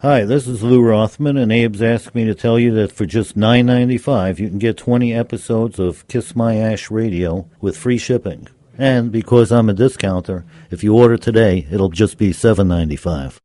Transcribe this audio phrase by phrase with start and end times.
[0.00, 3.36] Hi, this is Lou Rothman, and Abe's asked me to tell you that for just
[3.36, 7.98] nine ninety five, you can get 20 episodes of Kiss My Ash Radio with free
[7.98, 8.46] shipping.
[8.78, 13.40] And because I'm a discounter, if you order today, it'll just be seven ninety five.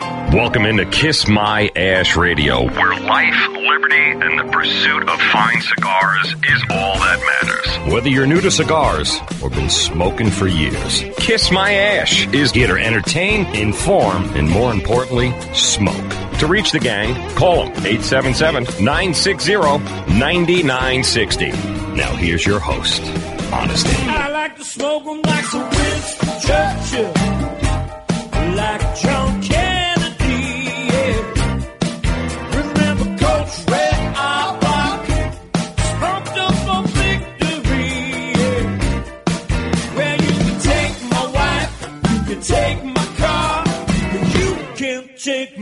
[0.00, 6.26] Welcome into Kiss My Ash Radio, where life, liberty, and the pursuit of fine cigars
[6.28, 7.92] is all that matters.
[7.92, 12.68] Whether you're new to cigars or been smoking for years, Kiss My Ash is here
[12.68, 15.94] to entertain, inform, and more importantly, smoke.
[16.38, 19.54] To reach the gang, call them 877 960
[20.18, 21.50] 9960.
[21.94, 23.02] Now here's your host,
[23.52, 23.94] Honest Abe.
[24.08, 27.12] I like to smoke 'em like Sir Winston Churchill,
[28.54, 29.39] like John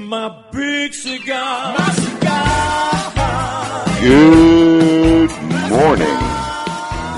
[0.08, 1.76] my big cigar.
[1.78, 3.84] My cigar.
[4.00, 5.30] Good
[5.68, 6.18] morning.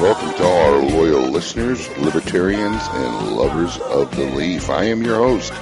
[0.02, 4.70] Welcome to our loyal listeners, libertarians, and lovers of the leaf.
[4.70, 5.52] I am your host,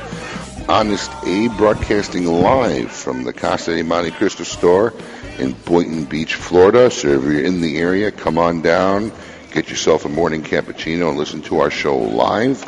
[0.70, 4.94] Honest Abe, broadcasting live from the Casa de Monte Cristo store
[5.38, 6.90] in Boynton Beach, Florida.
[6.90, 9.12] So if you're in the area, come on down,
[9.52, 12.66] get yourself a morning cappuccino, and listen to our show live.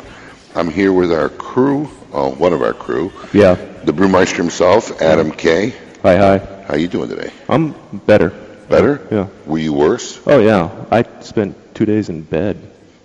[0.55, 3.55] I'm here with our crew, oh, one of our crew, Yeah.
[3.83, 5.73] the brewmeister himself, Adam K.
[6.03, 6.37] Hi, hi.
[6.67, 7.31] How you doing today?
[7.47, 7.73] I'm
[8.05, 8.29] better.
[8.69, 9.01] Better?
[9.11, 9.27] Yeah.
[9.45, 10.19] Were you worse?
[10.25, 10.69] Oh, yeah.
[10.91, 12.57] I spent two days in bed.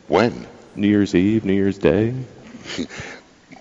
[0.08, 0.46] When?
[0.74, 2.14] New Year's Eve, New Year's Day.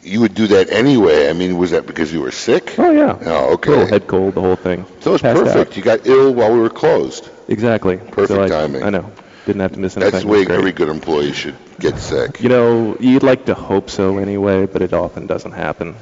[0.08, 1.30] You would do that anyway.
[1.32, 2.76] I mean, was that because you were sick?
[2.78, 3.18] Oh, yeah.
[3.26, 3.72] Oh, okay.
[3.72, 4.86] Little head cold, the whole thing.
[5.00, 5.72] So it's Passed perfect.
[5.72, 5.78] out.
[5.78, 7.28] You got ill while we were closed.
[7.48, 7.98] Exactly.
[7.98, 8.84] Perfect So I, timing.
[8.84, 9.12] I know.
[9.46, 10.12] Didn't have to miss anything.
[10.12, 12.42] That's the way every good employee should get sick.
[12.42, 15.96] You know, you'd like to hope so anyway, but it often doesn't happen.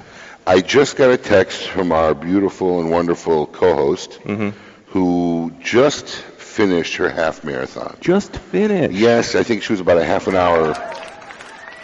[0.48, 4.50] I just got a text from our beautiful and wonderful co-host Mm-hmm.
[4.88, 7.98] who just finished her half marathon.
[8.00, 8.94] Just finished.
[8.94, 10.74] Yes, I think she was about a half an hour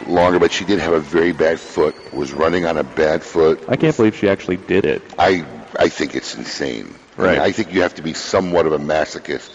[0.08, 1.96] longer, but she did have a very bad foot.
[2.14, 3.59] Was running on a bad foot.
[3.68, 5.02] I can't believe she actually did it.
[5.18, 5.46] I
[5.78, 6.86] I think it's insane.
[7.18, 7.40] I, mean, Right.
[7.40, 9.50] I think you have to be somewhat of a masochist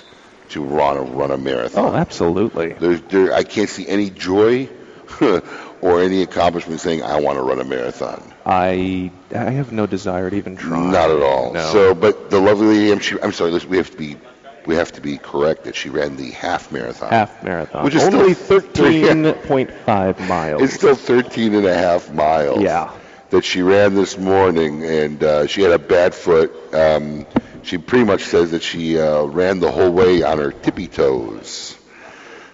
[0.51, 1.85] to run a run a marathon.
[1.87, 2.73] Oh, absolutely.
[2.75, 4.69] There's, there, I can't see any joy
[5.81, 8.33] or any accomplishment saying I want to run a marathon.
[8.47, 10.79] I I have no desire to even try.
[10.91, 11.53] Not at all.
[11.55, 11.73] No.
[11.73, 14.17] So, but the lovely lady, I'm, she, I'm sorry, listen, we have to be,
[14.67, 17.11] we have to be correct that she ran the half marathon.
[17.11, 17.85] half marathon.
[17.85, 20.63] Which is Only still- 13.5 miles.
[20.63, 22.61] It's still 13 and a half miles.
[22.61, 22.93] Yeah.
[23.31, 26.53] That she ran this morning, and uh, she had a bad foot.
[26.75, 27.27] Um,
[27.65, 31.77] she pretty much says that she uh, ran the whole way on her tippy toes.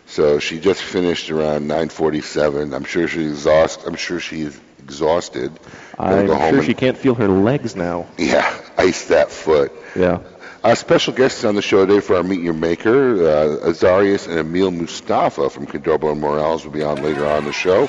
[0.06, 2.74] So she just finished around 9:47.
[2.74, 3.86] I'm sure she's exhausted.
[3.86, 5.52] I'm sure she's exhausted.
[5.98, 8.06] I'm go home sure she can't feel her legs now.
[8.18, 9.72] Yeah, ice that foot.
[9.94, 10.20] Yeah.
[10.62, 14.38] Our special guests on the show today for our Meet Your Maker, uh, Azarias and
[14.38, 17.88] Emil Mustafa from Cordova and Morales will be on later on the show.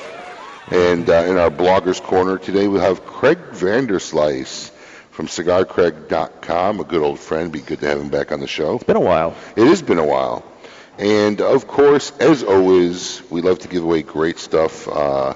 [0.70, 4.71] And uh, in our Bloggers Corner today, we'll have Craig Vanderslice
[5.12, 7.52] from CigarCraig.com, a good old friend.
[7.52, 8.76] Be good to have him back on the show.
[8.76, 9.36] It's been a while.
[9.56, 10.42] It has been a while.
[10.98, 15.34] And of course, as always, we love to give away great stuff uh,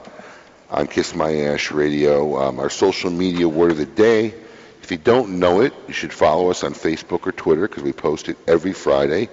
[0.70, 2.38] on Kiss My Ash Radio.
[2.38, 4.34] Um, our social media word of the day.
[4.82, 7.92] If you don't know it, you should follow us on Facebook or Twitter because we
[7.92, 9.28] post it every Friday.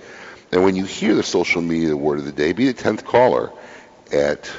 [0.52, 3.52] And when you hear the social media word of the day, be the 10th caller
[4.12, 4.52] at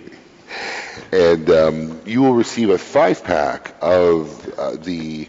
[1.12, 5.28] And um, you will receive a five pack of uh, the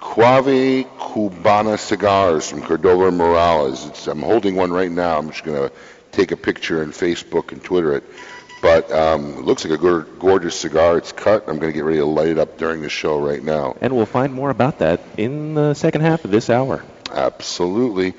[0.00, 3.86] Quave Cubana cigars from Cordova Morales.
[3.86, 5.18] It's, I'm holding one right now.
[5.18, 5.74] I'm just going to
[6.12, 8.04] take a picture and Facebook and Twitter it.
[8.62, 10.98] But um, it looks like a gor- gorgeous cigar.
[10.98, 11.48] It's cut.
[11.48, 13.76] I'm going to get ready to light it up during the show right now.
[13.80, 16.82] And we'll find more about that in the second half of this hour.
[17.10, 18.14] Absolutely.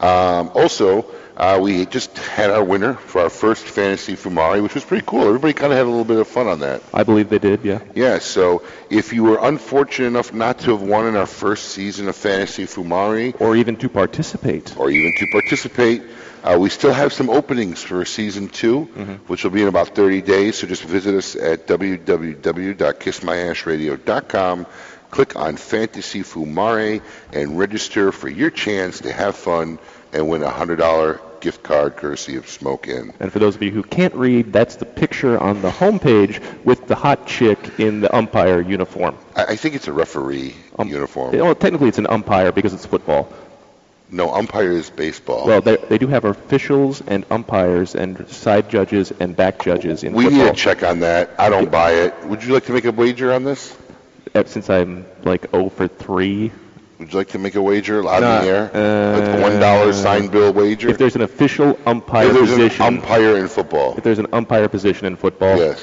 [0.00, 1.02] Um, also,
[1.40, 5.26] uh, we just had our winner for our first fantasy Fumari, which was pretty cool.
[5.26, 6.82] Everybody kind of had a little bit of fun on that.
[6.92, 7.80] I believe they did, yeah.
[7.94, 12.08] Yeah, so if you were unfortunate enough not to have won in our first season
[12.08, 14.76] of Fantasy Fumari, Or even to participate.
[14.76, 16.02] or even to participate,
[16.44, 18.82] uh, we still have some openings for season 2
[19.26, 20.56] which will be in about 30 days.
[20.58, 24.66] So just visit us at www.kissmyashradio.com.
[25.10, 27.00] Click on Fantasy Fumare
[27.32, 29.78] and register for your chance to have fun
[30.12, 33.12] and win a $100 gift card courtesy of Smoke Inn.
[33.20, 36.86] And for those of you who can't read, that's the picture on the homepage with
[36.86, 39.16] the hot chick in the umpire uniform.
[39.36, 41.36] I, I think it's a referee Um, uniform.
[41.36, 43.32] Well, technically it's an umpire because it's football.
[44.12, 45.46] No, umpire is baseball.
[45.46, 50.14] Well, they, they do have officials and umpires and side judges and back judges in
[50.14, 50.40] we football.
[50.40, 51.30] We need to check on that.
[51.38, 52.14] I don't buy it.
[52.26, 53.76] Would you like to make a wager on this?
[54.34, 56.50] Uh, Since I'm like 0 for 3,
[57.00, 58.70] Would you like to make a wager on Nah, the air?
[58.74, 60.90] uh, a one dollar sign bill wager.
[60.90, 63.94] if there's an official umpire If there's position, an umpire in football.
[63.96, 65.80] if there's an umpire position in football, Yes.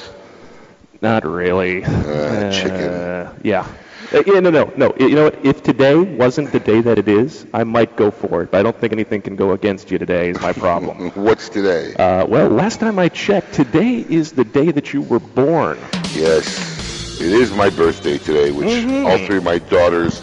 [1.02, 1.82] not really.
[1.84, 2.88] Uh, chicken.
[2.88, 3.66] Uh, yeah.
[4.14, 4.94] Uh, yeah, no, no, no.
[5.00, 5.44] You know what?
[5.44, 8.52] If today wasn't the day that it is, I might go for it.
[8.52, 10.30] But I don't think anything can go against you today.
[10.30, 11.10] Is my problem.
[11.16, 11.94] What's today?
[11.94, 15.78] uh, well, last time I checked, today is the day that you were born.
[16.14, 19.06] Yes, it is my birthday today, which Mm-hmm.
[19.08, 20.22] all three of my daughters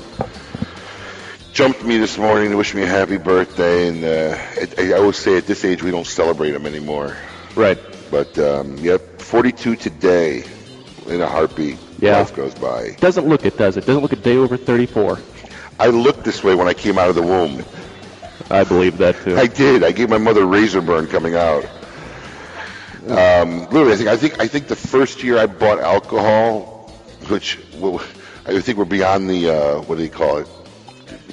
[1.56, 3.88] jumped me this morning to wish me a happy birthday.
[3.88, 7.16] And uh, it, I always say at this age we don't celebrate them anymore.
[7.56, 7.80] Right.
[8.12, 10.44] But um, yep, 42 today,
[11.08, 11.78] in a heartbeat.
[12.00, 12.20] Yeah.
[12.20, 12.92] Life goes by.
[13.00, 13.86] Doesn't look it, does it?
[13.86, 15.18] Doesn't look a day over 34.
[15.80, 17.64] I looked this way when I came out of the womb.
[18.50, 19.38] I believe that too.
[19.38, 19.84] I did.
[19.84, 21.66] I gave my mother razor burn coming out.
[23.08, 26.92] Um, literally, I think I think I think the first year I bought alcohol,
[27.28, 28.04] which well,
[28.46, 30.48] I think we're beyond the uh, what do you call it?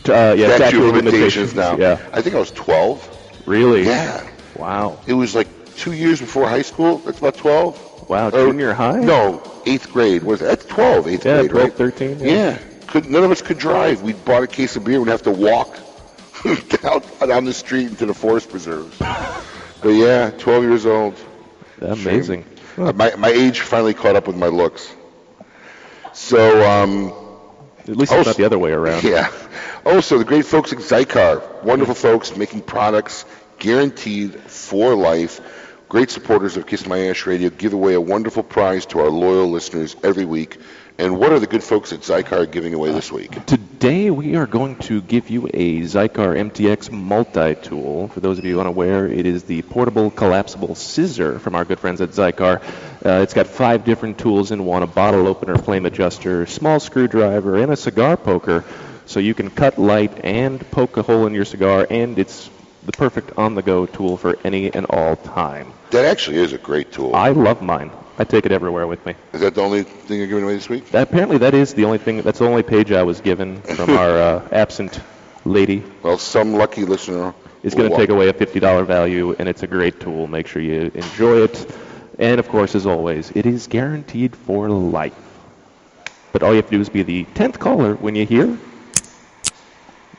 [0.08, 1.76] Uh, yeah, statute of limitations now.
[1.76, 1.98] Yeah.
[2.12, 3.42] I think I was 12.
[3.46, 3.84] Really?
[3.84, 4.28] Yeah.
[4.56, 4.98] Wow.
[5.06, 6.98] It was like two years before high school.
[6.98, 8.08] That's about 12.
[8.08, 8.28] Wow.
[8.28, 9.00] Or- Junior high?
[9.00, 10.22] No, eighth grade.
[10.22, 11.08] Was that's 12?
[11.08, 11.72] Eighth Yeah, grade, 12, right?
[11.76, 12.20] 13.
[12.20, 12.58] Yeah.
[12.88, 14.02] Could, none of us could drive.
[14.02, 15.00] We bought a case of beer.
[15.00, 15.78] We'd have to walk
[16.82, 18.98] down, down the street into the forest preserves.
[18.98, 21.14] But yeah, 12 years old.
[21.80, 22.44] Amazing.
[22.76, 24.94] Uh, My, my age finally caught up with my looks.
[26.12, 27.12] So, um,
[27.88, 29.02] At least Oh, it's not the other way around.
[29.04, 29.30] yeah.
[29.84, 33.24] Also, the great folks at Xikar, wonderful folks making products
[33.58, 35.40] guaranteed for life.
[35.88, 39.50] Great supporters of Kiss My Ash Radio give away a wonderful prize to our loyal
[39.50, 40.58] listeners every week.
[40.98, 43.44] And what are the good folks at Xikar giving away this week?
[43.46, 48.08] Today we are going to give you a Xikar MTX multi-tool.
[48.08, 52.00] For those of you unaware, it is the portable collapsible scissor from our good friends
[52.00, 52.62] at Xikar.
[53.04, 57.56] Uh, it's got five different tools in one, a bottle opener, flame adjuster, small screwdriver,
[57.56, 58.64] and a cigar poker.
[59.06, 62.48] So you can cut light and poke a hole in your cigar, and it's
[62.84, 65.72] the perfect on-the-go tool for any and all time.
[65.90, 67.14] That actually is a great tool.
[67.14, 67.90] I love mine.
[68.18, 69.14] I take it everywhere with me.
[69.32, 70.92] Is that the only thing you're giving away this week?
[70.94, 72.22] Apparently, that is the only thing.
[72.22, 75.00] That's the only page I was given from our uh, absent
[75.44, 75.82] lady.
[76.02, 79.66] Well, some lucky listener is going to take away a $50 value, and it's a
[79.66, 80.26] great tool.
[80.26, 81.66] Make sure you enjoy it.
[82.18, 85.14] And of course, as always, it is guaranteed for life.
[86.32, 88.58] But all you have to do is be the 10th caller when you hear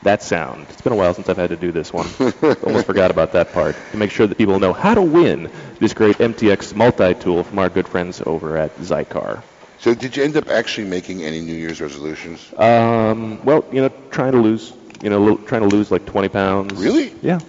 [0.04, 0.66] that sound.
[0.68, 2.06] It's been a while since I've had to do this one.
[2.62, 3.74] Almost forgot about that part.
[3.92, 5.50] To make sure that people know how to win
[5.80, 9.42] this great MTX multi-tool from our good friends over at Xikar.
[9.80, 12.52] So, did you end up actually making any New Year's resolutions?
[12.56, 16.74] Um, well, you know, trying to lose, you know, trying to lose like 20 pounds.
[16.74, 17.12] Really?
[17.22, 17.40] Yeah.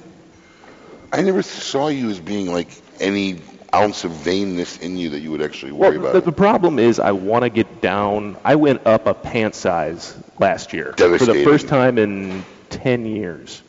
[1.14, 2.68] I never saw you as being like
[3.00, 3.40] any
[3.76, 6.14] ounce of vainness in you that you would actually Well, worry about.
[6.14, 6.26] the, it.
[6.26, 8.38] the problem is I want to get down.
[8.44, 13.62] I went up a pant size last year for the first time in 10 years.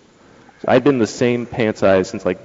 [0.66, 2.38] I've been the same pant size since like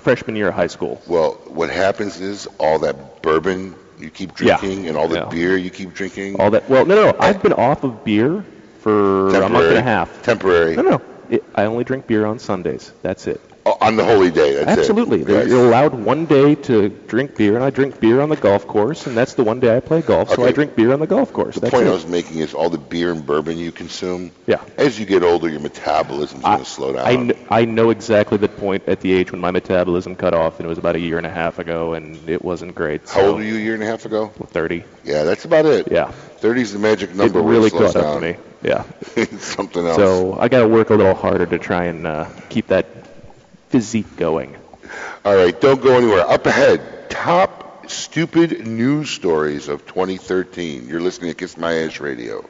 [0.00, 1.00] freshman year of high school.
[1.06, 4.58] Well, what happens is all that bourbon you keep Yeah.
[4.58, 5.24] drinking and all the Yeah.
[5.26, 6.40] beer you keep drinking.
[6.40, 6.68] All that.
[6.68, 7.16] Well, no, no, no.
[7.18, 8.44] I've been off of beer
[8.80, 10.22] for a month and a half.
[10.22, 10.76] Temporary.
[10.76, 11.00] No, no.
[11.30, 12.92] It, I only drink beer on Sundays.
[13.02, 13.40] That's it.
[13.80, 14.54] On the holy day.
[14.54, 15.22] That's Absolutely.
[15.22, 15.26] it.
[15.26, 19.06] They're- allowed one day to drink beer, and I drink beer on the golf course,
[19.08, 21.32] and that's the one day I play golf, so I drink beer on the golf
[21.32, 21.56] course.
[21.56, 21.90] The That's point it.
[21.90, 24.30] I was making is all the beer and bourbon you consume.
[24.46, 24.60] Yeah.
[24.76, 27.04] As you get older, your metabolism's going to slow down.
[27.06, 30.58] I, kn- I know exactly the point at the age when my metabolism cut off,
[30.60, 33.00] and it was about a year and a half ago, and it wasn't great.
[33.08, 34.28] How so- old were you a year and a half ago?
[34.28, 34.84] 30.
[35.02, 35.90] Yeah, that's about it.
[35.90, 36.12] Yeah.
[36.38, 37.40] 30 is the magic number.
[37.40, 38.20] it really caught up down.
[38.20, 38.36] to me.
[38.62, 38.84] Yeah.
[39.16, 39.96] it's something else.
[39.96, 42.86] So I got to work a little harder to try and uh, keep that
[43.68, 44.56] physique going.
[45.24, 46.28] All right, don't go anywhere.
[46.28, 50.88] Up ahead, top stupid news stories of 2013.
[50.88, 52.44] You're listening to Kiss My Ash Radio.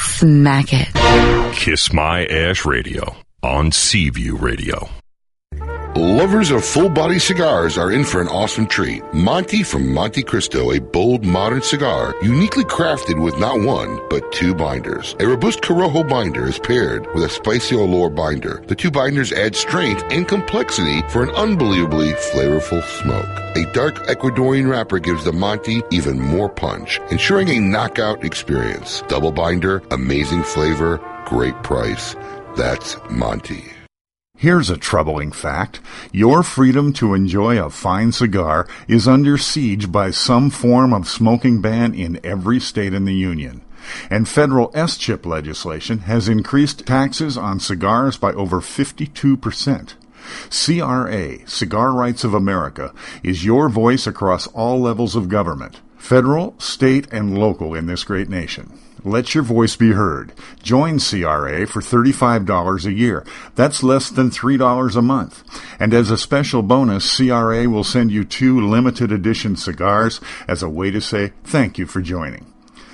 [0.00, 1.54] Smack it.
[1.54, 4.88] Kiss My Ash Radio on Seaview Radio.
[5.96, 9.00] Lovers of full body cigars are in for an awesome treat.
[9.14, 14.56] Monty from Monte Cristo, a bold modern cigar, uniquely crafted with not one, but two
[14.56, 15.14] binders.
[15.20, 18.64] A robust Corojo binder is paired with a spicy Olor binder.
[18.66, 23.56] The two binders add strength and complexity for an unbelievably flavorful smoke.
[23.56, 29.02] A dark Ecuadorian wrapper gives the Monty even more punch, ensuring a knockout experience.
[29.06, 32.16] Double binder, amazing flavor, great price.
[32.56, 33.73] That's Monty.
[34.36, 35.80] Here's a troubling fact.
[36.12, 41.60] Your freedom to enjoy a fine cigar is under siege by some form of smoking
[41.60, 43.62] ban in every state in the Union.
[44.10, 49.94] And federal S-chip legislation has increased taxes on cigars by over 52%.
[50.50, 57.06] CRA, Cigar Rights of America, is your voice across all levels of government, federal, state,
[57.12, 58.72] and local in this great nation.
[59.04, 60.32] Let your voice be heard.
[60.62, 63.22] Join CRA for $35 a year.
[63.54, 65.44] That's less than $3 a month.
[65.78, 70.70] And as a special bonus, CRA will send you two limited edition cigars as a
[70.70, 72.46] way to say thank you for joining.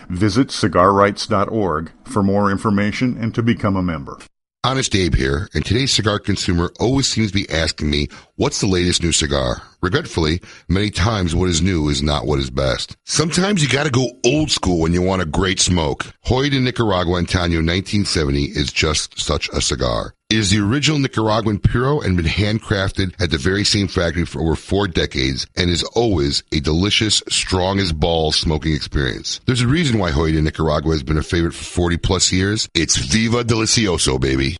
[0.08, 4.18] Visit cigarrights.org for more information and to become a member.
[4.62, 8.66] Honest Abe here, and today's cigar consumer always seems to be asking me, what's the
[8.66, 9.62] latest new cigar?
[9.80, 12.94] Regretfully, many times what is new is not what is best.
[13.06, 16.04] Sometimes you gotta go old school when you want a great smoke.
[16.26, 20.12] Joya de Nicaragua Antaño 1970 is just such a cigar.
[20.30, 24.40] It is the original Nicaraguan Puro and been handcrafted at the very same factory for
[24.40, 29.40] over four decades and is always a delicious, strong as balls smoking experience.
[29.46, 32.68] There's a reason why Joya de Nicaragua has been a favorite for 40 plus years.
[32.74, 34.56] It's Viva Delicioso, baby.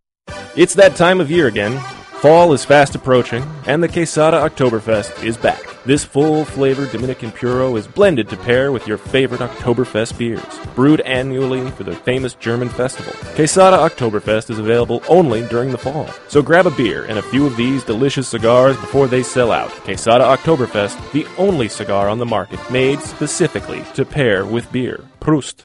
[0.57, 1.79] It's that time of year again.
[2.19, 5.70] Fall is fast approaching, and the Quesada Oktoberfest is back.
[5.87, 11.01] This full flavored Dominican Puro is blended to pair with your favorite Oktoberfest beers, brewed
[11.01, 13.15] annually for the famous German festival.
[13.35, 16.07] Quesada Oktoberfest is available only during the fall.
[16.29, 19.71] So grab a beer and a few of these delicious cigars before they sell out.
[19.71, 25.03] Quesada Oktoberfest, the only cigar on the market made specifically to pair with beer.
[25.19, 25.63] Prost.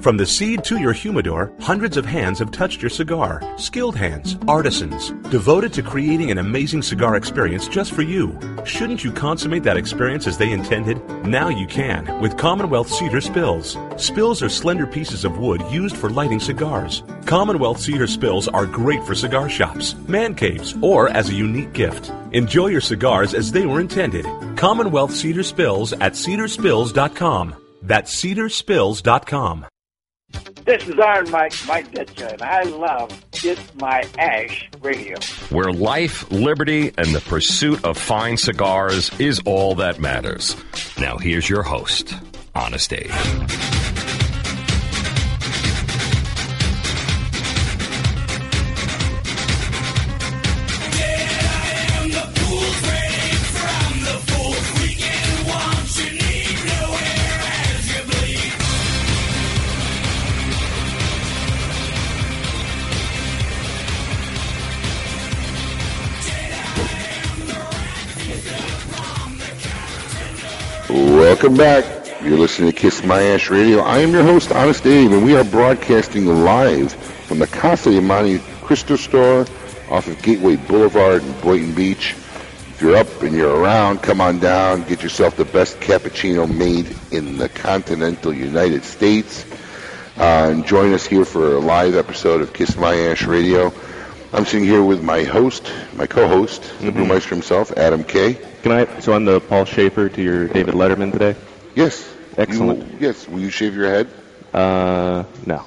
[0.00, 3.42] From the seed to your humidor, hundreds of hands have touched your cigar.
[3.58, 8.38] Skilled hands, artisans, devoted to creating an amazing cigar experience just for you.
[8.64, 11.06] Shouldn't you consummate that experience as they intended?
[11.26, 13.76] Now you can with Commonwealth Cedar Spills.
[13.96, 17.02] Spills are slender pieces of wood used for lighting cigars.
[17.26, 22.10] Commonwealth Cedar Spills are great for cigar shops, man caves, or as a unique gift.
[22.32, 24.24] Enjoy your cigars as they were intended.
[24.56, 27.54] Commonwealth Cedar Spills at cedarspills.com.
[27.82, 29.66] That's cedarspills.com.
[30.64, 35.16] This is Iron Mike, Mike Ditka, and I love It's My Ash Radio.
[35.50, 40.56] Where life, liberty, and the pursuit of fine cigars is all that matters.
[40.98, 42.14] Now here's your host,
[42.54, 43.10] Honest Abe.
[71.30, 71.84] Welcome back.
[72.24, 73.78] You're listening to Kiss My Ash Radio.
[73.82, 78.40] I am your host, Honest Dave, and we are broadcasting live from the Casa Yamani
[78.62, 79.46] Cristo store
[79.88, 82.16] off of Gateway Boulevard in Boynton Beach.
[82.70, 86.96] If you're up and you're around, come on down, get yourself the best cappuccino made
[87.12, 89.46] in the continental United States.
[90.18, 93.72] Uh, and join us here for a live episode of Kiss My Ash Radio.
[94.32, 98.49] I'm sitting here with my host, my co-host, the brewmeister himself, Adam Kay.
[98.62, 99.00] Can I?
[99.00, 101.36] So I'm the Paul Shaffer to your David Letterman today.
[101.74, 102.06] Yes.
[102.36, 102.80] Excellent.
[102.92, 103.26] You- yes.
[103.28, 104.08] Will you shave your head?
[104.52, 105.62] Uh, no.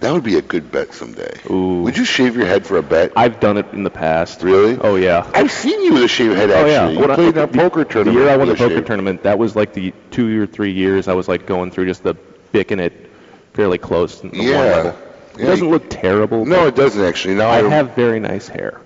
[0.00, 1.32] That would be a good bet someday.
[1.48, 1.82] Ooh.
[1.82, 3.12] Would you shave your head for a bet?
[3.14, 4.42] I've done it in the past.
[4.42, 4.76] Really?
[4.80, 5.30] Oh yeah.
[5.32, 6.50] I've seen you with a shaved head.
[6.50, 6.70] Actually.
[6.74, 6.88] Oh yeah.
[6.88, 8.16] You When I- played that the- poker tournament.
[8.18, 11.06] The year I won the poker tournament, that was like the two or three years
[11.06, 12.14] I was like going through just the
[12.52, 13.10] picking it
[13.54, 14.16] fairly close.
[14.20, 14.58] To the one Yeah.
[14.60, 14.94] level.
[15.38, 16.46] Yeah, It doesn't you- look terrible.
[16.46, 17.34] No, it doesn't actually.
[17.36, 18.80] Now I I, have very nice hair.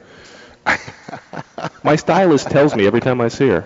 [1.82, 3.64] My stylist tells me every time I see her.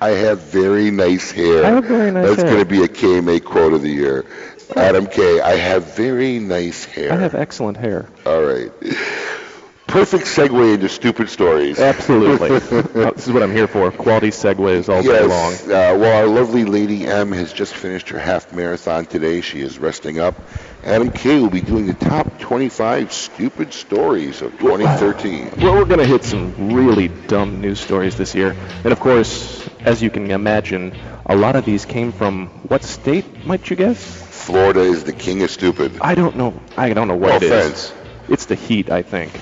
[0.00, 1.64] I have very nice hair.
[1.64, 2.50] I have very nice That's hair.
[2.50, 4.24] going to be a KMA quote of the year.
[4.74, 5.40] Adam K.
[5.40, 7.12] I have very nice hair.
[7.12, 8.08] I have excellent hair.
[8.24, 8.70] All right.
[9.86, 11.78] Perfect segue into stupid stories.
[11.78, 12.50] Absolutely.
[12.96, 13.90] Uh, this is what I'm here for.
[13.92, 15.52] Quality segues all day long.
[15.52, 15.64] Yes.
[15.66, 19.42] Uh, well, our lovely Lady M has just finished her half marathon today.
[19.42, 20.34] She is resting up.
[20.82, 25.52] Adam K will be doing the top 25 stupid stories of 2013.
[25.58, 28.56] Well, we're going to hit some really dumb news stories this year.
[28.82, 33.44] And of course, as you can imagine, a lot of these came from what state,
[33.46, 34.02] might you guess?
[34.46, 35.98] Florida is the king of stupid.
[36.00, 36.58] I don't know.
[36.76, 37.52] I don't know No what it is.
[37.52, 37.92] offense.
[38.28, 39.32] It's the heat, I think.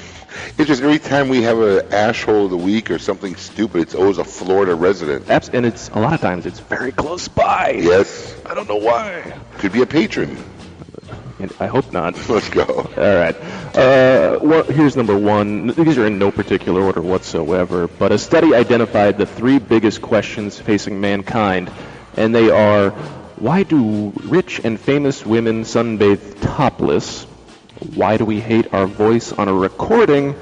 [0.58, 3.94] It's just every time we have an asshole of the week or something stupid, it's
[3.94, 5.28] always a Florida resident.
[5.30, 7.70] Abs- and it's a lot of times it's very close by.
[7.80, 8.34] Yes.
[8.46, 9.38] I don't know why.
[9.58, 10.36] Could be a patron.
[11.38, 12.28] And I hope not.
[12.28, 12.64] Let's go.
[12.64, 13.34] All right.
[13.76, 15.68] Uh, well, here's number one.
[15.68, 20.58] These are in no particular order whatsoever, but a study identified the three biggest questions
[20.58, 21.70] facing mankind,
[22.16, 22.90] and they are
[23.36, 27.26] why do rich and famous women sunbathe topless?
[27.94, 30.34] Why do we hate our voice on a recording?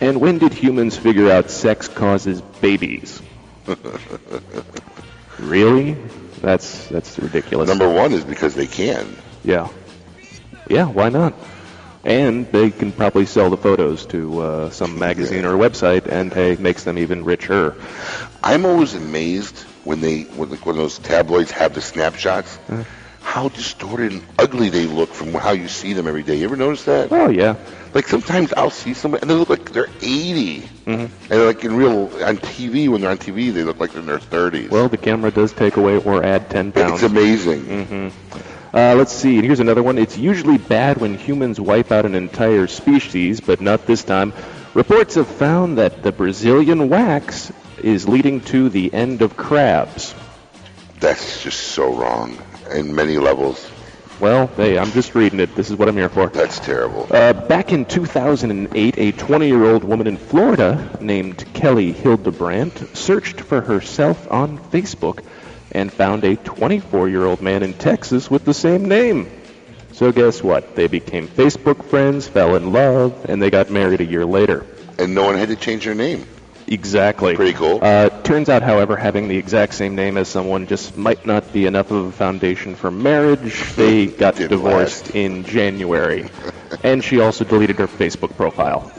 [0.00, 3.22] And when did humans figure out sex causes babies?
[5.38, 5.96] really?
[6.40, 7.68] That's that's ridiculous.
[7.68, 9.16] Number one is because they can.
[9.44, 9.68] Yeah.
[10.68, 11.34] Yeah, why not?
[12.02, 16.56] And they can probably sell the photos to uh, some magazine or website, and hey,
[16.56, 17.76] makes them even richer.
[18.42, 22.58] I'm always amazed when they when, when those tabloids have the snapshots,
[23.30, 26.34] how distorted and ugly they look from how you see them every day.
[26.34, 27.12] You ever notice that?
[27.12, 27.54] Oh yeah,
[27.94, 31.32] Like sometimes I'll see someone and they look like they're 80, Mm-hmm.
[31.32, 34.06] and like in real on TV when they're on TV they look like they're in
[34.06, 34.70] their 30s.
[34.70, 36.94] well, the camera does take away or add 10 pounds.
[36.94, 38.10] it's amazing.
[38.74, 39.36] Uh, let's see.
[39.36, 39.96] and Here's another one.
[39.98, 44.32] It's usually bad when humans wipe out an entire species, but not this time.
[44.74, 50.14] Reports have found that the Brazilian wax is leading to the end of crabs.
[51.00, 52.36] That's just so wrong
[52.72, 53.70] in many levels.
[54.20, 55.54] Well, hey, I'm just reading it.
[55.54, 56.28] This is what I'm here for.
[56.28, 57.06] That's terrible.
[57.10, 63.40] Uh, back in 2008, a 20 year old woman in Florida named Kelly Hildebrandt searched
[63.40, 65.24] for herself on Facebook
[65.72, 69.30] and found a 24 year old man in Texas with the same name.
[69.92, 70.76] So, guess what?
[70.76, 74.66] They became Facebook friends, fell in love, and they got married a year later.
[74.98, 76.26] And no one had to change their name.
[76.70, 77.34] Exactly.
[77.34, 77.80] Pretty cool.
[77.82, 81.66] Uh, turns out, however, having the exact same name as someone just might not be
[81.66, 83.74] enough of a foundation for marriage.
[83.74, 85.14] They got Didn't divorced last.
[85.16, 86.30] in January.
[86.84, 88.92] and she also deleted her Facebook profile.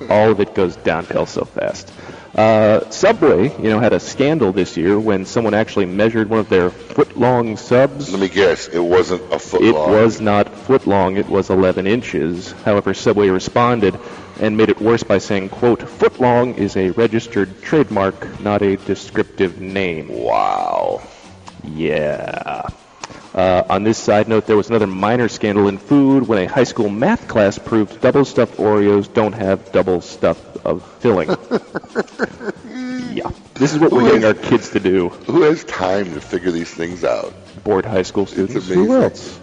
[0.08, 1.92] All of it goes downhill so fast.
[2.36, 6.48] Uh, Subway, you know, had a scandal this year when someone actually measured one of
[6.48, 8.10] their foot-long subs.
[8.12, 9.90] Let me guess, it wasn't a foot It long.
[9.92, 12.50] was not foot long, it was 11 inches.
[12.64, 13.94] However, Subway responded
[14.40, 19.60] and made it worse by saying, quote, footlong is a registered trademark, not a descriptive
[19.60, 20.08] name.
[20.08, 21.02] Wow.
[21.62, 22.68] Yeah.
[23.34, 26.64] Uh, on this side note, there was another minor scandal in food when a high
[26.64, 31.28] school math class proved double stuffed Oreos don't have double stuff of filling.
[33.12, 33.30] yeah.
[33.54, 35.08] This is what we're getting our kids to do.
[35.08, 37.34] Who has time to figure these things out?
[37.64, 38.54] bored high school students.
[38.54, 38.84] amazing.
[38.84, 39.40] Who else?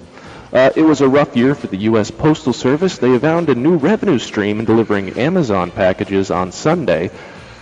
[0.53, 2.11] Uh, it was a rough year for the U.S.
[2.11, 2.97] Postal Service.
[2.97, 7.09] They found a new revenue stream in delivering Amazon packages on Sunday.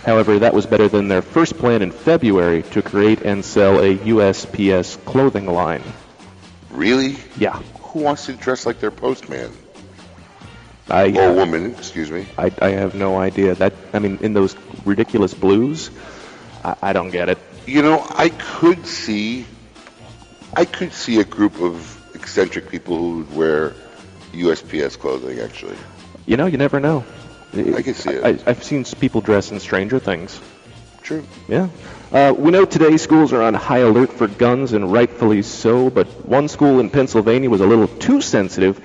[0.04, 3.96] However, that was better than their first plan in February to create and sell a
[3.96, 5.84] USPS clothing line.
[6.70, 7.16] Really?
[7.36, 9.52] Yeah, Who wants to dress like their postman?
[10.88, 12.26] I Or woman, excuse me.
[12.36, 13.54] I, I have no idea.
[13.54, 15.92] That I mean, in those ridiculous blues,
[16.64, 17.38] I, I don't get it.
[17.66, 19.46] You know, I could see,
[20.54, 23.72] I could see a group of eccentric people who would wear
[24.32, 25.40] USPS clothing.
[25.40, 25.76] Actually,
[26.26, 27.04] You know, you never know.
[27.52, 28.24] I can see it.
[28.24, 30.40] I, I've seen people dress in Stranger Things.
[31.02, 31.24] true.
[31.48, 31.68] Yeah.
[32.12, 36.06] Uh, we know today schools are on high alert for guns, and rightfully so, but
[36.26, 38.78] one school in Pennsylvania was a little too sensitive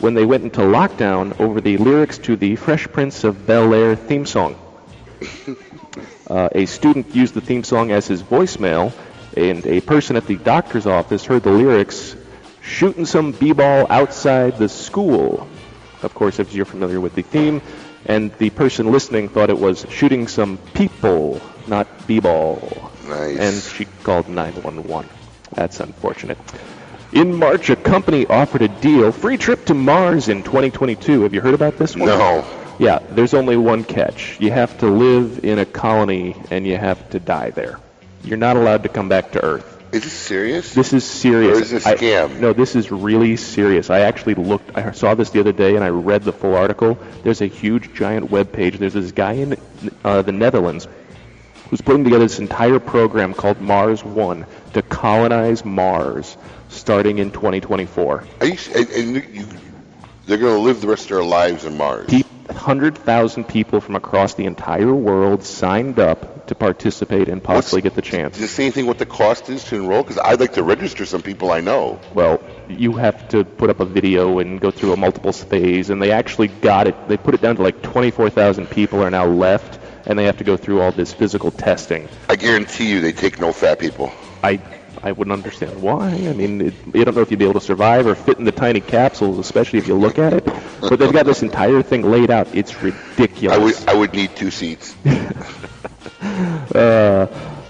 [0.00, 3.94] when they went into lockdown over the lyrics to the Fresh Prince of Bel Air
[3.96, 4.56] theme song.
[6.28, 8.92] Uh, a student used the theme song as his voicemail,
[9.34, 12.14] and a person at the doctor's office heard the lyrics
[12.68, 15.48] shooting some b-ball outside the school.
[16.02, 17.62] Of course, if you're familiar with the theme,
[18.06, 22.92] and the person listening thought it was shooting some people, not b-ball.
[23.08, 23.38] Nice.
[23.38, 25.10] And she called 911.
[25.52, 26.38] That's unfortunate.
[27.12, 31.22] In March, a company offered a deal, free trip to Mars in 2022.
[31.22, 32.06] Have you heard about this one?
[32.06, 32.44] No.
[32.78, 34.38] Yeah, there's only one catch.
[34.40, 37.80] You have to live in a colony and you have to die there.
[38.22, 39.77] You're not allowed to come back to Earth.
[39.92, 40.74] Is this serious?
[40.74, 41.58] This is serious.
[41.58, 42.40] Or is this a I- scam?
[42.40, 43.88] no, this is really serious.
[43.90, 46.98] I actually looked, I saw this the other day and I read the full article.
[47.22, 48.78] There's a huge, giant web page.
[48.78, 49.56] There's this guy in
[50.04, 50.86] uh, the Netherlands
[51.70, 56.36] who's putting together this entire program called Mars One to colonize Mars
[56.68, 58.24] starting in 2024.
[58.40, 59.46] Are you, and, and you,
[60.26, 62.08] they're going to live the rest of their lives on Mars.
[62.10, 68.02] 100,000 people from across the entire world signed up to participate and possibly get the
[68.02, 68.34] chance.
[68.34, 70.02] Does it say anything what the cost is to enroll?
[70.02, 72.00] Because I'd like to register some people I know.
[72.14, 76.02] Well, you have to put up a video and go through a multiple phase, and
[76.02, 77.08] they actually got it.
[77.08, 80.44] They put it down to like 24,000 people are now left, and they have to
[80.44, 82.08] go through all this physical testing.
[82.28, 84.12] I guarantee you they take no fat people.
[84.42, 84.60] I
[85.02, 86.08] I wouldn't understand why.
[86.08, 88.44] I mean, it, you don't know if you'd be able to survive or fit in
[88.44, 90.44] the tiny capsules, especially if you look at it.
[90.80, 92.48] But they've got this entire thing laid out.
[92.54, 93.56] It's ridiculous.
[93.56, 94.96] I would I would need two seats.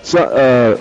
[0.03, 0.81] So, uh,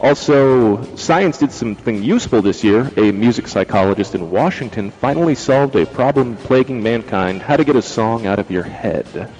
[0.00, 2.88] also, science did something useful this year.
[2.96, 7.82] A music psychologist in Washington finally solved a problem plaguing mankind how to get a
[7.82, 9.32] song out of your head.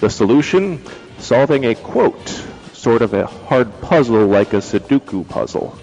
[0.00, 0.82] The solution?
[1.18, 2.28] Solving a quote,
[2.72, 5.78] sort of a hard puzzle like a Sudoku puzzle.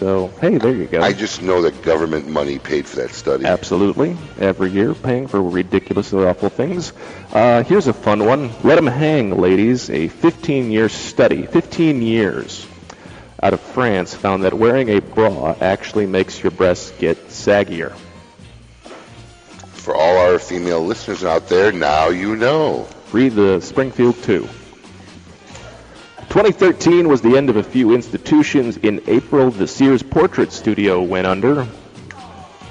[0.00, 1.02] So, hey, there you go.
[1.02, 3.44] I just know that government money paid for that study.
[3.44, 4.16] Absolutely.
[4.38, 6.94] Every year, paying for ridiculously awful things.
[7.34, 8.50] Uh, here's a fun one.
[8.64, 9.90] Let 'em hang, ladies.
[9.90, 12.66] A 15-year study, 15 years,
[13.42, 17.92] out of France, found that wearing a bra actually makes your breasts get saggier.
[19.74, 22.86] for all our female listeners out there, now you know.
[23.12, 24.48] Read the Springfield 2.
[26.30, 28.76] 2013 was the end of a few institutions.
[28.76, 31.66] In April, the Sears Portrait Studio went under.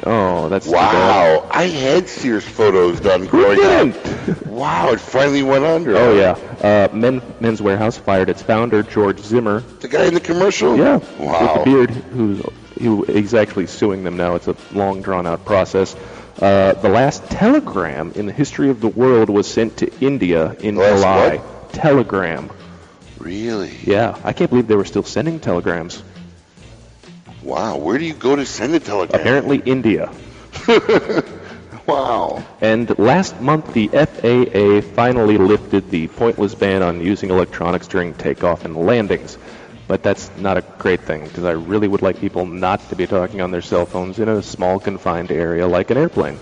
[0.06, 0.66] Oh, that's.
[0.66, 4.30] Wow, I had Sears photos done Who growing didn't?
[4.30, 4.46] up.
[4.46, 5.98] Wow, it finally went under.
[5.98, 6.32] Oh yeah.
[6.66, 9.60] Uh, Men, Men's Wearhouse fired its founder George Zimmer.
[9.60, 10.78] The guy in the commercial?
[10.78, 11.02] Yeah.
[11.20, 11.42] Wow.
[11.42, 12.42] With the beard, who's
[12.82, 14.36] who is actually suing them now.
[14.36, 15.98] It's a long, drawn-out process.
[16.42, 20.76] Uh, the last telegram in the history of the world was sent to India in
[20.76, 21.36] July.
[21.40, 21.74] what?
[21.74, 22.50] Telegram.
[23.30, 23.72] Really?
[23.84, 26.02] Yeah, I can't believe they were still sending telegrams.
[27.44, 29.22] Wow, where do you go to send a telegram?
[29.22, 30.12] Apparently, India.
[31.90, 32.44] Wow.
[32.62, 38.64] And last month, the FAA finally lifted the pointless ban on using electronics during takeoff
[38.64, 39.40] and landings.
[39.88, 43.08] But that's not a great thing because I really would like people not to be
[43.08, 46.38] talking on their cell phones in a small, confined area like an airplane.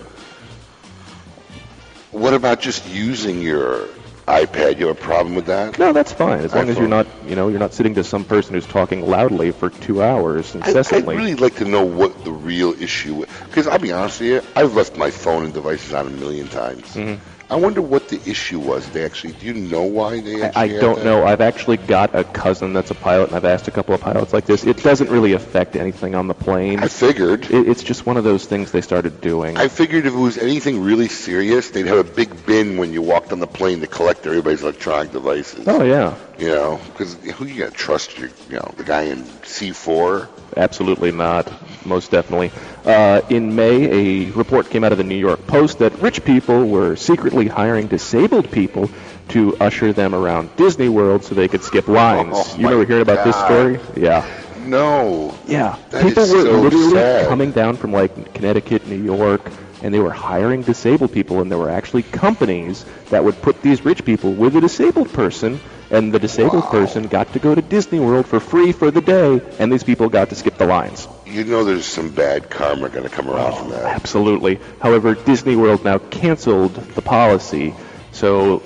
[2.10, 3.88] What about just using your
[4.28, 4.78] iPad?
[4.78, 5.78] You have a problem with that?
[5.78, 8.24] No, that's fine as long as you're not, you know, you're not sitting to some
[8.24, 12.32] person who's talking loudly for two hours I, I'd really like to know what the
[12.32, 13.28] real issue is.
[13.46, 16.48] Because I'll be honest with you, I've left my phone and devices on a million
[16.48, 16.94] times.
[16.94, 17.37] Mm-hmm.
[17.50, 18.86] I wonder what the issue was.
[18.90, 21.24] They actually, do you know why they actually I, I don't know.
[21.24, 24.34] I've actually got a cousin that's a pilot, and I've asked a couple of pilots
[24.34, 24.64] like this.
[24.64, 26.80] It doesn't really affect anything on the plane.
[26.80, 27.46] I figured.
[27.46, 29.56] It, it's just one of those things they started doing.
[29.56, 33.00] I figured if it was anything really serious, they'd have a big bin when you
[33.00, 35.66] walked on the plane to collect everybody's electronic devices.
[35.66, 38.18] oh yeah, You know, because who you to trust?
[38.18, 40.28] Your, you know, the guy in C4.
[40.56, 41.50] absolutely not.
[41.86, 42.50] Most definitely.
[42.88, 46.66] Uh, in May, a report came out of the New York Post that rich people
[46.66, 48.88] were secretly hiring disabled people
[49.28, 52.32] to usher them around Disney World so they could skip lines.
[52.34, 53.78] Oh, you remember hearing about this story?
[53.94, 54.24] Yeah.
[54.64, 55.34] No.
[55.46, 57.28] Yeah, That people were so literally sad.
[57.28, 59.42] coming down from like Connecticut, New York,
[59.82, 63.84] and they were hiring disabled people, and there were actually companies that would put these
[63.84, 66.70] rich people with a disabled person, and the disabled Wow.
[66.70, 70.08] person got to go to Disney World for free for the day, and these people
[70.08, 71.06] got to skip the lines.
[71.28, 73.84] You know there's some bad karma going to come around from that.
[73.84, 74.58] Absolutely.
[74.80, 77.74] However, Disney World now canceled the policy,
[78.12, 78.62] so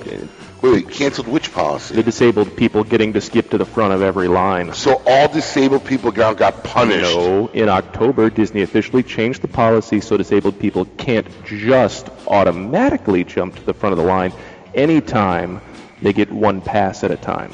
[0.63, 1.97] Wait, wait, canceled which policy?
[1.97, 4.73] the disabled people getting to skip to the front of every line.
[4.75, 7.03] So all disabled people got, got punished.
[7.03, 13.57] No, in October, Disney officially changed the policy so disabled people can't just automatically jump
[13.57, 14.33] to the front of the line
[14.73, 15.61] anytime
[16.01, 17.53] they get one pass at a time.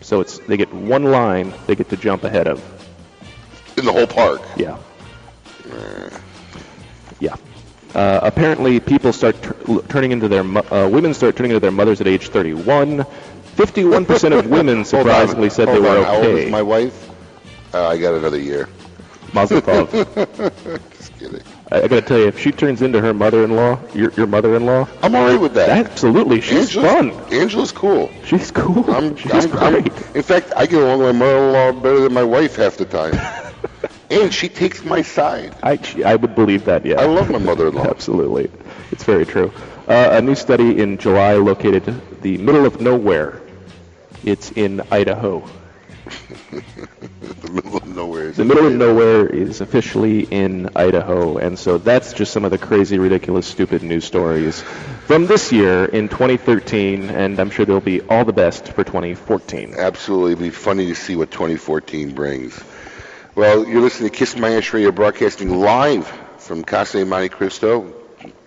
[0.00, 2.62] So it's they get one line they get to jump ahead of.
[3.76, 4.40] In the whole park.
[4.56, 4.78] Yeah.
[7.20, 7.36] Yeah.
[7.94, 11.70] Uh, apparently, people start tur- turning into their mo- uh, women start turning into their
[11.70, 13.04] mothers at age 31.
[13.56, 16.04] 51% of women surprisingly said they hold were on.
[16.04, 16.44] How old okay.
[16.46, 17.10] is my wife?
[17.72, 18.68] Uh, I got another year.
[19.32, 19.90] Mazel tov.
[20.98, 21.40] Just kidding.
[21.70, 24.88] I, I got to tell you, if she turns into her mother-in-law, your your mother-in-law,
[25.02, 25.70] I'm all right with that.
[25.70, 27.10] absolutely, she's fun.
[27.32, 28.10] Angela's cool.
[28.24, 28.88] She's cool.
[28.92, 30.16] I'm, she's I'm, I'm- great.
[30.16, 33.14] in fact, I get along with my mother-in-law better than my wife half the time.
[34.22, 35.54] and she takes my side.
[35.62, 36.84] I I would believe that.
[36.84, 37.00] Yeah.
[37.00, 37.84] I love my mother-in-law.
[37.96, 38.50] Absolutely,
[38.90, 39.52] it's very true.
[39.86, 41.84] Uh, a new study in July located
[42.22, 43.40] the middle of nowhere.
[44.24, 45.46] It's in Idaho.
[46.50, 48.28] the middle of nowhere.
[48.28, 52.50] is The middle of nowhere is officially in Idaho, and so that's just some of
[52.50, 54.62] the crazy, ridiculous, stupid news stories
[55.06, 59.74] from this year in 2013, and I'm sure there'll be all the best for 2014.
[59.76, 60.32] Absolutely.
[60.32, 62.62] It'd be funny to see what 2014 brings.
[63.36, 66.06] Well, you're listening to Kiss My Ash Radio broadcasting live
[66.38, 67.92] from Casa Monte Cristo,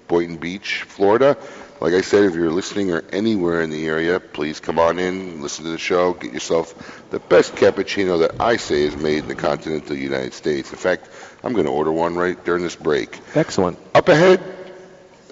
[0.08, 1.36] Boynton Beach, Florida.
[1.82, 5.42] Like I said, if you're listening or anywhere in the area, please come on in,
[5.42, 9.28] listen to the show, get yourself the best cappuccino that I say is made in
[9.28, 10.72] the continental United States.
[10.72, 11.10] In fact,
[11.44, 13.20] I'm going to order one right during this break.
[13.36, 13.78] Excellent.
[13.94, 14.42] Up ahead,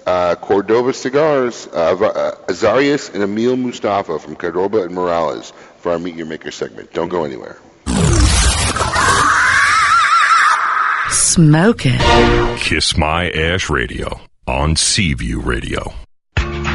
[0.04, 5.98] uh, Cordova Cigars, uh, uh, Azarias and Emil Mustafa from Cordova and Morales for our
[5.98, 6.92] Meet Your Maker segment.
[6.92, 7.56] Don't go anywhere.
[11.36, 11.98] Smoking.
[12.56, 16.05] Kiss My Ash Radio on Seaview Radio.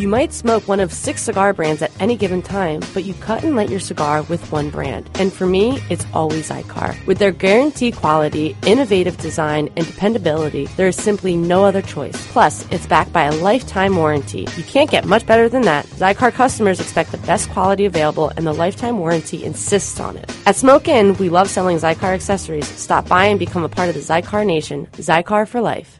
[0.00, 3.44] You might smoke one of six cigar brands at any given time, but you cut
[3.44, 5.10] and light your cigar with one brand.
[5.16, 6.96] And for me, it's always Xikar.
[7.04, 12.16] With their guaranteed quality, innovative design, and dependability, there is simply no other choice.
[12.28, 14.48] Plus, it's backed by a lifetime warranty.
[14.56, 15.84] You can't get much better than that.
[15.88, 20.34] Xikar customers expect the best quality available, and the lifetime warranty insists on it.
[20.46, 22.66] At Smoke Inn, we love selling Xikar accessories.
[22.66, 24.86] Stop by and become a part of the Xikar Nation.
[24.92, 25.99] Xikar for life.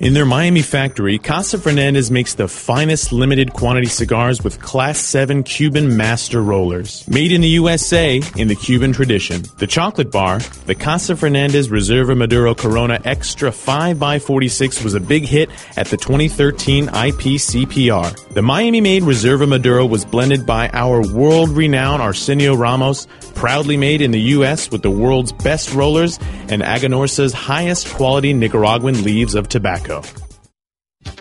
[0.00, 5.44] In their Miami factory, Casa Fernandez makes the finest limited quantity cigars with Class 7
[5.44, 7.06] Cuban master rollers.
[7.06, 9.44] Made in the USA in the Cuban tradition.
[9.58, 15.48] The chocolate bar, the Casa Fernandez Reserva Maduro Corona Extra 5x46 was a big hit
[15.76, 18.34] at the 2013 IPCPR.
[18.34, 24.00] The Miami made Reserva Maduro was blended by our world renowned Arsenio Ramos, proudly made
[24.00, 24.70] in the U.S.
[24.70, 26.18] with the world's best rollers
[26.48, 30.02] and Aganorsa's highest quality Nicaraguan leaves of tobacco.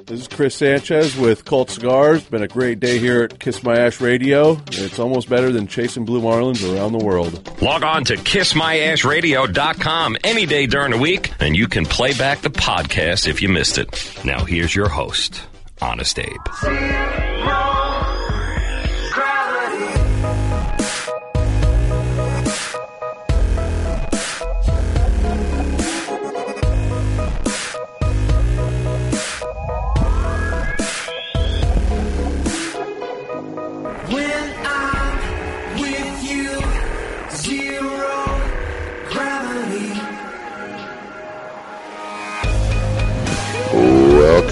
[0.06, 2.24] This is Chris Sanchez with Colt Cigars.
[2.24, 4.62] Been a great day here at Kiss My Ash Radio.
[4.68, 7.62] It's almost better than chasing blue marlins around the world.
[7.62, 12.50] Log on to kissmyashradio.com any day during the week, and you can play back the
[12.50, 13.90] podcast if you missed it.
[14.26, 15.42] Now, here's your host,
[15.82, 16.30] Honest Abe.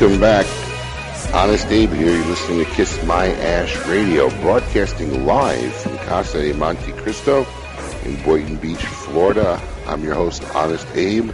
[0.02, 0.48] Welcome back.
[1.32, 2.16] Honest Abe here.
[2.16, 7.46] You're listening to Kiss My Ash Radio, broadcasting live from Casa de Monte Cristo
[8.04, 9.62] in Boynton Beach, Florida.
[9.86, 11.30] I'm your host, Honest Abe,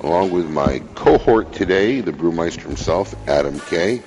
[0.00, 4.00] along with my cohort today, the brewmeister himself, Adam Kay.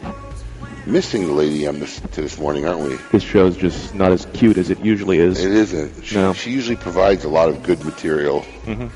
[0.86, 2.96] Missing the lady on this to this morning, aren't we?
[3.12, 5.44] This show's just not as cute as it usually is.
[5.44, 6.06] It isn't.
[6.06, 6.32] She, No.
[6.32, 8.46] she usually provides a lot of good material.
[8.66, 8.90] Mhm.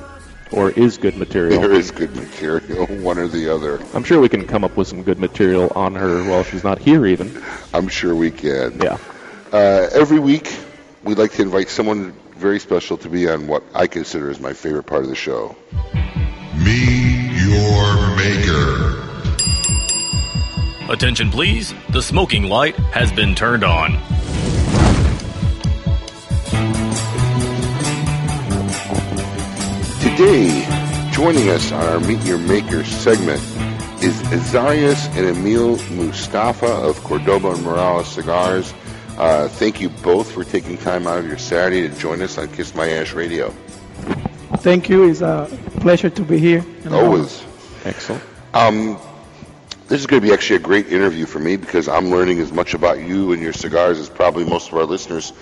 [0.51, 1.61] Or is good material.
[1.61, 3.81] There is good material, one or the other.
[3.93, 6.79] I'm sure we can come up with some good material on her while she's not
[6.79, 7.41] here, even.
[7.73, 8.79] I'm sure we can.
[8.81, 8.97] Yeah.
[9.53, 10.53] Uh, every week,
[11.03, 14.53] we'd like to invite someone very special to be on what I consider is my
[14.53, 15.55] favorite part of the show.
[16.57, 18.97] Meet your maker.
[20.91, 23.93] Attention please, the smoking light has been turned on.
[30.21, 33.41] Today, joining us on our Meet Your Maker segment
[34.03, 38.71] is Azarias and Emil Mustafa of Cordova and Morales Cigars.
[39.17, 42.49] Uh, thank you both for taking time out of your Saturday to join us on
[42.49, 43.49] Kiss My Ash Radio.
[44.57, 45.09] Thank you.
[45.09, 46.63] It's a pleasure to be here.
[46.91, 47.43] Always.
[47.83, 48.23] Excellent.
[48.53, 48.99] Um,
[49.87, 52.51] this is going to be actually a great interview for me because I'm learning as
[52.51, 55.33] much about you and your cigars as probably most of our listeners.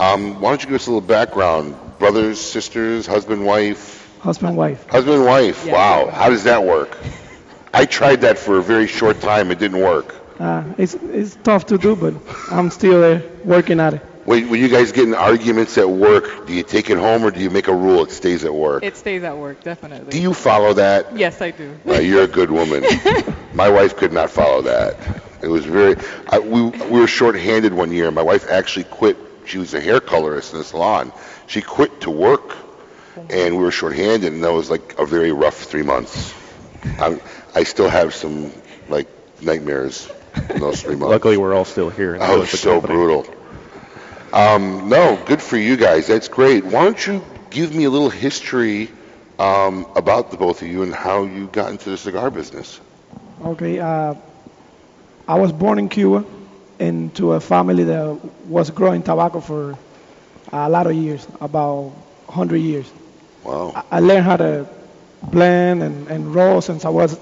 [0.00, 1.76] Um, why don't you give us a little background?
[2.00, 4.03] Brothers, sisters, husband, wife?
[4.24, 4.88] Husband, wife.
[4.88, 5.66] Husband and wife.
[5.66, 5.74] Yeah.
[5.74, 6.08] Wow.
[6.10, 6.96] How does that work?
[7.74, 9.50] I tried that for a very short time.
[9.50, 10.14] It didn't work.
[10.40, 12.14] Uh, it's it's tough to do, but
[12.50, 14.00] I'm still there working at it.
[14.24, 17.30] When, when you guys get in arguments at work, do you take it home or
[17.32, 18.82] do you make a rule it stays at work?
[18.82, 20.10] It stays at work, definitely.
[20.10, 21.14] Do you follow that?
[21.14, 21.78] Yes, I do.
[21.86, 22.82] Uh, you're a good woman.
[23.52, 24.96] My wife could not follow that.
[25.42, 25.96] It was very.
[26.30, 28.10] I, we we were short-handed one year.
[28.10, 29.18] My wife actually quit.
[29.44, 31.12] She was a hair colorist in the salon.
[31.46, 32.63] She quit to work,
[33.30, 36.34] and we were short-handed, and that was like a very rough three months.
[36.98, 37.20] i
[37.54, 38.50] I still have some
[38.88, 39.08] like
[39.40, 40.10] nightmares
[40.50, 41.12] in those three months.
[41.12, 42.18] Luckily, we're all still here.
[42.20, 43.26] Oh, was so brutal.
[44.32, 46.08] Um, no, good for you guys.
[46.08, 46.64] That's great.
[46.64, 48.90] Why don't you give me a little history
[49.38, 52.80] um, about the both of you and how you got into the cigar business?
[53.44, 53.78] Okay.
[53.78, 54.14] Uh,
[55.28, 56.24] I was born in Cuba
[56.80, 59.78] into a family that was growing tobacco for
[60.52, 61.92] a lot of years, about
[62.26, 62.90] 100 years.
[63.44, 63.72] Wow.
[63.74, 64.66] I, I learned how to
[65.22, 67.18] blend and, and roll since I was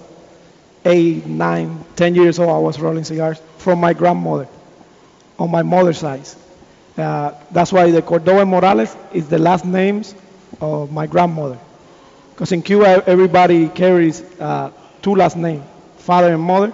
[0.84, 2.50] eight, nine, ten years old.
[2.50, 4.48] I was rolling cigars from my grandmother
[5.38, 6.26] on my mother's side.
[6.96, 10.14] Uh, that's why the Cordova Morales is the last names
[10.60, 11.58] of my grandmother.
[12.30, 14.70] Because in Cuba, everybody carries uh,
[15.02, 15.64] two last names,
[15.98, 16.72] father and mother.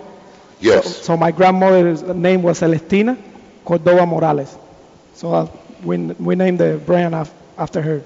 [0.61, 0.85] Yes.
[0.97, 3.17] So, so my grandmother's name was Celestina
[3.65, 4.57] Cordova Morales.
[5.15, 5.49] So uh,
[5.83, 8.03] we, we named the brand af- after her.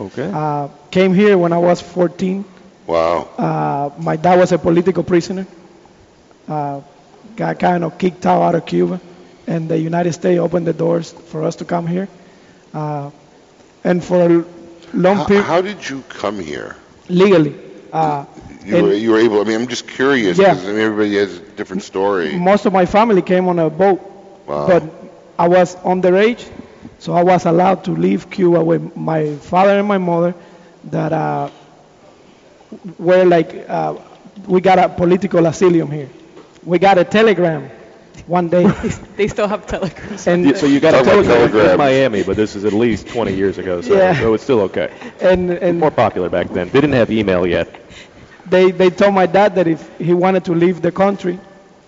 [0.00, 0.30] Okay.
[0.32, 2.44] Uh, came here when I was 14.
[2.86, 3.28] Wow.
[3.38, 5.46] Uh, my dad was a political prisoner.
[6.48, 6.80] Uh,
[7.36, 9.00] got kind of kicked out out of Cuba,
[9.46, 12.08] and the United States opened the doors for us to come here.
[12.72, 13.10] Uh,
[13.84, 14.44] and for a
[14.92, 16.76] long How, period, how did you come here?
[17.08, 17.54] legally.
[17.92, 18.24] Uh,
[18.64, 19.40] You were, you were able.
[19.40, 20.54] I mean, I'm just curious Yeah.
[20.54, 22.36] because I mean, everybody has a different story.
[22.36, 24.00] most of my family came on a boat,
[24.46, 24.66] Wow.
[24.66, 24.82] but
[25.38, 26.42] I was underage,
[26.98, 30.34] so I was allowed to leave Cuba with my father and my mother
[30.84, 31.50] that uh,
[32.98, 33.96] were like, uh,
[34.46, 36.08] we got a political asylum here.
[36.64, 37.70] We got a telegram
[38.26, 38.66] one day.
[39.16, 40.26] They still have telegrams.
[40.26, 41.70] And- Yeah, so you got a about telegram telegrams.
[41.72, 44.18] in Miami, but this is at least 20 years ago, so, Yeah.
[44.18, 44.90] so it's still okay.
[45.20, 46.68] and, and More popular back then.
[46.70, 47.68] They didn't have email yet.
[48.46, 51.38] they, they told my dad that if he wanted to leave the country,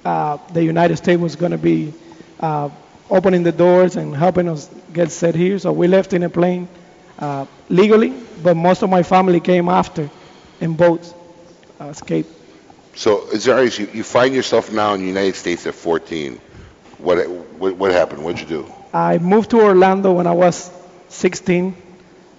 [0.05, 1.93] uh, the United States was going to be
[2.41, 2.71] uh,
[3.11, 5.59] opening the doors and helping us get set here.
[5.59, 6.69] So we left in a plane
[7.19, 10.11] uh, legally, but most of my family came after
[10.61, 11.15] in boats,
[11.81, 12.31] uh, escaped.
[12.95, 16.41] So, Azarias, you, you find yourself now in the United States at 14.
[16.99, 18.25] What what, what happened?
[18.25, 18.73] What'd you do?
[18.93, 20.71] I moved to Orlando when I was
[21.09, 21.77] 16,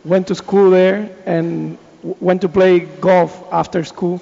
[0.03, 4.21] went to school there, and w- went to play golf after school.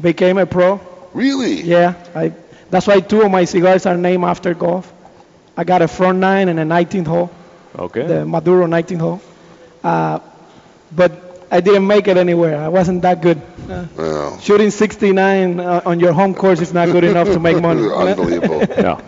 [0.00, 0.80] Became a pro.
[1.12, 1.62] Really?
[1.62, 1.94] Yeah.
[2.14, 2.32] I,
[2.70, 4.92] that's why two of my cigars are named after golf.
[5.56, 7.30] I got a front nine and a 19th hole,
[7.78, 8.06] Okay.
[8.06, 9.20] the Maduro 19th hole.
[9.82, 10.18] Uh,
[10.92, 12.58] but I didn't make it anywhere.
[12.60, 13.40] I wasn't that good.
[13.70, 17.60] Uh, Well, shooting 69 uh, on your home course is not good enough to make
[17.60, 17.88] money.
[17.94, 18.60] Unbelievable.
[18.68, 19.00] yeah.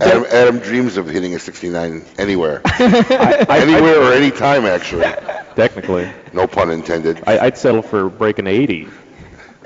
[0.00, 2.62] Adam, Adam dreams of hitting a 69 anywhere.
[2.80, 5.04] anywhere or any time, actually.
[5.56, 6.10] Technically.
[6.32, 7.22] No pun intended.
[7.26, 8.88] I, I'd settle for breaking 80.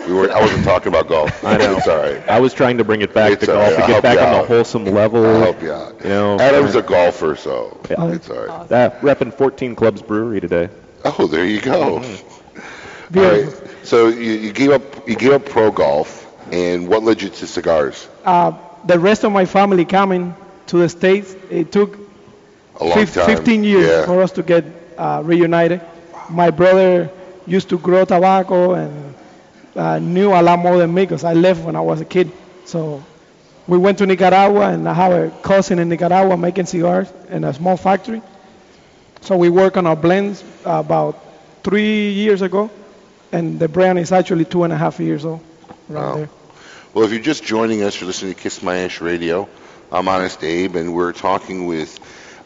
[0.06, 1.44] We were, I wasn't talking about golf.
[1.44, 1.76] I know.
[1.76, 2.28] It's all right.
[2.28, 3.86] I was trying to bring it back It's to golf right.
[3.86, 4.42] to get back on out.
[4.42, 5.24] the wholesome level.
[5.24, 6.02] I'll help you out.
[6.02, 8.68] You know, Adam's a golfer, so it's all right.
[8.68, 10.68] That repping 14 Clubs Brewery today.
[11.04, 12.00] Oh, there you go.
[12.00, 13.18] Mm-hmm.
[13.18, 13.70] All right.
[13.84, 17.46] So you, you gave up you gave up pro golf, and what led you to
[17.46, 18.08] cigars?
[18.24, 18.52] Uh,
[18.86, 20.34] the rest of my family coming
[20.68, 21.98] to the States, it took
[22.80, 23.26] A long fif- time.
[23.26, 24.06] 15 years Yeah.
[24.06, 24.64] for us to get
[24.96, 25.80] uh, reunited.
[26.30, 27.10] My brother
[27.46, 29.03] used to grow tobacco and
[29.76, 32.30] uh, knew a lot more than me because I left when I was a kid.
[32.64, 33.02] So
[33.66, 37.52] we went to Nicaragua, and I have a cousin in Nicaragua making cigars in a
[37.52, 38.22] small factory.
[39.22, 41.18] So we work on our blends uh, about
[41.62, 42.70] three years ago,
[43.32, 45.40] and the brand is actually two and a half years old.
[45.90, 46.14] Around Wow.
[46.16, 46.28] there.
[46.92, 49.48] Well, if you're just joining us, you're listening to Kiss My Ash Radio.
[49.90, 51.98] I'm Honest Abe, and we're talking with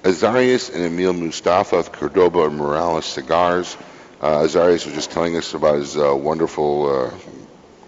[0.05, 3.77] Azarias and Emil Mustafa of Cordova Morales Cigars.
[4.21, 7.11] Uh, Azarias was just telling us about his uh, wonderful uh,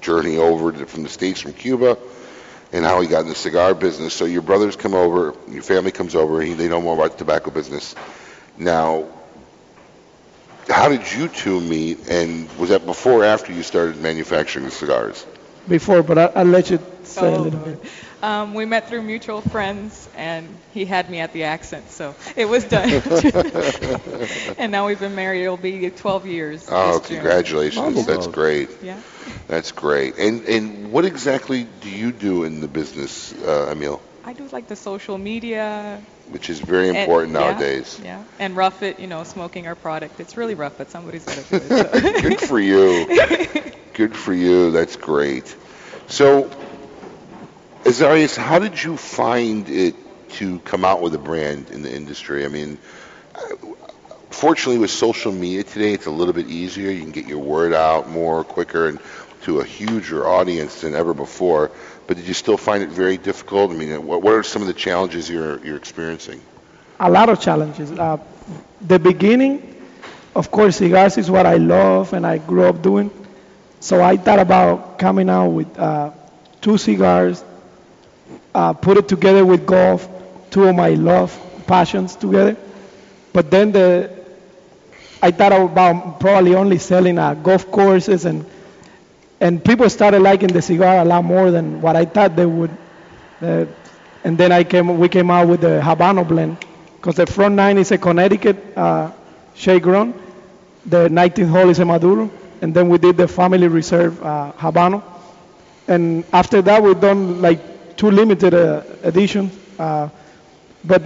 [0.01, 1.99] journey over to, from the States, from Cuba,
[2.73, 4.15] and how he got in the cigar business.
[4.15, 7.19] So your brothers come over, your family comes over, he, they know more about the
[7.19, 7.97] tobacco business.
[8.57, 9.09] Now,
[10.69, 14.71] how did you two meet, and was that before or after you started manufacturing the
[14.71, 15.27] cigars?
[15.69, 17.43] Before, but I, I'll let you say a Oh.
[17.43, 17.83] little bit.
[18.23, 22.47] Um, we met through mutual friends, and he had me at the accent, so it
[22.47, 22.91] was done.
[24.59, 25.45] and now we've been married.
[25.45, 26.69] It'll be 12 years.
[26.71, 27.17] Oh, this June.
[27.19, 28.07] congratulations!
[28.07, 28.69] That's great.
[28.83, 29.01] Yeah.
[29.49, 30.19] That's great.
[30.19, 34.03] And and what exactly do you do in the business, uh, Emil?
[34.25, 36.03] I do like the social media.
[36.29, 38.01] Which is very and- important yeah, nowadays.
[38.05, 38.23] Yeah.
[38.39, 40.21] And rough it, you know, smoking our product.
[40.21, 41.69] It's really rough, but somebody's got to do it.
[41.69, 42.23] So.
[42.29, 43.73] Good for you.
[43.95, 44.71] Good for you.
[44.71, 45.57] That's great.
[46.07, 46.49] So,
[47.85, 49.95] Azarias, how did you find it
[50.33, 52.45] to come out with a brand in the industry?
[52.45, 52.79] I mean,
[54.31, 56.91] fortunately, with social media today, it's a little bit easier.
[56.91, 59.01] You can get your word out more quicker and
[59.43, 61.71] to a huger audience than ever before.
[62.07, 63.71] But did you still find it very difficult?
[63.71, 66.41] I mean, what, what are some of the challenges you're you're experiencing?
[67.01, 67.91] a lot of challenges.
[67.91, 68.19] Uh,
[68.83, 69.75] the beginning,
[70.37, 73.11] of course, cigars is what I love and I grew up doing.
[73.81, 76.13] So I thought about coming out with uh,
[76.61, 77.43] two cigars,
[78.55, 80.09] uh, put it together with golf,
[80.51, 82.57] two of my love passions together.
[83.33, 84.11] But then the,
[85.23, 88.45] I thought about probably only selling uh, golf courses and
[89.41, 92.71] and people started liking the cigar a lot more than what I thought they would.
[93.41, 93.65] Uh,
[94.23, 96.59] and then I came, we came out with the Habano blend,
[96.97, 99.11] because the front nine is a Connecticut uh,
[99.81, 100.13] grown,
[100.85, 102.31] the 19th hole is a Maduro,
[102.61, 105.03] and then we did the family reserve uh, Habano.
[105.89, 107.61] And after that, we've done like
[108.01, 109.53] two limited uh, editions.
[109.79, 110.09] Uh,
[110.83, 111.03] but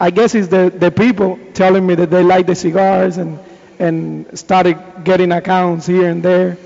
[0.00, 3.40] I guess it's the, the people telling me that they like the cigars and,
[3.80, 6.56] and started getting accounts here and there.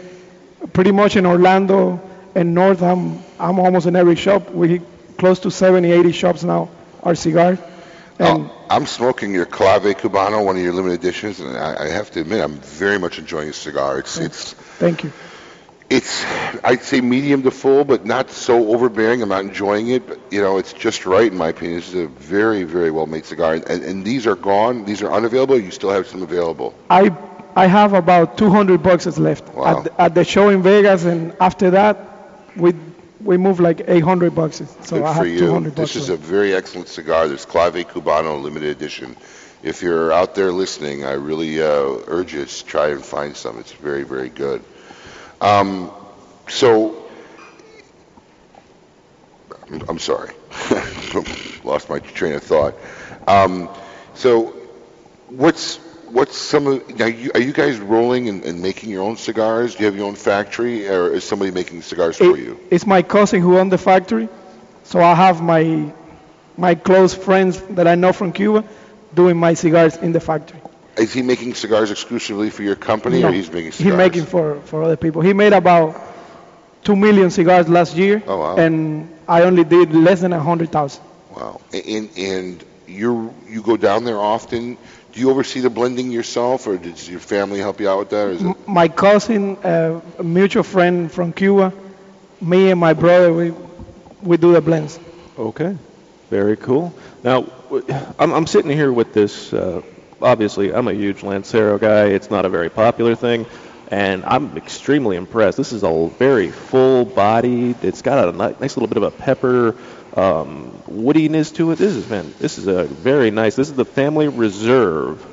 [0.74, 2.00] Pretty much in Orlando
[2.34, 4.50] and North, I'm, I'm almost in every shop.
[4.50, 4.82] We
[5.16, 6.68] close to 70, 80 shops now
[7.02, 7.58] are cigars.
[8.18, 11.88] And Oh, I'm smoking your Clave Cubano, one of your limited editions, and I, I
[11.88, 13.98] have to admit, I'm very much enjoying the cigar.
[13.98, 15.12] It's it's thank you.
[15.92, 16.24] It's
[16.64, 19.22] I'd say medium to full, but not so overbearing.
[19.22, 21.80] I'm not enjoying it, but you know, it's just right in my opinion.
[21.80, 24.84] This is a very very well made cigar, and, and these are gone.
[24.84, 25.58] These are unavailable.
[25.58, 26.74] You still have some available.
[26.90, 27.14] I
[27.54, 31.70] I have about 200 boxes left at, the, at the show in Vegas, and after
[31.70, 31.98] that,
[32.56, 32.72] we
[33.20, 34.74] we moved like 800 boxes.
[34.82, 35.38] So Good I for have you.
[35.38, 37.28] 200 This is a very excellent cigar.
[37.28, 39.16] There's Clave Cubano limited edition.
[39.62, 41.68] If you're out there listening, I really uh,
[42.08, 43.60] urge you to try and find some.
[43.60, 44.64] It's very, very good.
[45.42, 45.90] Um,
[46.48, 47.04] so,
[49.68, 50.32] I'm, I'm sorry,
[51.64, 52.74] lost my train of thought.
[53.26, 53.68] Um,
[54.14, 54.54] so,
[55.26, 57.06] what's what's some of now?
[57.06, 59.74] You, are you guys rolling and, and making your own cigars?
[59.74, 62.60] Do you have your own factory, or is somebody making cigars for you?
[62.70, 64.28] It's my cousin who owned the factory,
[64.84, 65.92] so I have my
[66.56, 68.62] my close friends that I know from Cuba
[69.12, 70.60] doing my cigars in the factory.
[70.96, 73.96] Is he making cigars exclusively for your company, No, or he's making He's cigars?
[73.96, 75.22] making for, for other people.
[75.22, 75.96] He made about
[76.84, 78.56] two million cigars last year, Oh, wow.
[78.56, 81.02] and I only did less than a hundred thousand.
[81.34, 81.60] Wow.
[81.72, 84.76] And and you you go down there often.
[85.12, 88.26] Do you oversee the blending yourself, or does your family help you out with that?
[88.26, 88.56] Or is it?
[88.68, 91.72] My cousin, uh, a mutual friend from Cuba,
[92.40, 93.52] me and my brother, we
[94.22, 94.98] we do the blends.
[95.38, 95.76] Okay,
[96.30, 96.92] very cool.
[97.22, 97.84] Now, w-
[98.18, 99.52] I'm, I'm sitting here with this.
[99.52, 99.80] Uh,
[100.22, 102.06] obviously, I'm a huge Lancero guy.
[102.06, 103.46] It's not a very popular thing,
[103.90, 105.56] and I'm extremely impressed.
[105.56, 107.84] This is a very full-bodied.
[107.84, 109.76] It's got a nice little bit of a pepper
[110.14, 111.78] um, woodiness to it.
[111.78, 112.32] This is man.
[112.38, 113.56] This is a very nice.
[113.56, 115.24] This is the Family Reserve.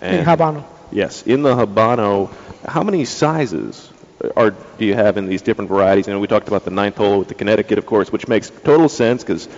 [0.00, 0.64] in Habano.
[0.92, 2.32] Yes, in the Habano,
[2.64, 3.90] how many sizes
[4.36, 6.06] are do you have in these different varieties?
[6.06, 8.50] You know, we talked about the ninth hole with the Connecticut, of course, which makes
[8.50, 9.48] total sense because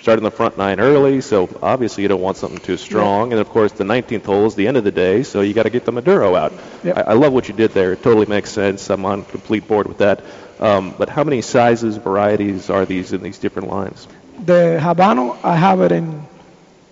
[0.00, 3.32] starting the front nine early, so obviously you don't want something too strong.
[3.32, 5.64] And of course, the 19th hole is the end of the day, so you got
[5.64, 6.52] to get the Maduro out.
[6.84, 7.92] I, I love what you did there.
[7.92, 8.88] It totally makes sense.
[8.90, 10.24] I'm on complete board with that.
[10.58, 14.08] Um, but how many sizes, varieties are these in these different lines?
[14.44, 16.26] The Habano, I have it in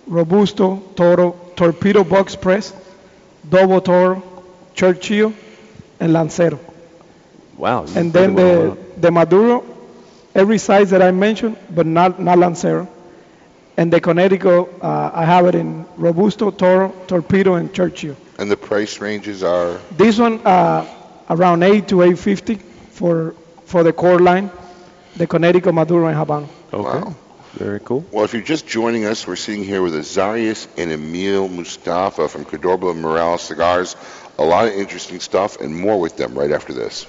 [0.07, 2.73] Robusto, Toro, Torpedo Box Press,
[3.49, 4.23] Double Toro,
[4.73, 5.33] Churchill,
[5.99, 6.59] and Lancero.
[7.57, 7.85] Wow.
[7.95, 9.01] And then went the, out.
[9.01, 9.63] the Maduro,
[10.35, 12.87] every size that I mentioned, but not, not Lancero.
[13.77, 18.15] And the Connecticut, uh, I have it in Robusto, Toro, Torpedo, and Churchill.
[18.39, 20.85] And the price ranges are This one uh,
[21.29, 22.55] around 8 to 850
[22.91, 23.35] for
[23.67, 24.49] for the core line,
[25.17, 26.47] the Connecticut Maduro and Habano.
[26.73, 27.13] Okay.
[27.53, 28.05] Very cool.
[28.11, 32.45] Well, if you're just joining us, we're sitting here with Azarias and Emil Mustafa from
[32.45, 33.95] Cordova Morales Cigars.
[34.37, 37.07] A lot of interesting stuff and more with them right after this.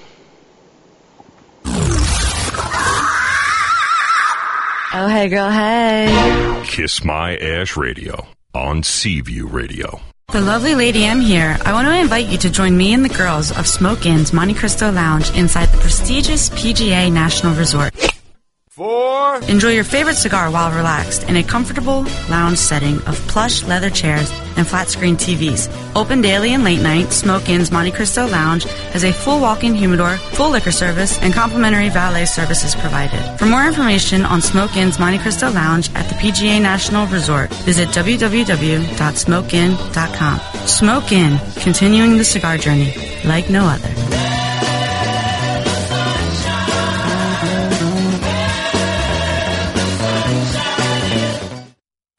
[4.91, 6.63] Oh, hey, girl, hey.
[6.65, 10.01] Kiss My Ash Radio on Seaview Radio.
[10.31, 11.57] The lovely Lady M here.
[11.63, 14.55] I want to invite you to join me and the girls of Smoke Inn's Monte
[14.55, 17.93] Cristo Lounge inside the prestigious PGA National Resort.
[18.79, 19.43] Four.
[19.49, 24.31] Enjoy your favorite cigar while relaxed in a comfortable lounge setting of plush leather chairs
[24.55, 25.67] and flat screen TVs.
[25.97, 28.63] Open daily and late night, Smoke Inn's Monte Cristo Lounge
[28.93, 33.21] has a full walk-in humidor, full liquor service, and complimentary valet services provided.
[33.37, 37.89] For more information on Smoke Inn's Monte Cristo Lounge at the PGA National Resort, visit
[37.89, 40.67] www.smokeinn.com.
[40.67, 42.93] Smoke Inn, continuing the cigar journey
[43.25, 44.38] like no other.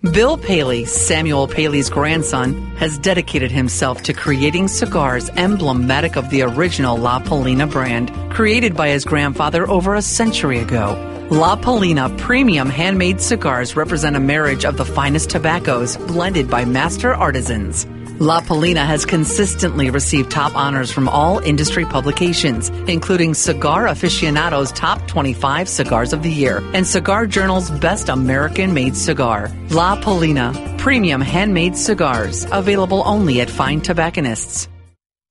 [0.03, 6.97] Bill Paley, Samuel Paley's grandson, has dedicated himself to creating cigars emblematic of the original
[6.97, 10.97] La Palina brand, created by his grandfather over a century ago.
[11.31, 17.13] La Palina premium handmade cigars represent a marriage of the finest tobaccos blended by master
[17.13, 17.87] artisans.
[18.21, 25.09] La Palina has consistently received top honors from all industry publications, including Cigar Aficionado's Top
[25.09, 29.51] 25 Cigars of the Year and Cigar Journal's Best American Made Cigar.
[29.71, 34.69] La Palina, premium handmade cigars, available only at fine tobacconists.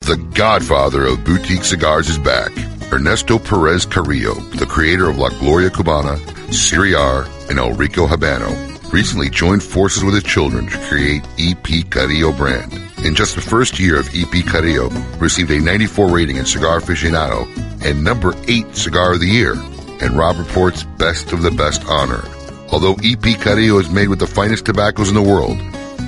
[0.01, 2.51] The godfather of boutique cigars is back.
[2.91, 6.17] Ernesto Perez Carrillo, the creator of La Gloria Cubana,
[6.51, 8.68] Siriar, and El Rico Habano.
[8.91, 12.73] Recently joined forces with his children to create EP Carrillo brand.
[13.05, 17.45] In just the first year of EP Carrillo, received a 94 rating in Cigar Aficionado
[17.85, 19.53] and number 8 Cigar of the Year,
[20.01, 22.23] and Robb Report's Best of the Best honor.
[22.71, 25.59] Although EP Carrillo is made with the finest tobaccos in the world,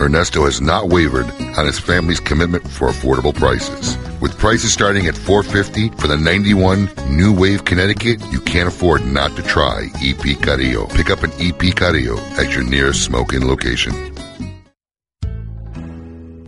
[0.01, 1.27] Ernesto has not wavered
[1.57, 3.95] on his family's commitment for affordable prices.
[4.19, 9.35] With prices starting at 450 for the 91 New Wave Connecticut, you can't afford not
[9.35, 10.87] to try EP Carrillo.
[10.87, 14.10] Pick up an EP Carrillo at your nearest smoking location.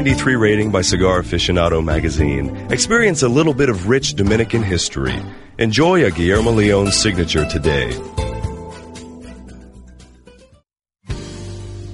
[0.00, 2.56] 93 rating by Cigar Aficionado magazine.
[2.72, 5.14] Experience a little bit of rich Dominican history.
[5.58, 7.92] Enjoy a Guillermo Leon signature today.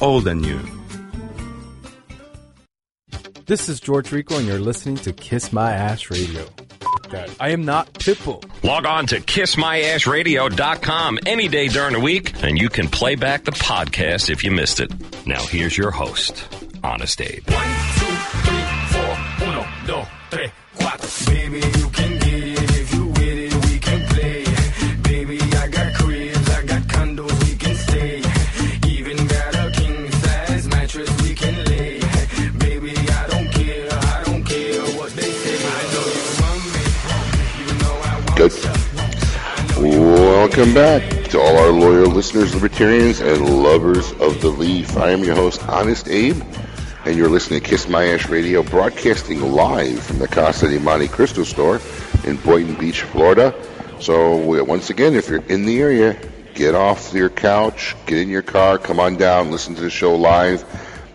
[0.00, 0.60] old and new.
[3.46, 6.46] This is George Rico, and you're listening to Kiss My Ash Radio.
[7.10, 8.42] That I am not Pitbull.
[8.64, 13.52] Log on to kissmyashradio.com any day during the week, and you can play back the
[13.52, 14.90] podcast if you missed it.
[15.26, 16.46] Now, here's your host,
[16.82, 17.46] Honest Abe.
[17.48, 17.64] One,
[17.98, 18.06] two,
[18.44, 21.26] three, four, Uno, dos, tres, cuatro.
[21.26, 22.23] Baby, you can
[39.78, 44.98] Welcome back to all our loyal listeners, libertarians, and lovers of the leaf.
[44.98, 46.42] I am your host, Honest Abe,
[47.06, 51.08] and you're listening to Kiss My Ash Radio, broadcasting live from the Casa de Monte
[51.08, 51.80] Cristo store
[52.24, 53.54] in Boynton Beach, Florida.
[53.98, 56.14] So, once again, if you're in the area,
[56.52, 60.14] get off your couch, get in your car, come on down, listen to the show
[60.16, 60.62] live,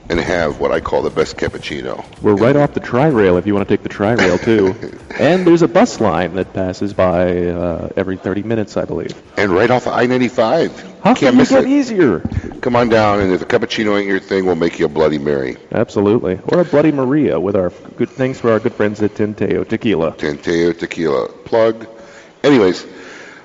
[0.10, 2.04] and have what I call the best cappuccino.
[2.22, 4.76] We're right off the tri rail if you want to take the tri rail too.
[5.20, 9.14] and there's a bus line that passes by uh, every 30 minutes, I believe.
[9.38, 11.02] And right off of I-95.
[11.04, 11.70] How Can't you get it.
[11.70, 12.20] easier?
[12.62, 15.18] Come on down, and if a cappuccino ain't your thing, we'll make you a Bloody
[15.20, 15.58] Mary.
[15.72, 16.40] Absolutely.
[16.48, 20.14] Or a Bloody Maria with our good thanks for our good friends at Tanteo Tequila.
[20.14, 21.88] Tanteo Tequila plug.
[22.44, 22.86] Anyways,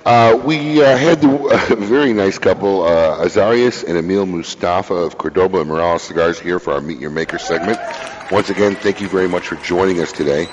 [0.04, 1.28] uh, we uh, had the,
[1.72, 6.74] a very nice couple, uh, and Emil Mustafa of Cordova and Morales Cigars here for
[6.74, 7.78] our Meet Your Maker segment.
[8.30, 10.46] Once again, thank you very much for joining us today.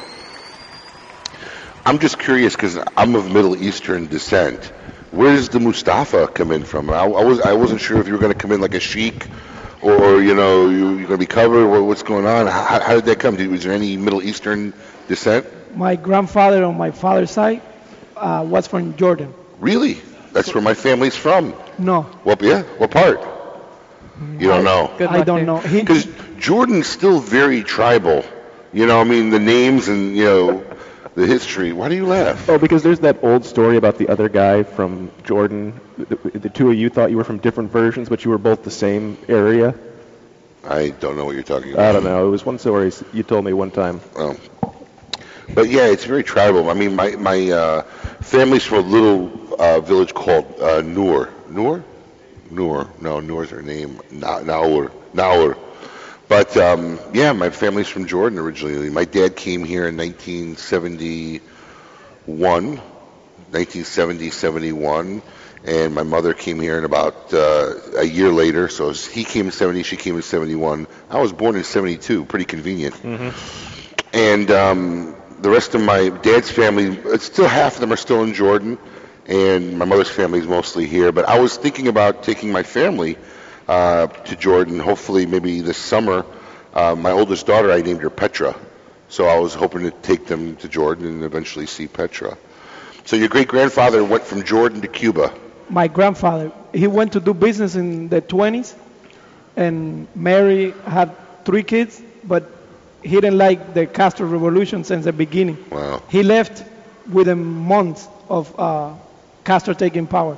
[1.86, 4.66] I'm just curious because I'm of Middle Eastern descent.
[5.12, 6.90] Where does the Mustafa come in from?
[6.90, 8.80] I, I was I wasn't sure if you were going to come in like a
[8.80, 9.28] sheik,
[9.82, 11.68] or you know you, you're going to be covered.
[11.68, 12.48] What, what's going on?
[12.48, 13.36] How, how did that come?
[13.36, 14.74] Did, was there any Middle Eastern
[15.10, 15.46] descent?
[15.76, 17.62] My grandfather on my father's side
[18.16, 19.34] uh, was from Jordan.
[19.62, 19.94] Really?
[20.34, 21.54] That's where my family's from.
[21.78, 22.42] No, What?
[22.42, 22.64] Yeah.
[22.78, 23.22] What part?
[24.38, 24.92] You don't know.
[25.00, 25.58] I don't know.
[25.58, 26.06] He, Because
[26.38, 28.24] Jordan's still very tribal.
[28.74, 30.64] You know, I mean, the names and you know
[31.16, 31.74] the history.
[31.74, 32.48] Why do you laugh?
[32.50, 35.80] Oh, because there's that old story about the other guy from Jordan.
[35.98, 38.64] The, the two of you thought you were from different versions, but you were both
[38.64, 39.76] the same area.
[40.64, 41.86] I don't know what you're talking about.
[41.90, 42.28] I don't know.
[42.28, 44.00] It was one story you told me one time.
[44.16, 44.38] Oh.
[45.54, 46.70] But yeah, it's very tribal.
[46.70, 47.82] I mean, my my uh,
[48.22, 51.30] family's from a little uh, village called uh, Noor.
[51.50, 51.84] Noor?
[52.50, 52.90] Noor.
[53.00, 54.00] No, Noor's her name.
[54.12, 54.92] Na- Naur.
[55.14, 55.58] Naur.
[56.28, 58.90] But um, yeah, my family's from Jordan originally.
[58.90, 61.42] My dad came here in 1971,
[62.78, 65.22] 1970, 71,
[65.66, 68.70] and my mother came here in about uh, a year later.
[68.70, 70.88] So he came in 70, she came in 71.
[71.10, 72.24] I was born in 72.
[72.26, 72.96] Pretty convenient
[74.14, 78.24] and um, the rest of my dad's family, it's still half of them are still
[78.24, 78.78] in Jordan,
[79.26, 81.12] and my mother's family is mostly here.
[81.12, 83.18] But I was thinking about taking my family
[83.68, 86.26] uh, to Jordan, hopefully maybe this summer.
[86.74, 88.56] Uh, my oldest daughter, I named her Petra,
[89.10, 92.38] so I was hoping to take them to Jordan and eventually see Petra.
[93.06, 95.34] So your great grandfather went from Jordan to Cuba.
[95.70, 98.76] my grandfather, he went to do business in the 20s,
[99.56, 101.16] and Mary had
[101.46, 102.44] three kids, but
[103.04, 105.58] he didn't like the Castro Revolution since the beginning.
[105.72, 106.02] Wow.
[106.10, 106.64] He left
[107.12, 108.94] within months of uh,
[109.44, 110.38] Castro taking power,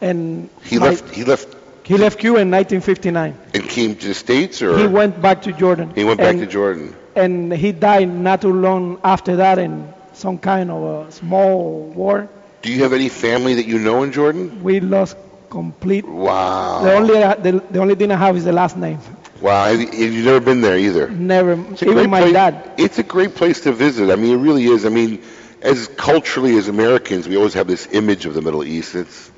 [0.00, 1.14] and He my- left.
[1.14, 1.48] He left
[1.84, 3.34] He left Cuba in 1959.
[3.54, 5.92] and came to the states, or He went back to Jordan.
[5.94, 6.94] He went back and, to Jordan.
[7.14, 12.28] And he died not too long after that in some kind of a small war.
[12.62, 14.62] Do you have any family that you know in Jordan?
[14.64, 15.16] We lost
[15.48, 16.04] complete.
[16.04, 16.82] Wow.
[16.82, 18.98] The only the, the only thing I have is the last name.
[19.40, 19.64] Wow.
[19.66, 21.08] Have you, have never been there either?
[21.08, 21.52] Never.
[21.52, 22.72] Even my place- dad.
[22.78, 24.10] It's a great place to visit.
[24.10, 24.84] I mean, it really is.
[24.84, 25.22] I mean,
[25.62, 28.94] as culturally as Americans, we always have this image of the Middle East.
[28.94, 29.30] It's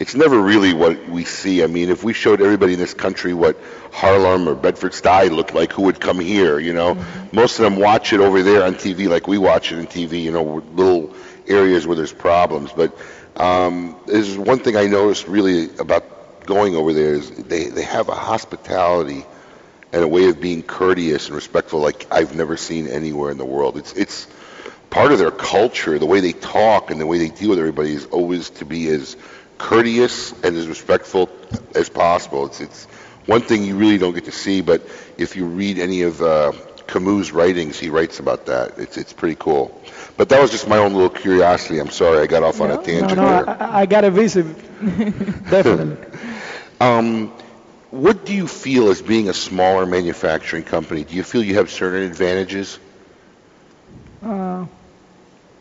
[0.00, 1.64] it's never really what we see.
[1.64, 3.58] I mean, if we showed everybody in this country what
[3.92, 6.60] Harlem or Bedford Stuy looked like, who would come here?
[6.60, 9.78] You know, most of them watch it over there on TV, like we watch it
[9.78, 10.22] on TV.
[10.22, 11.14] You know, little
[11.48, 12.70] areas where there's problems.
[12.72, 12.96] But
[13.36, 16.17] um, there's one thing I noticed really about
[16.48, 19.22] going over there is they they have a hospitality
[19.92, 23.44] and a way of being courteous and respectful like I've never seen anywhere in the
[23.44, 23.76] world.
[23.76, 24.26] It's it's
[24.88, 25.98] part of their culture.
[25.98, 28.88] The way they talk and the way they deal with everybody is always to be
[28.88, 29.14] as
[29.58, 31.28] courteous and as respectful
[31.74, 32.46] as possible.
[32.46, 32.86] It's it's
[33.26, 34.80] one thing you really don't get to see, but
[35.18, 36.52] if you read any of uh,
[36.86, 38.78] Camus' writings, he writes about that.
[38.78, 39.82] It's it's pretty cool.
[40.18, 41.78] But that was just my own little curiosity.
[41.78, 43.48] I'm sorry I got off on a No, tangent no, there.
[43.48, 44.46] I, I got a visit.
[45.50, 45.96] Definitely.
[46.80, 47.32] Um,
[47.90, 51.04] what do you feel as being a smaller manufacturing company?
[51.04, 52.78] Do you feel you have certain advantages?
[54.22, 54.66] Uh,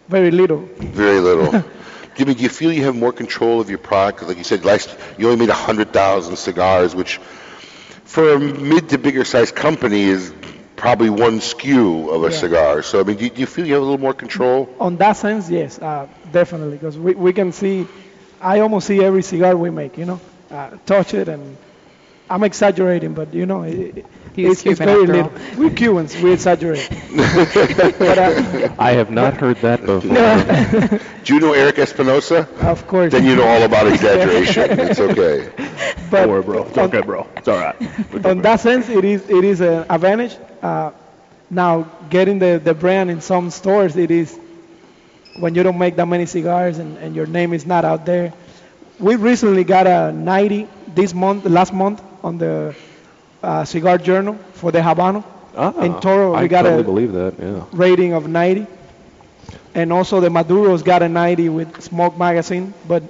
[0.09, 0.69] very little.
[0.79, 1.63] Very little.
[2.15, 4.23] Jimmy, do you feel you have more control of your product?
[4.23, 7.19] Like you said, last you only made 100,000 cigars, which
[8.05, 10.33] for a mid to bigger sized company is
[10.77, 12.37] probably one SKU of a Yeah.
[12.39, 12.81] cigar.
[12.83, 14.69] So, I mean, do you, do you feel you have a little more control?
[14.79, 17.87] On that sense, yes, uh, definitely, because we, we can see,
[18.39, 20.19] I almost see every cigar we make, you know,
[20.51, 21.57] uh, touch it, and
[22.29, 24.05] I'm exaggerating, but you know, it,
[24.35, 25.31] it's, it's very after little.
[25.57, 26.89] We're Cubans, we exaggerate.
[27.15, 30.99] but, uh, I have not heard that before.
[31.23, 32.47] Do you know Eric Espinosa?
[32.61, 33.13] Of course.
[33.13, 34.79] Then you know all about exaggeration.
[34.79, 35.51] it's okay.
[36.11, 36.63] But Don't worry, bro.
[36.63, 37.27] It's okay, bro.
[37.37, 38.25] It's all right.
[38.25, 40.37] on that sense, it is it is an advantage.
[40.61, 40.91] Uh,
[41.49, 44.37] now, getting the, the brand in some stores, it is
[45.39, 48.33] when you don't make that many cigars and, and your name is not out there.
[48.99, 50.67] We recently got a 90
[50.97, 52.75] this month, last month, on the
[53.43, 55.23] uh, Cigar Journal for the Habano.
[55.55, 57.33] Ah, in Toro, we I got totally a believe that.
[57.39, 57.65] Yeah.
[57.71, 58.67] rating of 90.
[59.75, 62.73] And also the Maduros got a 90 with Smoke Magazine.
[62.87, 63.03] But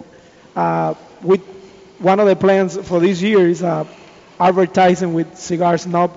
[0.56, 1.42] uh, with
[2.00, 3.86] one of the plans for this year is uh,
[4.40, 6.12] advertising with Cigar Snob.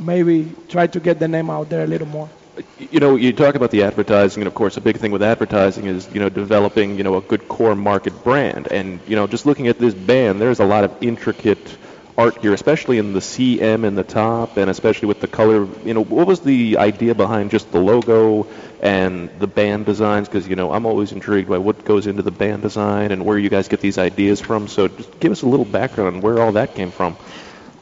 [0.00, 2.28] Maybe try to get the name out there a little more.
[2.78, 5.86] You know, you talk about the advertising, and of course, a big thing with advertising
[5.86, 8.68] is, you know, developing, you know, a good core market brand.
[8.70, 11.78] And, you know, just looking at this band, there's a lot of intricate
[12.18, 15.66] art here, especially in the CM in the top, and especially with the color.
[15.86, 18.50] You know, what was the idea behind just the logo
[18.80, 20.28] and the band designs?
[20.28, 23.38] Because, you know, I'm always intrigued by what goes into the band design and where
[23.38, 24.68] you guys get these ideas from.
[24.68, 27.16] So just give us a little background on where all that came from.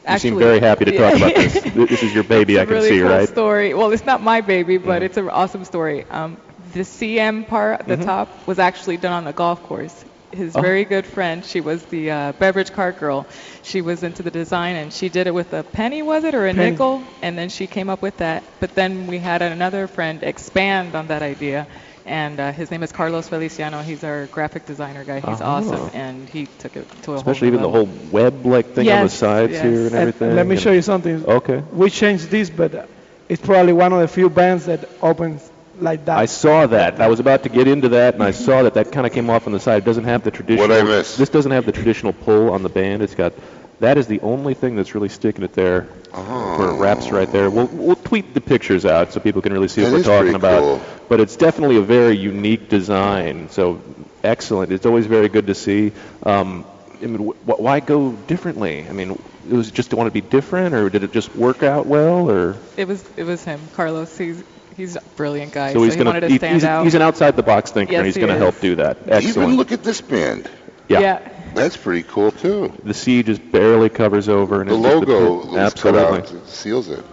[0.09, 1.61] You seem very happy to talk about this.
[1.73, 3.27] This is your baby, I can really see, cool right?
[3.27, 3.73] story.
[3.73, 6.05] Well, it's not my baby, but it's an awesome story.
[6.09, 6.37] Um,
[6.73, 8.03] the CM part at the Mhm.
[8.05, 10.05] top was actually done on a golf course.
[10.31, 10.61] His Oh.
[10.61, 13.27] very good friend, she was the uh, beverage cart girl.
[13.61, 16.45] She was into the design, and she did it with a penny, was it, or
[16.47, 16.71] a Penny.
[16.71, 17.03] nickel?
[17.21, 18.59] And then she came up with that.
[18.59, 21.67] But then we had another friend expand on that idea.
[22.05, 23.81] And uh, his name is Carlos Feliciano.
[23.81, 25.19] He's our graphic designer guy.
[25.19, 25.45] He's Oh.
[25.45, 28.89] awesome, and he took it to a Especially whole even new the whole web-like thing
[28.89, 29.61] on the sides yes.
[29.61, 30.35] here and And everything.
[30.35, 31.23] let me show you something.
[31.25, 31.61] Okay.
[31.71, 32.89] We changed this, but
[33.29, 35.47] it's probably one of the few bands that opens
[35.79, 36.17] like that.
[36.17, 36.99] I saw that.
[36.99, 39.29] I was about to get into that, and I saw that that kind of came
[39.29, 39.77] off on the side.
[39.83, 40.67] It doesn't have the traditional.
[40.69, 41.17] What'd I miss?
[41.17, 43.03] This doesn't have the traditional pull on the band.
[43.03, 43.33] It's got.
[43.81, 45.81] That is the only thing that's really sticking it there.
[46.13, 47.49] Where it wraps right there.
[47.49, 50.17] We'll, we'll tweet the pictures out so people can really see That what is we're
[50.19, 50.61] talking about.
[50.61, 50.81] cool.
[51.09, 53.49] But it's definitely a very unique design.
[53.49, 53.81] So
[54.23, 54.71] excellent.
[54.71, 55.93] It's always very good to see.
[56.23, 56.65] Um,
[57.01, 58.85] I mean, wh- why go differently?
[58.87, 59.11] I mean,
[59.49, 62.29] it was just to want to be different, or did it just work out well,
[62.29, 62.55] or?
[62.77, 64.15] It was it was him, Carlos.
[64.17, 64.43] He's
[64.77, 65.69] he's a brilliant guy.
[65.73, 66.83] So So, he's he gonna wanted to he- stand he's, out.
[66.83, 68.97] he's an outside the box thinker, Yes, and he's he going to help do that.
[69.07, 69.25] Excellent.
[69.47, 70.47] Even look at this band.
[70.87, 70.99] Yeah.
[70.99, 71.29] Yeah.
[71.53, 72.73] That's pretty cool too.
[72.83, 76.37] The C just barely covers over, and The it's just logo pin- is cut absolutely.
[76.39, 76.43] out.
[76.43, 77.03] It seals it.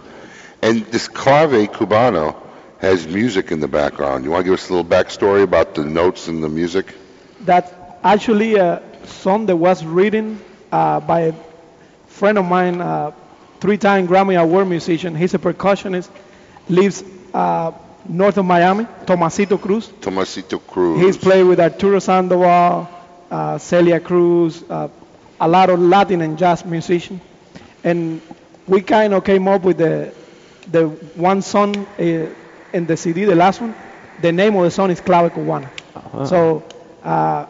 [0.61, 2.35] And this clave cubano
[2.79, 4.23] has music in the background.
[4.23, 6.93] You want to give us a little backstory about the notes and the music?
[7.41, 7.71] That's
[8.03, 10.39] actually a song that was written
[10.71, 11.33] uh, by a
[12.07, 13.11] friend of mine, uh,
[13.59, 15.15] three-time Grammy Award musician.
[15.15, 16.09] He's a percussionist,
[16.69, 17.71] lives uh,
[18.07, 19.87] north of Miami, Tomasito Cruz.
[20.01, 21.01] Tomasito Cruz.
[21.01, 22.98] He's played with Arturo Sandoval, uh,
[23.59, 24.87] Celia Cruz, uh,
[25.39, 27.21] a lot of Latin and jazz musicians.
[27.83, 28.21] and
[28.67, 30.13] we kind of came up with the
[30.71, 32.03] the one song uh,
[32.73, 33.73] in the CD, the last one.
[34.21, 35.69] The name of the song is Clave Cubana.
[35.95, 36.25] Uh-huh.
[36.25, 36.63] So
[37.03, 37.45] uh,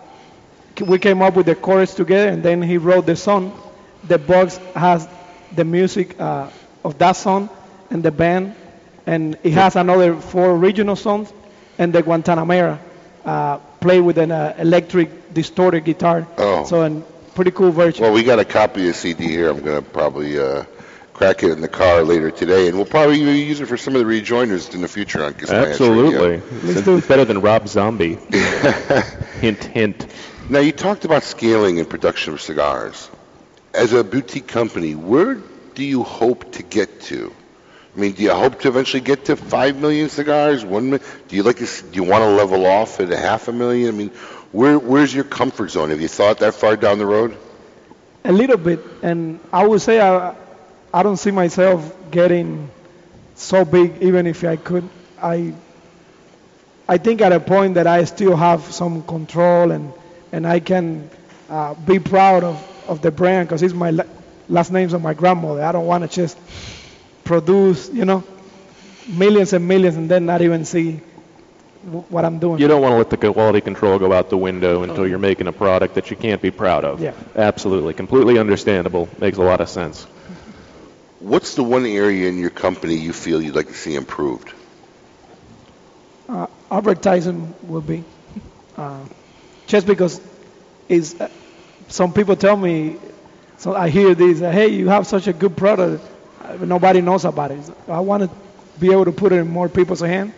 [0.86, 3.51] we came up with the chorus together, and then he wrote the song.
[4.07, 5.07] The box has
[5.55, 6.49] the music uh,
[6.86, 7.49] of that song
[7.89, 8.55] and the band,
[9.05, 11.34] and it has another four original songs,
[11.77, 12.80] and the Guantanamera
[13.25, 16.27] uh, play with an uh, electric distorted guitar.
[16.38, 16.65] Oh.
[16.65, 17.01] So a
[17.36, 18.03] pretty cool version.
[18.03, 19.49] Well, we got a copy of CD here.
[19.49, 20.65] I'm going to probably uh,
[21.13, 24.05] crack it in the car later today, and we'll probably use it for some of
[24.05, 26.15] the rejoiners in the future on Kiss My Ash Absolutely.
[26.15, 26.41] Radio.
[26.63, 28.15] It's, it's better than Rob Zombie.
[29.41, 30.07] hint, hint.
[30.49, 33.09] Now, you talked about scaling and production of cigars.
[33.73, 35.36] As a boutique company, where
[35.75, 37.34] do you hope to get to?
[37.95, 40.63] I mean, do you hope to eventually get to five million cigars?
[40.63, 40.91] One?
[40.91, 41.57] Do you like?
[41.57, 43.89] To, do you want to level off at a half a million?
[43.89, 44.11] I mean,
[44.52, 45.89] where where's your comfort zone?
[45.89, 47.38] Have you thought that far down the road?
[48.26, 50.36] A little bit, and I would say I,
[50.93, 52.70] I don't see myself getting
[53.36, 54.88] so big, even if I could.
[55.22, 55.54] I,
[56.88, 59.93] I think at a point that I still have some control and
[60.32, 61.10] and I can
[61.50, 64.06] uh, be proud of, of the brand because it's my la-
[64.47, 65.64] last name's of my grandmother.
[65.64, 66.38] I don't want to just
[67.24, 68.24] produce, you know,
[69.08, 71.02] millions and millions and then not even see
[72.09, 72.59] what I'm doing.
[72.59, 75.47] You don't want to let the quality control go out the window until you're making
[75.47, 77.01] a product that you can't be proud of.
[77.01, 77.13] Yeah.
[77.36, 77.93] Absolutely.
[77.93, 79.07] Completely understandable.
[79.19, 80.03] Makes a lot of sense.
[81.19, 84.53] What's the one area in your company you feel you'd like to see improved?
[86.30, 88.03] uh, advertising will be
[88.77, 89.03] uh,
[89.67, 90.21] just because
[90.88, 91.27] is uh,
[91.88, 92.97] some people tell me
[93.57, 96.03] so I hear this uh, hey you have such a good product
[96.41, 98.30] uh, but nobody knows about it I want to
[98.80, 100.34] be able to put it in more people's hand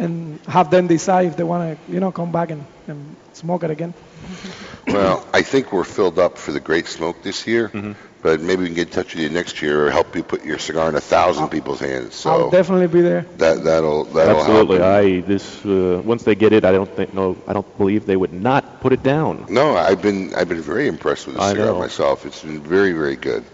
[0.00, 3.62] and have them decide if they want to you know come back and, and smoke
[3.64, 3.94] it again
[4.86, 7.92] Well, I think we're filled up for the Great Smoke this year, Mm-hmm.
[8.22, 10.44] but maybe we can get in touch with you next year or help you put
[10.44, 12.14] your cigar in a thousand people's hands.
[12.16, 14.78] So I'll definitely be there that that'll that'll Absolutely.
[14.78, 15.04] help.
[15.04, 18.16] I this uh, once they get it, I don't think no, I don't believe they
[18.16, 19.46] would not put it down.
[19.48, 21.78] No, I've been I've been very impressed with the I cigar know.
[21.78, 22.26] myself.
[22.26, 23.44] It's been very very good.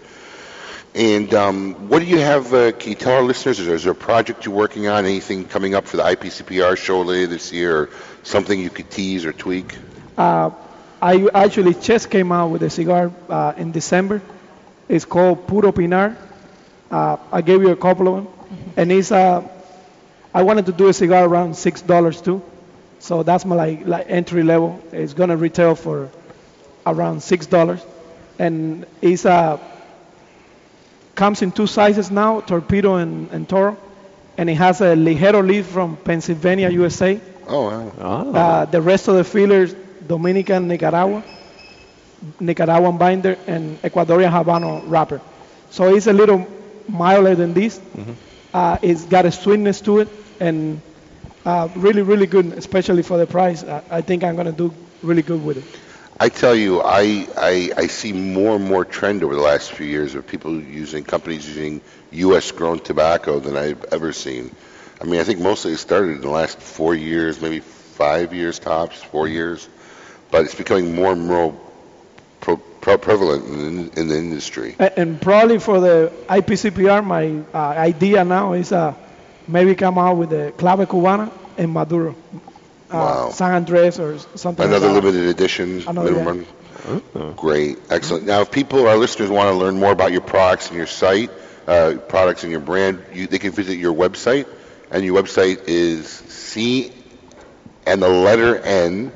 [0.97, 2.51] And um, what do you have?
[2.51, 3.59] Uh, can you tell our listeners?
[3.59, 5.05] Is there, is there a project you're working on?
[5.05, 7.89] Anything coming up for the IPCPR show later this year, or
[8.23, 9.77] something you could tease or tweak?
[10.17, 10.49] Uh,
[10.99, 14.23] I actually just came out with a cigar uh, in December.
[14.89, 16.17] It's called Puro Pinar.
[16.89, 18.33] Uh, I gave you a couple of them,
[18.75, 19.47] and it's uh,
[20.33, 22.41] I wanted to do a cigar around six dollars too,
[22.97, 24.81] so that's my like, like entry level.
[24.91, 26.09] It's gonna retail for
[26.87, 27.85] around six dollars,
[28.39, 29.59] and it's uh,
[31.17, 33.77] comes in two sizes now, torpedo and, and toro,
[34.37, 37.21] and it has a ligero leaf from Pennsylvania, USA.
[37.47, 38.31] Oh wow!
[38.33, 39.73] Uh, the rest of the fillers,
[40.07, 41.23] Dominican, Nicaragua,
[42.39, 45.21] Nicaraguan binder, and Ecuadorian Habano wrapper.
[45.69, 46.47] So it's a little
[46.87, 47.81] milder than this.
[48.53, 50.09] Uh, it's got a sweetness to it,
[50.39, 50.81] and
[51.45, 53.63] uh, really, really good, especially for the price.
[53.63, 55.65] I, I think I'm going to do really good with it.
[56.19, 59.85] I tell you, I, I I see more and more trend over the last few
[59.85, 62.51] years of people using companies using U.S.
[62.51, 64.49] grown tobacco than I've ever seen.
[64.99, 68.57] I mean, I think mostly it started in the last four years, maybe five years
[68.57, 69.69] tops, four years,
[70.31, 71.55] but it's becoming more and more
[72.41, 74.75] pro, pro, prevalent in, in the industry.
[74.79, 78.95] And probably for the IPCPR, my uh, idea now is uh,
[79.47, 82.15] maybe come out with the Clave Cubana and Maduro.
[82.89, 83.29] Uh, Wow.
[83.31, 85.05] San Andres or something Another like that.
[85.05, 86.45] limited edition, Another, minimum
[86.85, 86.99] yeah.
[87.15, 87.33] run.
[87.35, 88.25] Great, excellent.
[88.25, 91.29] Now, if people, our listeners, want to learn more about your products and your site,
[91.67, 94.47] uh, products and your brand, you, they can visit your website,
[94.89, 96.93] and your website is C
[97.85, 99.11] and the letter N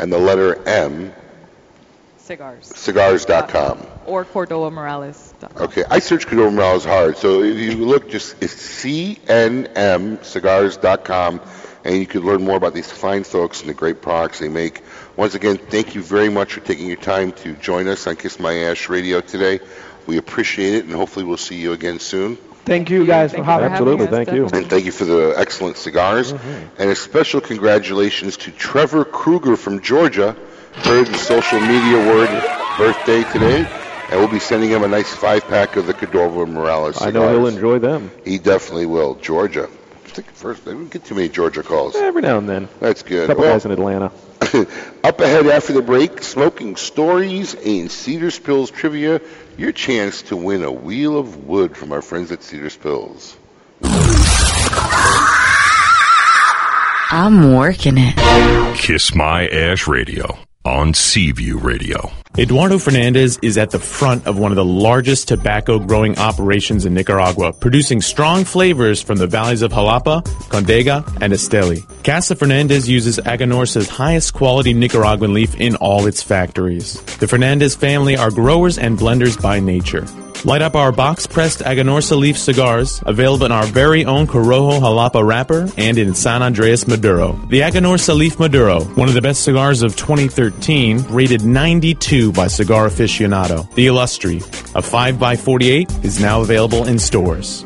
[0.00, 1.12] and the letter M
[2.18, 2.66] Cigars.
[2.66, 3.86] cigars.com.
[4.06, 5.32] Or Cordova Morales.
[5.56, 8.54] Okay, I searched Cordova Morales hard, so if you look, just it's
[8.84, 11.40] cnmcigars.com,
[11.86, 14.82] and you can learn more about these fine folks and the great products they make.
[15.16, 18.40] Once again, thank you very much for taking your time to join us on Kiss
[18.40, 19.60] My Ash Radio today.
[20.06, 22.36] We appreciate it, and hopefully we'll see you again soon.
[22.64, 24.48] Thank you guys for having Absolutely, thank you.
[24.52, 26.32] And thank you for the excellent cigars.
[26.32, 26.82] Mm-hmm.
[26.82, 30.36] And a special congratulations to Trevor Kruger from Georgia.
[30.72, 32.28] Heard the social media word
[32.76, 33.64] birthday today.
[34.10, 37.28] And we'll be sending him a nice five pack of the Cordova Morales I know
[37.30, 38.10] he'll enjoy them.
[38.24, 39.14] He definitely will.
[39.16, 39.68] Georgia.
[40.16, 41.94] I think first, I didn't get too many Georgia calls.
[41.94, 42.70] Eh, every now and then.
[42.80, 43.24] That's good.
[43.24, 44.06] A couple Well, guys in Atlanta.
[45.04, 49.20] up ahead after the break, smoking stories and Cedar Spills trivia.
[49.58, 53.36] Your chance to win a wheel of wood from our friends at Cedar Spills.
[57.10, 58.78] I'm working it.
[58.78, 60.38] Kiss My Ash Radio.
[60.66, 62.10] On Seaview Radio.
[62.36, 66.92] Eduardo Fernandez is at the front of one of the largest tobacco growing operations in
[66.92, 71.86] Nicaragua, producing strong flavors from the valleys of Jalapa, Condega, and Esteli.
[72.04, 77.00] Casa Fernandez uses Aganorsa's highest quality Nicaraguan leaf in all its factories.
[77.18, 80.04] The Fernandez family are growers and blenders by nature.
[80.44, 85.26] Light up our box pressed Aganorsa leaf cigars, available in our very own Corojo Jalapa
[85.26, 87.32] wrapper and in San Andreas Maduro.
[87.48, 92.86] The Aganorsa Leaf Maduro, one of the best cigars of 2013, rated 92 by Cigar
[92.86, 93.68] Aficionado.
[93.74, 94.36] The Illustri,
[94.76, 97.65] a 5x48, is now available in stores.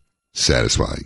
[0.33, 1.05] satisfying.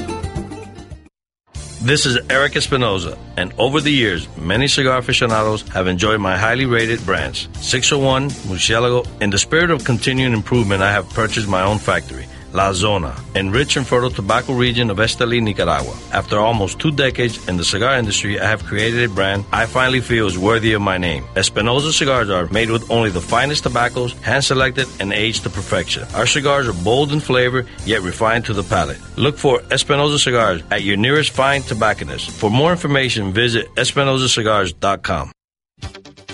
[1.83, 6.65] This is Eric Espinosa, and over the years, many cigar aficionados have enjoyed my highly
[6.65, 9.03] rated brands, 601, Murcielago.
[9.19, 12.27] In the spirit of continuing improvement, I have purchased my own factory.
[12.53, 15.95] La Zona, in rich and fertile tobacco region of Esteli, Nicaragua.
[16.11, 20.01] After almost two decades in the cigar industry, I have created a brand I finally
[20.01, 21.25] feel is worthy of my name.
[21.35, 26.07] Espinosa cigars are made with only the finest tobaccos, hand selected and aged to perfection.
[26.13, 28.99] Our cigars are bold in flavor, yet refined to the palate.
[29.17, 32.31] Look for Espinosa cigars at your nearest fine tobacconist.
[32.31, 35.31] For more information, visit EspinosaCigars.com.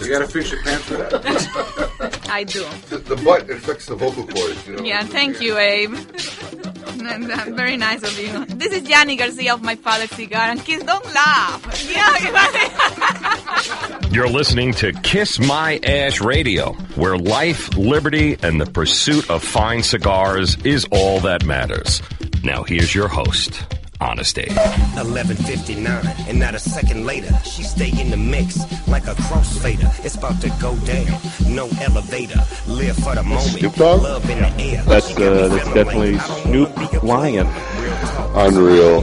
[0.08, 2.20] You gotta fix your pants for that.
[2.32, 2.66] I do.
[2.88, 4.84] The, the butt affects the vocal cords, you know.
[4.84, 5.96] Yeah, thank you, Abe.
[7.54, 8.46] Very nice of you.
[8.56, 11.92] This is Yanni Garcia of My Father's Cigar, and kids don't laugh.
[11.92, 12.18] Yeah,
[14.10, 19.84] You're listening to Kiss My Ash Radio, where life, liberty, and the pursuit of fine
[19.84, 22.02] cigars is all that matters.
[22.46, 23.62] Now, here's your host,
[24.00, 24.50] Honest Abe.
[24.50, 29.90] 1159, and not a second later, she stay in the mix like a crossfader.
[30.06, 32.40] It's about to go down, no elevator.
[32.68, 34.04] Live for the moment, Snoop Dogg?
[34.04, 34.84] love in the air.
[34.84, 37.48] That's uh, that's definitely Snoop Lion.
[38.36, 39.02] Unreal.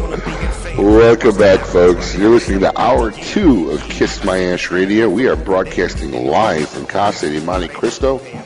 [0.78, 2.16] Welcome back, folks.
[2.16, 5.08] You're listening to hour two of Kiss My Ash Radio.
[5.08, 8.42] We are broadcasting live from Casa de Monte Cristo, in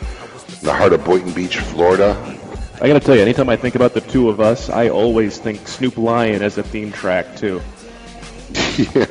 [0.62, 2.37] the heart of Boynton Beach, Florida.
[2.80, 5.66] I gotta tell you, anytime I think about the two of us, I always think
[5.66, 7.60] Snoop Lion as a theme track too.
[8.94, 9.06] yeah.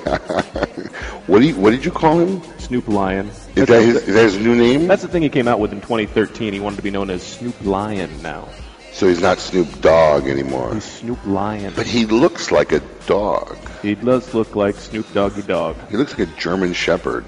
[1.27, 2.41] What do you, What did you call him?
[2.59, 3.29] Snoop Lion.
[3.55, 4.87] Is that his, is that his new name?
[4.87, 6.53] That's the thing he came out with in 2013.
[6.53, 8.47] He wanted to be known as Snoop Lion now.
[8.93, 10.73] So he's not Snoop Dogg anymore.
[10.73, 11.73] He's Snoop Lion.
[11.75, 13.57] But he looks like a dog.
[13.81, 15.75] He does look like Snoop Doggy Dog.
[15.89, 17.25] He looks like a German Shepherd.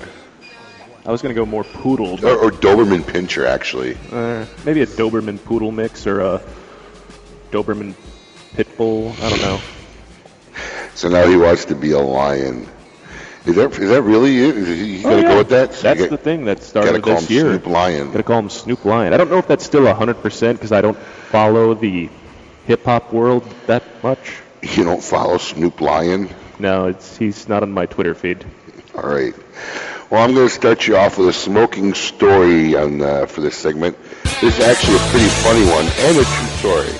[1.09, 2.23] I was gonna go more poodle.
[2.23, 3.97] Or, or Doberman Pinscher, actually.
[4.11, 6.41] Uh, maybe a Doberman Poodle mix or a
[7.49, 7.95] Doberman
[8.53, 9.19] Pitbull.
[9.19, 9.59] I don't know.
[10.95, 12.67] So now he wants to be a lion.
[13.45, 14.55] Is that is that really it?
[14.67, 15.21] He Oh, yeah.
[15.21, 15.73] go with that?
[15.73, 17.45] So That's you the thing that started gotta call this him year.
[17.45, 18.11] Snoop Lion.
[18.11, 19.13] Gotta call him Snoop Lion.
[19.13, 22.09] I don't know if that's still 100% because I don't follow the
[22.67, 24.41] hip hop world that much.
[24.61, 26.29] You don't follow Snoop Lion?
[26.59, 28.45] No, it's he's not on my Twitter feed.
[29.01, 29.33] All right.
[30.09, 33.55] Well, I'm going to start you off with a smoking story on uh, for this
[33.55, 33.97] segment.
[34.41, 36.91] This is actually a pretty funny one and a true story.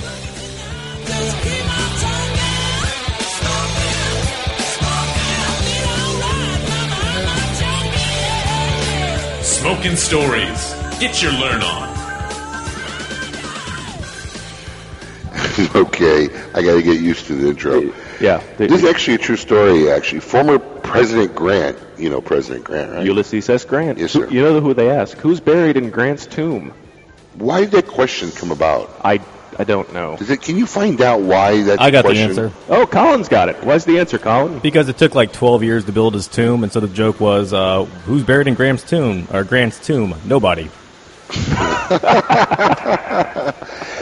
[9.44, 10.74] Smoking stories.
[11.02, 11.90] Get your learn on.
[15.76, 17.94] okay, I got to get used to the intro.
[18.22, 18.42] Yeah.
[18.56, 19.92] This is actually a true story.
[19.92, 20.60] Actually, former
[20.90, 21.78] President Grant.
[21.98, 23.06] You know President Grant, right?
[23.06, 23.66] Ulysses S.
[23.66, 23.98] Grant.
[23.98, 24.32] Yes, Who- sir.
[24.32, 25.18] You know who they ask?
[25.18, 26.74] Who's buried in Grant's tomb?
[27.36, 28.90] Why did that question come about?
[29.04, 29.20] I
[29.58, 30.16] I don't know.
[30.16, 30.42] Is it?
[30.42, 31.82] Can you find out why that?
[31.82, 32.34] I got question?
[32.34, 32.58] the answer.
[32.70, 33.62] Oh, Colin's got it.
[33.64, 34.60] Why's the answer, Colin?
[34.60, 37.52] Because it took like 12 years to build his tomb, and so the joke was,
[37.52, 39.28] uh, who's buried in Graham's tomb?
[39.34, 40.16] Or Grant's tomb?
[40.26, 40.70] Nobody.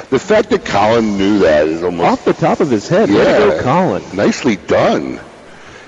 [0.09, 3.09] The fact that Colin knew that is almost Off the top of his head.
[3.09, 4.03] Yeah, go, Colin.
[4.15, 5.19] Nicely done.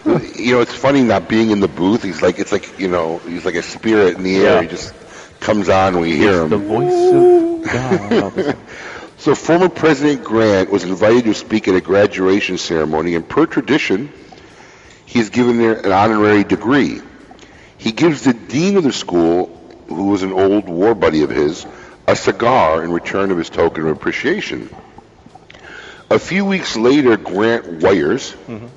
[0.05, 2.03] You know, it's funny not being in the booth.
[2.03, 4.55] He's like, it's like, you know, he's like a spirit in the air.
[4.55, 4.61] Yeah.
[4.61, 4.93] He just
[5.39, 6.49] comes on when you hear him.
[6.49, 8.57] The voice of God.
[9.19, 14.13] So former President Grant was invited to speak at a graduation ceremony, and per tradition,
[15.05, 17.01] he is given there an honorary degree.
[17.77, 19.47] He gives the dean of the school,
[19.89, 21.65] who was an old war buddy of his,
[22.07, 24.69] a cigar in return of his token of appreciation.
[26.09, 28.67] A few weeks later, Grant wires, mm-hmm.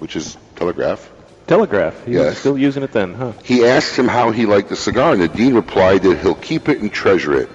[0.00, 1.08] which is telegraph.
[1.46, 1.94] Telegraph.
[2.04, 2.38] He was Yes.
[2.38, 3.32] still using it then, huh?
[3.42, 6.68] He asked him how he liked the cigar, and the dean replied that he'll keep
[6.68, 7.48] it and treasure it.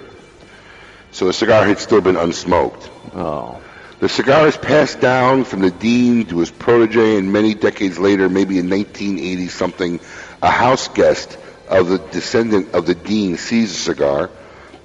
[1.11, 2.89] So the cigar had still been unsmoked.
[3.15, 3.61] Oh.
[3.99, 8.29] The cigar is passed down from the dean to his protege, and many decades later,
[8.29, 9.99] maybe in 1980 something,
[10.41, 11.37] a house guest
[11.69, 14.29] of the descendant of the dean sees the cigar,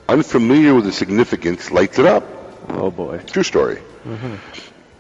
[0.09, 2.25] unfamiliar with the significance, lights it up.
[2.69, 3.19] Oh boy.
[3.27, 3.79] True story.
[4.07, 4.35] Mm-hmm.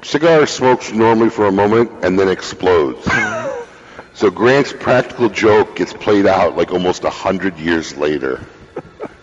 [0.03, 3.05] Cigar smokes normally for a moment and then explodes.
[4.15, 8.41] so Grant's practical joke gets played out like almost a hundred years later.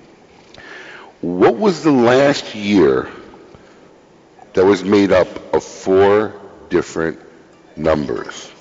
[1.20, 3.08] What was the last year
[4.52, 6.34] that was made up of four
[6.68, 7.18] different
[7.76, 8.52] numbers?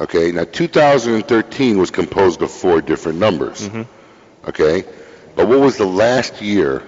[0.00, 3.68] Okay, now 2013 was composed of four different numbers.
[3.68, 4.48] Mm-hmm.
[4.48, 4.84] Okay,
[5.34, 6.82] but what was the last year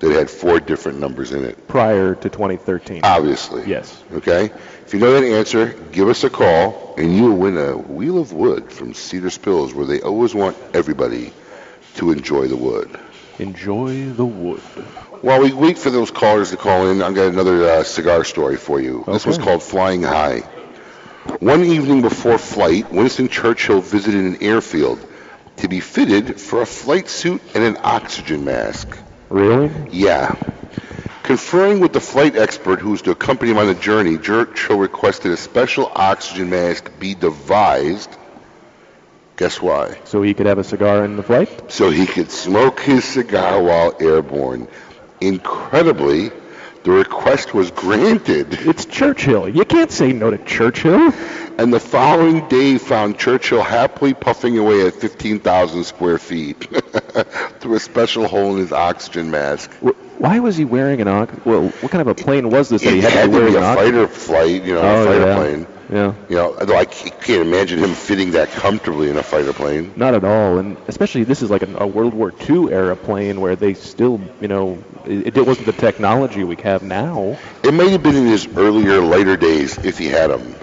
[0.00, 1.66] that had four different numbers in it?
[1.68, 3.00] Prior to 2013.
[3.02, 3.64] Obviously.
[3.66, 4.02] Yes.
[4.12, 4.50] Okay?
[4.86, 8.18] If you know that answer, give us a call, and you will win a wheel
[8.18, 11.32] of wood from Cedar Spills, where they always want everybody
[11.96, 12.90] to enjoy the wood.
[13.38, 14.60] Enjoy the wood.
[15.22, 18.56] While we wait for those callers to call in, I've got another uh, cigar story
[18.58, 19.04] for you.
[19.06, 19.44] This was Okay.
[19.46, 20.42] called Flying High.
[21.40, 25.00] One evening before flight, Winston Churchill visited an airfield
[25.56, 28.98] to be fitted for a flight suit and an oxygen mask.
[29.30, 29.70] Really?
[29.90, 30.36] Yeah.
[31.22, 35.32] Conferring with the flight expert who was to accompany him on the journey, Churchill requested
[35.32, 38.10] a special oxygen mask be devised.
[39.38, 39.98] Guess why?
[40.04, 41.72] So he could have a cigar in the flight?
[41.72, 44.68] So he could smoke his cigar while airborne.
[45.22, 46.30] Incredibly,
[46.84, 48.48] the request was granted.
[48.52, 49.48] It's Churchill.
[49.48, 51.12] You can't say no to Churchill.
[51.58, 56.62] And the following day found Churchill happily puffing away at 15,000 square feet
[57.60, 59.70] through a special hole in his oxygen mask.
[60.18, 61.32] Why was he wearing an ox?
[61.44, 63.44] Well, what kind of a plane was this that he It had had to be
[63.46, 65.34] to be a ox- fighter flight, you know, Oh, a fighter yeah.
[65.36, 65.66] plane.
[65.92, 66.14] Yeah.
[66.28, 69.92] You know, although I can't imagine him fitting that comfortably in a fighter plane.
[69.96, 73.40] Not at all, and especially this is like a, a World War II era plane
[73.40, 77.38] where they still, you know, it, it wasn't the technology we have now.
[77.62, 80.54] It may have been in his earlier, later days if he had them.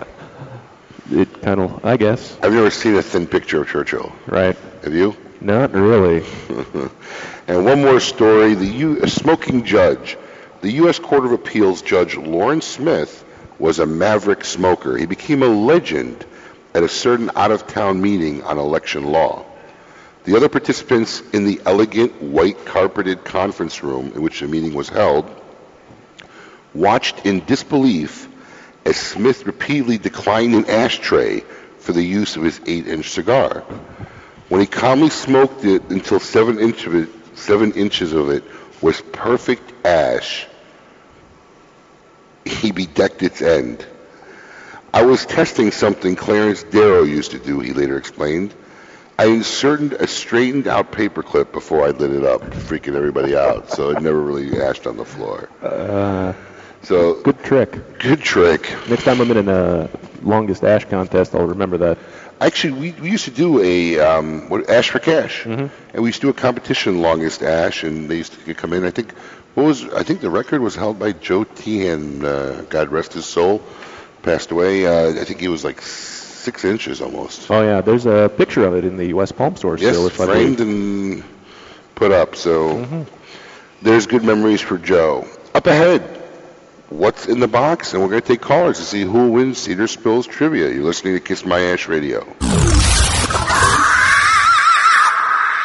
[1.11, 2.37] It kind of, I guess.
[2.41, 4.11] I've never seen a thin picture of Churchill.
[4.27, 4.57] Right.
[4.83, 5.15] Have you?
[5.41, 6.23] Not really.
[7.47, 10.17] and one more story: the U- a smoking judge,
[10.61, 10.99] the U.S.
[10.99, 13.25] Court of Appeals Judge Lawrence Smith,
[13.59, 14.95] was a maverick smoker.
[14.95, 16.25] He became a legend
[16.73, 19.45] at a certain out-of-town meeting on election law.
[20.23, 24.89] The other participants in the elegant white carpeted conference room in which the meeting was
[24.89, 25.29] held
[26.73, 28.27] watched in disbelief
[28.85, 31.41] as Smith repeatedly declined an ashtray
[31.79, 33.63] for the use of his eight-inch cigar.
[34.49, 38.43] When he calmly smoked it until seven, inch it, seven inches of it
[38.81, 40.47] was perfect ash,
[42.45, 43.85] he bedecked its end.
[44.93, 48.53] I was testing something Clarence Darrow used to do, he later explained.
[49.17, 53.91] I inserted a straightened out paperclip before I lit it up, freaking everybody out, so
[53.91, 55.49] it never really ashed on the floor.
[55.61, 56.33] Uh,
[56.81, 57.99] so good trick.
[57.99, 58.73] Good trick.
[58.89, 59.89] Next time I'm in a
[60.23, 61.97] longest ash contest, I'll remember that.
[62.39, 66.21] Actually, we, we used to do a um, what, Ash for Cash, and we used
[66.21, 68.83] to do a competition, longest Ash, and they used to come in.
[68.83, 69.15] I think
[69.53, 73.25] what was I think the record was held by Joe Tehan, uh, God rest his
[73.25, 73.61] soul,
[74.23, 74.87] passed away.
[74.87, 75.81] Uh, I think he was like
[76.41, 77.49] six inches almost.
[77.49, 80.07] Oh yeah, there's a picture of it in the West Palm store Yes, still.
[80.07, 81.13] if I framed believe.
[81.13, 81.23] and
[81.95, 82.35] put up.
[82.35, 83.03] So mm-hmm.
[83.81, 85.27] there's good memories for Joe.
[85.53, 86.01] Up ahead,
[86.89, 87.93] what's in the box?
[87.93, 90.69] And we're going to take callers to see who wins Cedar Spills trivia.
[90.69, 92.25] You're listening to Kiss My Ash Radio.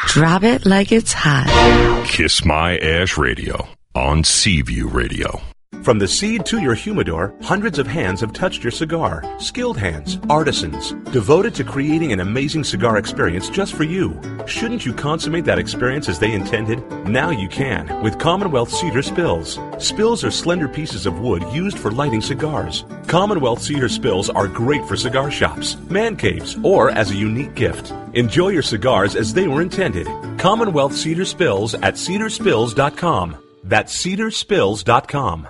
[0.07, 2.05] Drop it like it's hot.
[2.07, 5.41] Kiss My Ash Radio on Seaview Radio.
[5.83, 9.23] From the seed to your humidor, hundreds of hands have touched your cigar.
[9.39, 14.19] Skilled hands, artisans, devoted to creating an amazing cigar experience just for you.
[14.45, 16.79] Shouldn't you consummate that experience as they intended?
[17.07, 19.59] Now you can with Commonwealth Cedar Spills.
[19.79, 22.83] Spills are slender pieces of wood used for lighting cigars.
[23.07, 27.93] Commonwealth Cedar Spills are great for cigar shops, man caves, or as a unique gift.
[28.13, 30.07] Enjoy your cigars as they were intended.
[30.37, 33.37] Commonwealth Cedar Spills at cedarspills.com.
[33.63, 35.47] That's cedarspills.com.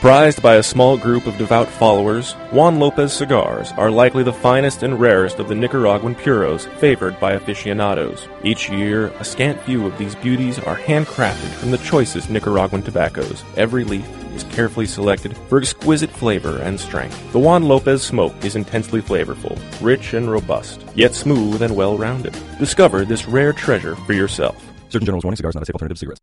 [0.00, 4.82] Prized by a small group of devout followers, Juan Lopez cigars are likely the finest
[4.82, 8.26] and rarest of the Nicaraguan puros favored by aficionados.
[8.42, 13.44] Each year, a scant few of these beauties are handcrafted from the choicest Nicaraguan tobaccos.
[13.58, 17.32] Every leaf is carefully selected for exquisite flavor and strength.
[17.32, 22.34] The Juan Lopez smoke is intensely flavorful, rich and robust, yet smooth and well-rounded.
[22.58, 24.56] Discover this rare treasure for yourself.
[24.88, 26.22] Surgeon General's warning cigars not a safe alternative to cigarettes.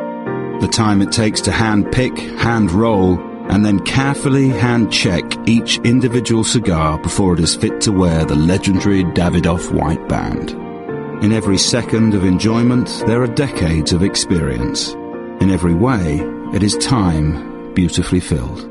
[0.61, 5.79] the time it takes to hand pick, hand roll, and then carefully hand check each
[5.79, 10.51] individual cigar before it is fit to wear the legendary Davidoff white band.
[11.23, 14.93] In every second of enjoyment, there are decades of experience.
[15.41, 16.19] In every way,
[16.53, 18.70] it is time beautifully filled.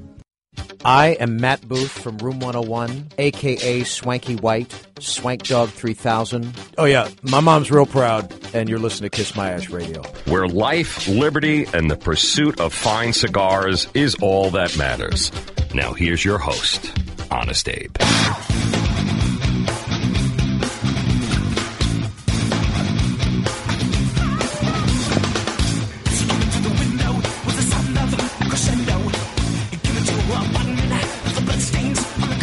[0.83, 6.53] I am Matt Booth from Room 101, aka Swanky White, Swank Dog 3000.
[6.77, 10.01] Oh, yeah, my mom's real proud, and you're listening to Kiss My Ash Radio.
[10.25, 15.31] Where life, liberty, and the pursuit of fine cigars is all that matters.
[15.75, 16.91] Now, here's your host,
[17.29, 17.95] Honest Abe.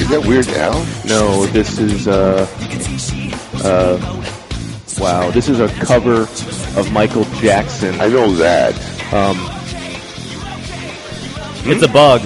[0.09, 0.73] Is that Weird Al?
[1.05, 2.47] No, this is uh,
[3.63, 4.25] uh,
[4.99, 5.31] wow.
[5.31, 6.23] This is a cover
[6.81, 7.95] of Michael Jackson.
[8.01, 8.73] I know that.
[9.13, 9.37] Um,
[11.71, 12.23] It's a bug.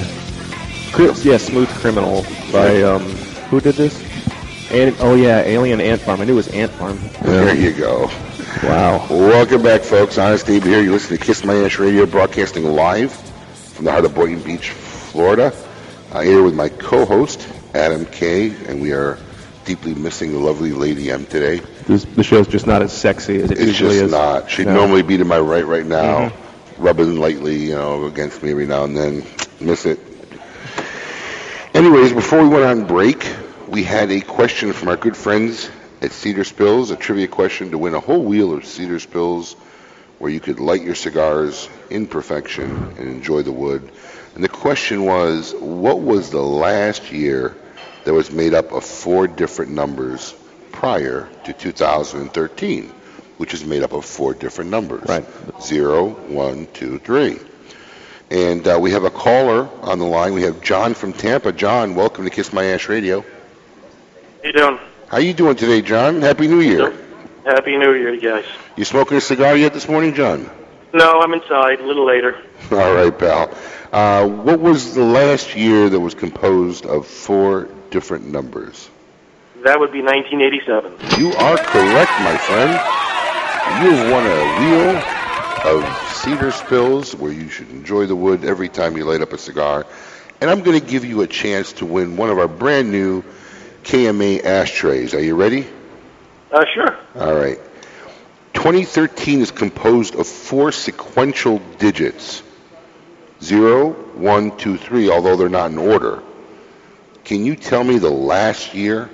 [0.92, 3.02] Chris, yeah, Smooth Criminal by um,
[3.50, 4.00] who did this?
[4.70, 6.20] An- oh yeah, Alien Ant Farm.
[6.20, 7.00] I knew it was Ant Farm.
[7.22, 8.08] There you go.
[8.62, 9.04] Wow.
[9.10, 10.18] Welcome back, folks.
[10.18, 10.80] Honest Abe here.
[10.80, 14.70] You listen to Kiss My Ash Radio, broadcasting live from the heart of Boynton Beach,
[14.70, 15.52] Florida.
[16.12, 19.18] Uh, here with my co-host Adam Kay, and we are
[19.64, 21.60] deeply missing the lovely Lady M today.
[21.86, 24.10] This, the show's just not as sexy as it It's usually just is.
[24.10, 24.50] not.
[24.50, 24.74] She'd No.
[24.74, 26.32] normally be to my right right now, Mhm.
[26.78, 29.22] rubbing lightly, you know, against me every now and then.
[29.60, 30.00] Miss it.
[31.74, 33.24] Anyways, before we went on break,
[33.68, 35.70] we had a question from our good friends
[36.02, 39.56] at Cedar Spills, a trivia question to win a whole wheel of Cedar Spills
[40.18, 43.82] where you could light your cigars in perfection and enjoy the wood.
[44.34, 47.54] And the question was, what was the last year
[48.04, 50.34] that was made up of four different numbers
[50.72, 52.88] prior to 2013,
[53.38, 55.08] which is made up of four different numbers.
[55.08, 55.24] Right.
[55.60, 57.38] Zero, one, two, three.
[58.30, 60.32] And uh, we have a caller on the line.
[60.32, 61.52] We have John from Tampa.
[61.52, 63.20] John, welcome to Kiss My Ash Radio.
[63.20, 64.78] How you doing?
[65.08, 66.22] How you doing today, John?
[66.22, 66.94] Happy New Year.
[67.44, 68.46] Happy New Year, guys.
[68.76, 70.50] You smoking a cigar yet this morning, John?
[70.94, 71.80] No, I'm inside.
[71.80, 72.42] A little later.
[72.70, 73.54] All right, pal.
[73.92, 78.90] Uh, what was the last year that was composed of four different numbers?
[79.62, 81.20] That would be 1987.
[81.20, 82.72] You are correct, my friend.
[83.84, 85.22] You have won a wheel
[85.64, 89.38] of cedar spills where you should enjoy the wood every time you light up a
[89.38, 89.86] cigar.
[90.40, 93.22] And I'm going to give you a chance to win one of our brand new
[93.84, 95.14] KMA ashtrays.
[95.14, 95.68] Are you ready?
[96.50, 96.98] Uh, sure.
[97.14, 97.60] All right.
[98.54, 102.42] 2013 is composed of four sequential digits.
[103.40, 106.22] Zero, one, two, three, although they're not in order.
[107.24, 109.08] Can you tell me the last year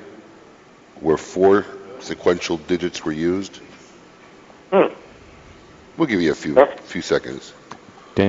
[1.01, 1.66] where four
[2.01, 3.60] sequential digits were used?
[4.72, 4.94] Hmm.
[5.97, 6.55] We'll give you a few
[6.85, 7.52] few seconds.
[8.16, 8.24] You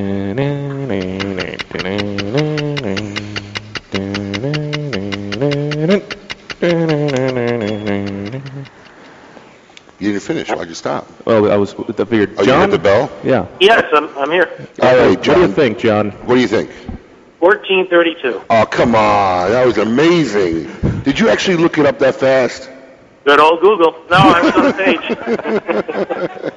[10.13, 10.49] didn't finish.
[10.49, 11.07] Why'd you stop?
[11.25, 12.35] Well, I was I figured.
[12.37, 13.11] Oh, you John, hit the bell?
[13.23, 13.47] Yeah.
[13.59, 14.49] Yes, I'm, I'm here.
[14.81, 15.39] All right, John.
[15.39, 16.11] What do you think, John?
[16.11, 16.69] What do you think?
[17.39, 18.43] 1432.
[18.49, 19.51] Oh, come on.
[19.51, 20.69] That was amazing.
[21.03, 22.69] Did you actually look it up that fast?
[23.25, 23.93] Good old Google.
[24.09, 24.73] No, I was on
[26.33, 26.53] stage.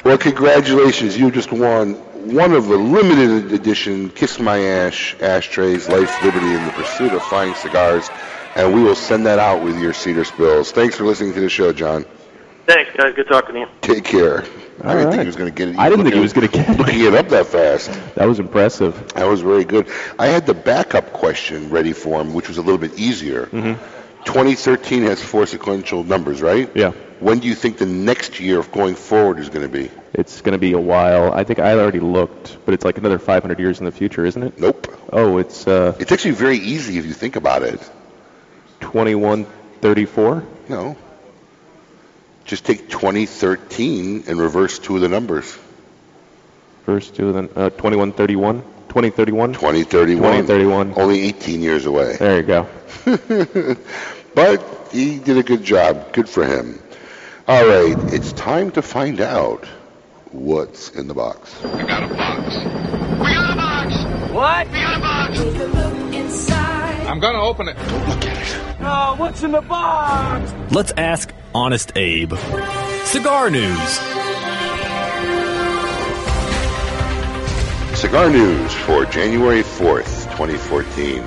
[0.04, 1.18] Well, congratulations.
[1.18, 1.94] You just won
[2.32, 7.22] one of the limited edition Kiss My Ash ashtrays, Life, Liberty, and the Pursuit of
[7.24, 8.08] Fine Cigars.
[8.54, 10.70] And we will send that out with your cedar spills.
[10.70, 12.04] Thanks for listening to the show, John.
[12.66, 13.14] Thanks, guys.
[13.14, 13.66] Good talking to you.
[13.80, 14.44] Take care.
[14.82, 15.78] I didn't think he was going to get it.
[15.78, 16.78] I didn't think he was going to get it.
[16.78, 17.90] Looking it up that fast.
[18.16, 19.12] That was impressive.
[19.14, 19.88] That was very good.
[20.18, 23.46] I had the backup question ready for him, which was a little bit easier.
[23.46, 23.82] Mm-hmm.
[24.24, 26.70] 2013 has four sequential numbers, right?
[26.74, 26.90] Yeah.
[27.20, 29.90] When do you think the next year of going forward is going to be?
[30.12, 31.32] It's going to be a while.
[31.32, 34.42] I think I already looked, but it's like another 500 years in the future, isn't
[34.42, 34.58] it?
[34.58, 34.88] Nope.
[35.12, 37.80] Oh, it's uh, It's actually very easy if you think about it.
[38.80, 40.44] 2134.
[40.68, 40.96] No.
[42.46, 45.58] Just take 2013 and reverse two of the numbers.
[46.84, 48.62] First two, then uh, 2131.
[48.88, 49.52] 2031.
[49.52, 50.46] 2031.
[50.46, 50.94] 2031.
[50.96, 52.16] Only 18 years away.
[52.16, 52.68] There you go.
[54.34, 56.12] but he did a good job.
[56.12, 56.80] Good for him.
[57.48, 59.66] All right, it's time to find out
[60.30, 61.54] what's in the box.
[61.62, 62.56] We got a box.
[62.56, 64.32] We got a box.
[64.32, 64.66] What?
[64.68, 65.38] We got a box.
[65.38, 67.06] Take a look inside.
[67.06, 67.76] I'm gonna open it.
[67.76, 68.76] Don't look at it.
[68.80, 70.52] Oh, what's in the box?
[70.72, 72.34] Let's ask Honest Abe.
[73.04, 73.92] Cigar news.
[77.98, 81.24] Cigar news for January 4th, 2014.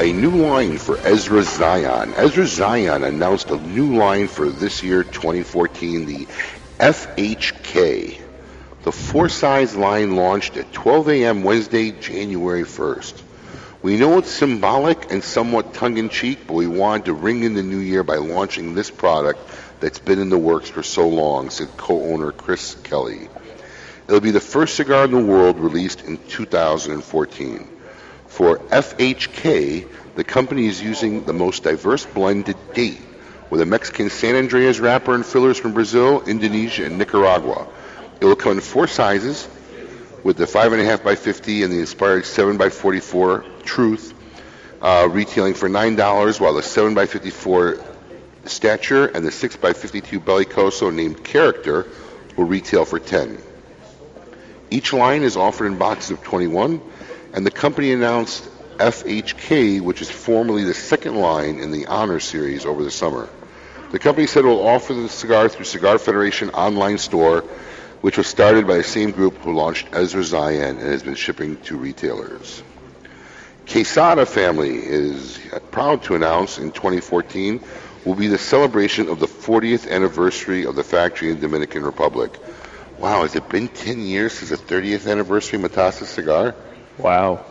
[0.00, 2.14] A new line for Ezra Zion.
[2.14, 6.26] Ezra Zion announced a new line for this year, 2014, the
[6.80, 8.18] FHK.
[8.84, 11.42] The four size line launched at 12 a.m.
[11.44, 13.23] Wednesday, January 1st.
[13.84, 17.52] We know it's symbolic and somewhat tongue in cheek, but we wanted to ring in
[17.52, 19.38] the new year by launching this product
[19.78, 23.28] that's been in the works for so long, said co owner Chris Kelly.
[24.08, 27.68] It'll be the first cigar in the world released in 2014.
[28.26, 33.02] For FHK, the company is using the most diverse blend to date,
[33.50, 37.66] with a Mexican San Andreas wrapper and fillers from Brazil, Indonesia, and Nicaragua.
[38.18, 39.46] It will come in four sizes,
[40.22, 44.14] with the 5.5 by 50 and the inspired 7 by 44 Truth,
[44.80, 47.84] uh, retailing for $9, while the 7x54
[48.46, 51.86] Stature and the 6x52 Bellicoso named Character
[52.36, 53.38] will retail for 10
[54.74, 56.80] each line is offered in boxes of 21,
[57.32, 58.44] and the company announced
[58.78, 63.28] FHK, which is formerly the second line in the Honor series over the summer.
[63.92, 67.42] The company said it will offer the cigar through Cigar Federation online store,
[68.00, 71.56] which was started by the same group who launched Ezra Zion and has been shipping
[71.62, 72.62] to retailers.
[73.66, 75.38] Quesada family is
[75.70, 77.60] proud to announce in 2014
[78.04, 82.38] will be the celebration of the 40th anniversary of the factory in the Dominican Republic.
[82.98, 86.54] Wow, has it been 10 years since the 30th anniversary of Matasa cigar?
[86.98, 87.44] Wow.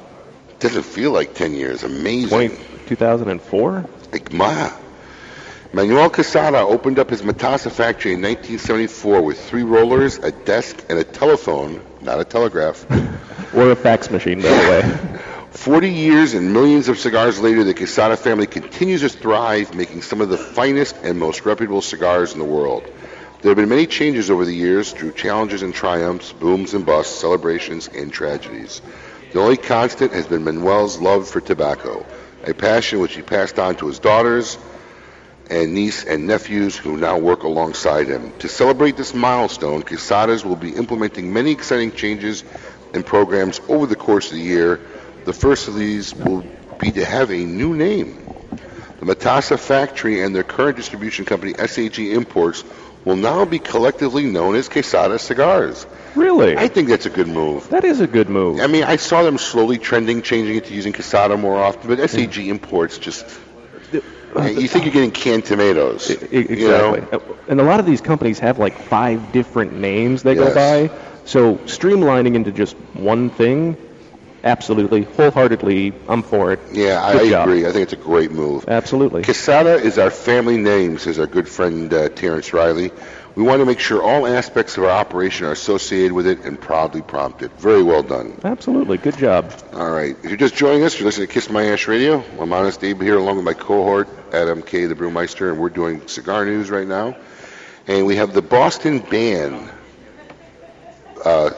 [0.60, 1.84] Doesn't feel like 10 years.
[1.84, 2.30] Amazing.
[2.30, 2.57] 20,
[2.88, 3.85] 2004?
[4.11, 4.72] Like, ma.
[5.73, 10.99] Manuel Quesada opened up his Matasa factory in 1974 with three rollers, a desk, and
[10.99, 12.85] a telephone, not a telegraph,
[13.56, 15.19] Or a fax machine, by the way.
[15.54, 20.20] 40 years and millions of cigars later, the Quesada family continues to thrive, making some
[20.20, 22.84] of the finest and most reputable cigars in the world.
[23.42, 27.18] There have been many changes over the years through challenges and triumphs, booms and busts,
[27.20, 28.82] celebrations and tragedies.
[29.32, 32.04] The only constant has been Manuel's love for tobacco,
[32.46, 34.58] a passion which he passed on to his daughters
[35.52, 38.34] and niece and nephews who now work alongside him.
[38.40, 42.44] To celebrate this milestone, Quesadas will be implementing many exciting changes
[42.94, 44.80] and programs over the course of the year.
[45.26, 46.45] The first of these will
[46.80, 48.18] be to have a new name.
[49.00, 52.64] The Matasa factory and their current distribution company, SAG Imports,
[53.06, 55.86] will now be collectively known as Quesada Cigars.
[56.16, 56.58] Really?
[56.58, 57.70] I think that's a good move.
[57.70, 58.60] That is a good move.
[58.60, 62.10] I mean, I saw them slowly trending, changing it to using Quesada more often, but
[62.10, 62.52] SAG hmm.
[62.52, 63.26] Imports just.
[64.36, 66.10] Uh, you think you're getting canned tomatoes.
[66.10, 66.62] Exactly.
[66.62, 66.95] You know?
[66.95, 70.48] Uh, and a lot of these companies have like five different names they Yes.
[70.48, 70.95] go by.
[71.26, 73.78] So streamlining into just one thing,
[74.44, 76.60] absolutely, wholeheartedly, I'm for it.
[76.72, 77.48] Yeah, I, Good I job.
[77.48, 77.65] agree.
[77.65, 78.65] I think it's a great move.
[78.68, 79.24] Absolutely.
[79.24, 82.91] Quesada is our family name, says our good friend uh, Terence Reilly.
[83.36, 86.60] We want to make sure all aspects of our operation are associated with it and
[86.61, 87.52] proudly prompt it.
[87.53, 88.40] Very well done.
[88.44, 88.99] Absolutely.
[88.99, 89.52] Good job.
[89.74, 90.15] All right.
[90.22, 92.24] If you're just joining us, you're listening to Kiss My Ash Radio.
[92.40, 96.07] I'm Honest Abe here along with my cohort, Adam K., the Brewmeister, and we're doing
[96.07, 97.18] cigar news right now.
[97.88, 99.68] And we have the Boston ban
[101.26, 101.49] uh,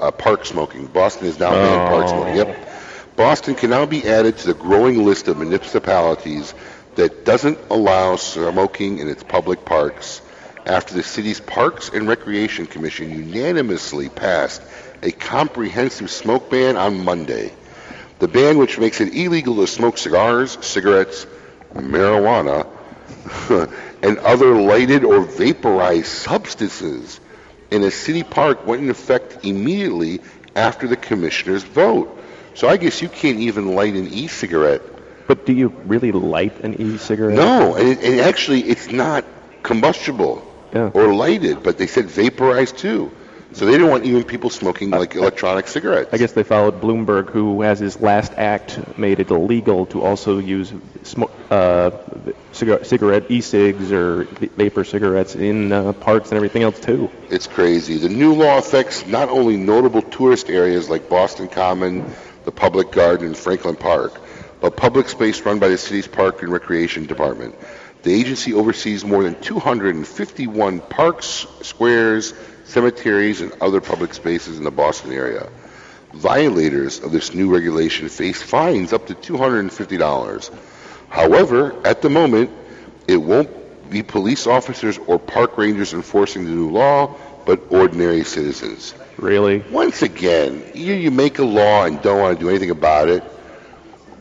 [0.00, 0.86] uh, park smoking.
[0.86, 2.36] Boston is now banned park smoking.
[2.36, 2.68] Yep.
[3.16, 6.54] Boston can now be added to the growing list of municipalities
[6.94, 10.22] that doesn't allow smoking in its public parks
[10.66, 14.62] after the city's Parks and Recreation Commission unanimously passed
[15.02, 17.52] a comprehensive smoke ban on Monday.
[18.18, 21.26] The ban, which makes it illegal to smoke cigars, cigarettes,
[21.72, 22.66] marijuana,
[24.02, 27.18] and other lighted or vaporized substances
[27.70, 30.20] in a city park, went into effect immediately
[30.56, 32.18] after the commissioner's vote.
[32.54, 34.82] So I guess you can't even light an e-cigarette.
[35.26, 37.36] But do you really light an e-cigarette?
[37.36, 39.24] No, and, it, and actually, it's not
[39.62, 43.12] combustible or lighted, but they said vaporized too.
[43.52, 46.10] So they don't want even people smoking like electronic cigarettes.
[46.12, 50.38] I guess they followed Bloomberg, who, as his last act, made it illegal to also
[50.38, 50.72] use
[51.02, 51.90] smoke, uh,
[52.52, 54.24] cigar- cigarette e-cigs or
[54.56, 57.10] vapor cigarettes in uh, parks and everything else too.
[57.28, 57.96] It's crazy.
[57.96, 62.12] The new law affects not only notable tourist areas like Boston Common,
[62.44, 64.20] the Public Garden, and Franklin Park,
[64.60, 67.56] but public space run by the city's Park and Recreation Department.
[68.02, 72.32] The agency oversees more than 251 parks, squares,
[72.70, 75.48] cemeteries, and other public spaces in the Boston area.
[76.12, 80.50] Violators of this new regulation face fines up to $250.
[81.08, 82.50] However, at the moment,
[83.08, 83.50] it won't
[83.90, 88.94] be police officers or park rangers enforcing the new law, but ordinary citizens.
[89.16, 89.58] Really?
[89.70, 93.24] Once again, you, you make a law and don't want to do anything about it.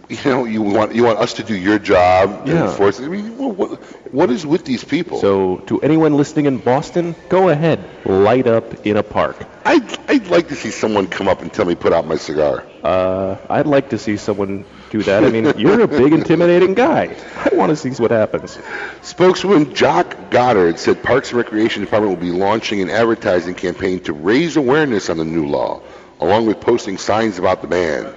[0.10, 2.72] You know, you want you want us to do your job and Yeah.
[2.72, 3.06] enforce it.
[3.06, 3.80] I mean, what,
[4.12, 5.20] what, is with these people?
[5.20, 9.46] So, to anyone listening in Boston, go ahead, light up in a park.
[9.66, 12.66] I'd, I'd like to see someone come up and tell me put out my cigar.
[12.84, 15.24] Uh, I'd like to see someone do that.
[15.24, 17.16] I mean, you're a big, intimidating guy.
[17.36, 18.58] I want to see what happens.
[19.04, 24.14] Spokeswoman Jock Goddard said Parks and Recreation Department will be launching an advertising campaign to
[24.14, 25.82] raise awareness on the new law,
[26.20, 28.12] along with posting signs about the ban.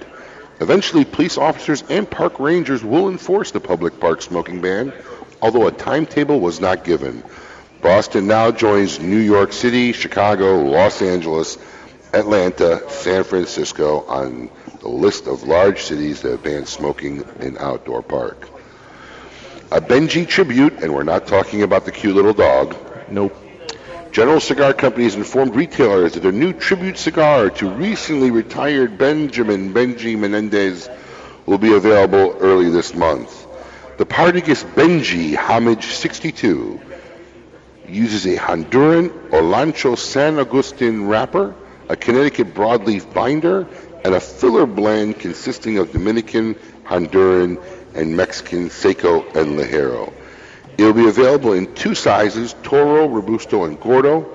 [0.59, 4.93] Eventually, police officers and park rangers will enforce the public park smoking ban,
[5.41, 7.23] although a timetable was not given.
[7.81, 11.57] Boston now joins New York City, Chicago, Los Angeles,
[12.13, 14.49] Atlanta, San Francisco on
[14.79, 18.47] the list of large cities that have banned smoking in outdoor park.
[19.71, 22.75] A Benji tribute, and we're not talking about the cute little dog.
[23.09, 23.35] Nope.
[24.13, 29.73] General Cigar Company has informed retailers that their new tribute cigar to recently retired Benjamin
[29.73, 30.87] Benji Menendez
[31.47, 33.47] will be available early this month.
[33.97, 36.79] The Partagas Benji Homage 62
[37.87, 41.55] uses a Honduran Olancho San Agustin wrapper,
[41.89, 43.67] a Connecticut broadleaf binder,
[44.05, 46.53] and a filler blend consisting of Dominican,
[46.83, 47.59] Honduran,
[47.95, 50.13] and Mexican Seco and Ligero.
[50.77, 54.25] It will be available in two sizes, Toro, Robusto, and Gordo.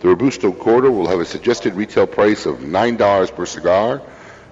[0.00, 4.02] The Robusto Gordo will have a suggested retail price of $9 per cigar,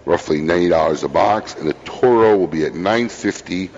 [0.06, 3.70] roughly $90 a box, and the Toro will be at $9.50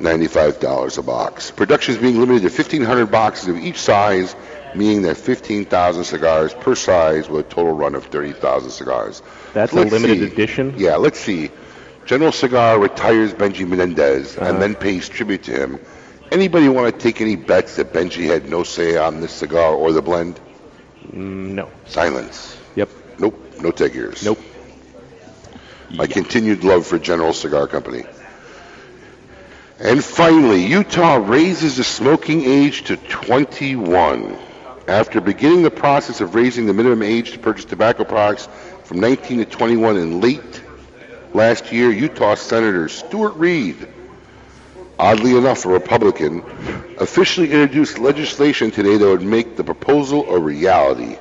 [0.00, 1.50] $95 a box.
[1.50, 4.34] Production is being limited to 1,500 boxes of each size,
[4.74, 9.20] meaning that 15,000 cigars per size with a total run of 30,000 cigars.
[9.52, 10.24] That's a limited see.
[10.24, 10.74] edition?
[10.78, 11.50] Yeah, let's see.
[12.06, 14.48] General Cigar retires Benji Menendez Uh-huh.
[14.50, 15.78] and then pays tribute to him.
[16.30, 19.92] Anybody want to take any bets that Benji had no say on this cigar or
[19.92, 20.38] the blend?
[21.08, 21.70] Mm, no.
[21.86, 22.56] Silence.
[22.76, 22.88] Yep.
[23.18, 23.60] Nope.
[23.60, 24.24] No takers.
[24.24, 24.38] Nope.
[25.92, 28.04] My continued love for General Cigar Company.
[29.80, 34.38] And finally, Utah raises the smoking age to 21.
[34.86, 38.48] After beginning the process of raising the minimum age to purchase tobacco products
[38.84, 40.62] from 19 to 21 in late
[41.34, 43.88] last year, Utah Senator Stuart Reid,
[45.00, 46.44] oddly enough a Republican,
[46.98, 51.16] officially introduced legislation today that would make the proposal a reality.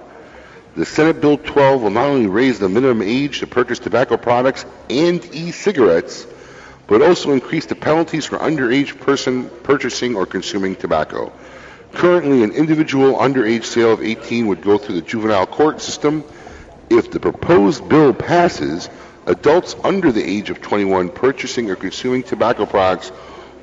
[0.76, 4.66] The Senate Bill 12 will not only raise the minimum age to purchase tobacco products
[4.90, 6.28] and e-cigarettes,
[6.88, 11.32] but also increase the penalties for underage person purchasing or consuming tobacco.
[11.94, 16.26] Currently, an individual underage sale of 18 would go through the juvenile court system.
[16.90, 18.90] If the proposed bill passes,
[19.26, 23.12] adults under the age of 21 purchasing or consuming tobacco products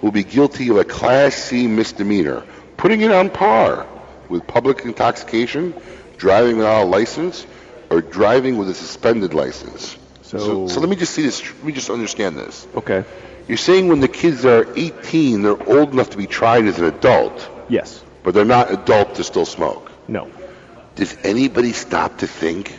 [0.03, 2.43] will be guilty of a Class C misdemeanor,
[2.77, 3.87] putting it on par
[4.29, 5.75] with public intoxication,
[6.17, 7.47] driving without a license,
[7.91, 9.97] or driving with a suspended license.
[10.23, 11.41] So- so, let me just see this.
[11.45, 12.67] Let me just understand this.
[12.75, 13.05] Okay.
[13.47, 16.85] You're saying when the kids are 18, they're old enough to be tried as an
[16.87, 18.03] adult, Yes.
[18.25, 19.93] but they're not adult to still smoke.
[20.09, 20.27] No.
[20.97, 22.77] Does anybody stop to think?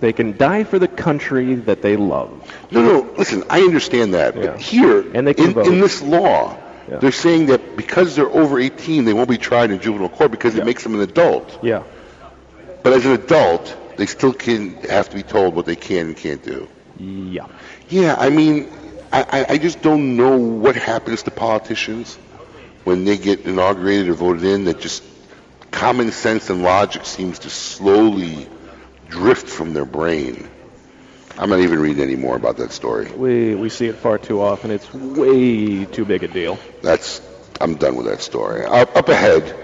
[0.00, 2.30] They can die for the country that they love.
[2.70, 3.14] No, no.
[3.18, 4.46] Listen, I understand that, Yeah.
[4.52, 5.66] but here And they can in, vote.
[5.66, 6.56] in this law,
[6.90, 6.96] Yeah.
[6.98, 10.56] they're saying that because they're over 18, they won't be tried in juvenile court because
[10.56, 11.58] it makes them an adult.
[11.62, 11.82] Yeah.
[12.82, 16.16] But as an adult, they still can have to be told what they can and
[16.16, 16.66] can't do.
[16.98, 17.46] Yeah.
[17.90, 18.68] Yeah, I mean,
[19.12, 22.16] I, I, I just don't know what happens to politicians
[22.84, 24.64] when they get inaugurated or voted in.
[24.64, 25.02] That just
[25.70, 28.48] common sense and logic seems to slowly
[29.10, 30.48] drift from their brain.
[31.38, 33.10] I'm not even reading any more about that story.
[33.12, 34.70] We we see it far too often.
[34.70, 36.58] It's way too big a deal.
[36.82, 37.20] That's
[37.60, 38.64] I'm done with that story.
[38.64, 39.54] Up, up ahead,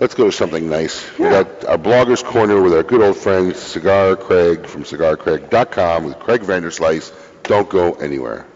[0.00, 1.06] let's go to something nice.
[1.18, 6.18] We got our bloggers corner with our good old friend Cigar Craig from CigarCraig.com with
[6.18, 7.12] Craig Vanderslice.
[7.44, 8.46] Don't go anywhere.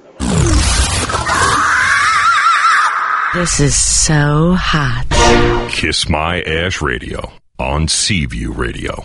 [3.33, 5.07] This is so hot.
[5.71, 9.05] Kiss My Ash Radio on Seaview Radio.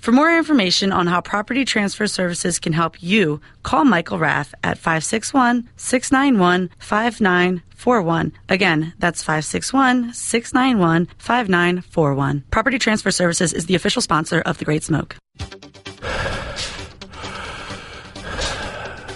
[0.00, 4.78] For more information on how Property Transfer Services can help you, call Michael Rath at
[4.78, 8.32] 561 691 5941.
[8.48, 12.44] Again, that's 561 691 5941.
[12.50, 15.16] Property Transfer Services is the official sponsor of The Great Smoke.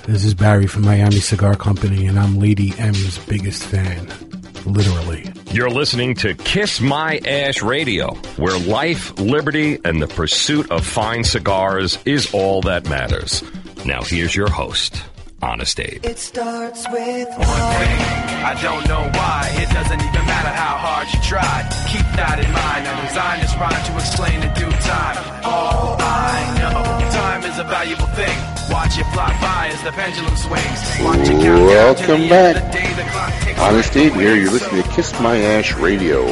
[0.06, 4.33] This is Barry from Miami Cigar Company, and I'm Lady M's biggest fan.
[4.66, 5.30] Literally.
[5.52, 11.22] You're listening to Kiss My Ash Radio, where life, liberty, and the pursuit of fine
[11.22, 13.42] cigars is all that matters.
[13.84, 15.02] Now, here's your host,
[15.44, 16.02] Honest Abe.
[16.04, 18.00] It starts with one thing.
[18.48, 19.52] I don't know why.
[19.60, 21.68] It doesn't even matter how hard you try.
[21.92, 22.88] Keep that in mind.
[22.88, 25.16] I designed this rhyme to explain in due time.
[25.44, 26.80] All I know,
[27.12, 28.36] time is a valuable thing.
[28.72, 30.80] Watch it fly by as the pendulum swings.
[31.04, 32.72] Watch it count Welcome the end of back.
[32.72, 32.90] the day.
[32.96, 34.36] The clock ticks Honest Abe here.
[34.36, 36.24] You're listening to Kiss My Ash Radio,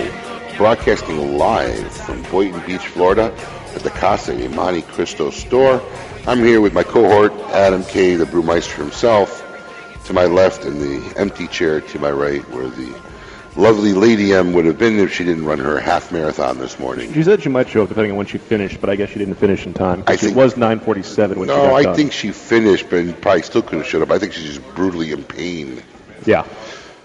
[0.57, 3.29] broadcasting live from Boynton Beach, Florida,
[3.77, 5.83] at the Casa Imani Cristo store.
[6.27, 9.41] I'm here with my cohort, Adam K., the brewmeister himself,
[10.07, 12.95] to my left, and the empty chair to my right, where the
[13.57, 17.13] lovely Lady M would have been if she didn't run her half marathon this morning.
[17.13, 19.19] She said she might show up depending on when she finished, but I guess she
[19.19, 20.05] didn't finish in time.
[20.07, 21.97] I think- it was 9:47 when she got No, I done.
[21.97, 24.13] think she finished, but probably still couldn't have showed up.
[24.13, 25.83] I think she's just brutally in pain.
[26.25, 26.45] Yeah.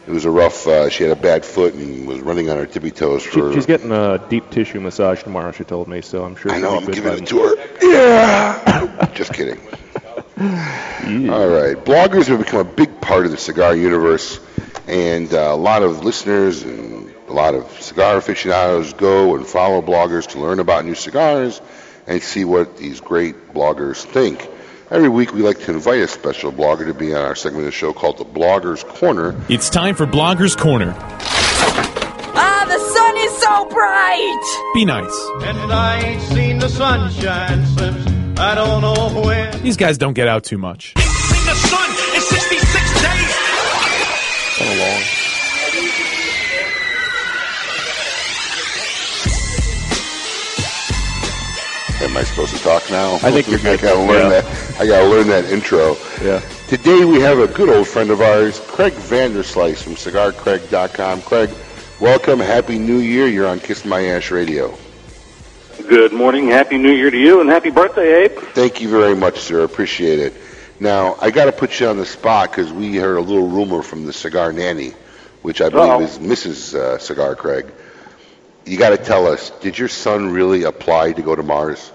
[0.07, 0.65] It was a rough.
[0.65, 3.53] Uh, she had a bad foot and was running on her tippy toes She, for.
[3.53, 5.51] she's getting a deep tissue massage tomorrow.
[5.51, 6.51] She told me, so I'm sure.
[6.51, 6.77] I know.
[6.77, 7.55] I'm giving it to her.
[7.81, 9.11] Yeah.
[9.13, 9.59] Just kidding.
[10.39, 11.75] All right.
[11.75, 14.39] Bloggers have become a big part of the cigar universe,
[14.87, 19.81] and uh, a lot of listeners and a lot of cigar aficionados go and follow
[19.81, 21.59] bloggers to learn about new cigars
[22.05, 24.47] and see what these great bloggers think.
[24.89, 27.65] Every week, we like to invite a special blogger to be on our segment of
[27.65, 29.35] the show called the Bloggers Corner.
[29.49, 30.95] It's time for Blogger's Corner.
[32.39, 34.73] Ah, the sun is so bright!
[34.73, 35.29] Be nice.
[35.45, 39.61] And I ain't seen the sunshine since I don't know when.
[39.61, 40.93] These guys don't get out too much.
[40.97, 43.35] Seen the sun in 66 days.
[44.57, 45.03] Kind of long.
[51.99, 53.15] Am I supposed to talk now?
[53.23, 53.81] I think you're I good.
[53.81, 54.41] gotta learn Yeah.
[54.41, 54.66] that.
[54.79, 55.95] I gotta learn that intro.
[56.21, 56.39] Yeah.
[56.67, 61.21] Today we have a good old friend of ours, Craig Vanderslice from CigarCraig.com.
[61.23, 61.49] Craig,
[61.99, 62.39] welcome.
[62.39, 63.27] Happy New Year.
[63.27, 64.77] You're on Kiss My Ash Radio.
[65.89, 66.47] Good morning.
[66.49, 68.37] Happy New Year to you, and happy birthday, Abe.
[68.53, 69.63] Thank you very much, sir.
[69.63, 70.33] Appreciate it.
[70.79, 73.81] Now, I got to put you on the spot because we heard a little rumor
[73.81, 74.93] from the Cigar Nanny,
[75.41, 76.01] which I believe Uh-oh.
[76.01, 76.75] is Mrs.
[76.75, 77.65] Uh, Cigar Craig.
[78.65, 81.91] You got to tell us, did your son really apply to go to Mars?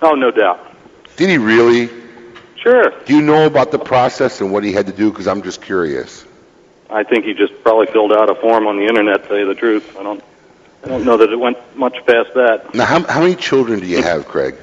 [0.00, 0.64] Oh, no doubt.
[1.16, 1.97] Did he really?
[2.62, 2.90] Sure.
[3.04, 5.10] Do you know about the process and what he had to do?
[5.10, 6.24] Because I'm just curious.
[6.90, 9.22] I think he just probably filled out a form on the internet.
[9.22, 10.22] To tell you the truth, I don't.
[10.84, 12.72] I don't know that it went much past that.
[12.72, 14.54] Now, how, how many children do you have, Craig?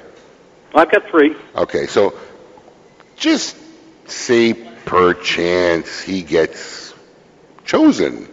[0.73, 1.35] I've got three.
[1.55, 2.17] Okay, so
[3.17, 3.57] just
[4.05, 6.93] say perchance he gets
[7.65, 8.29] chosen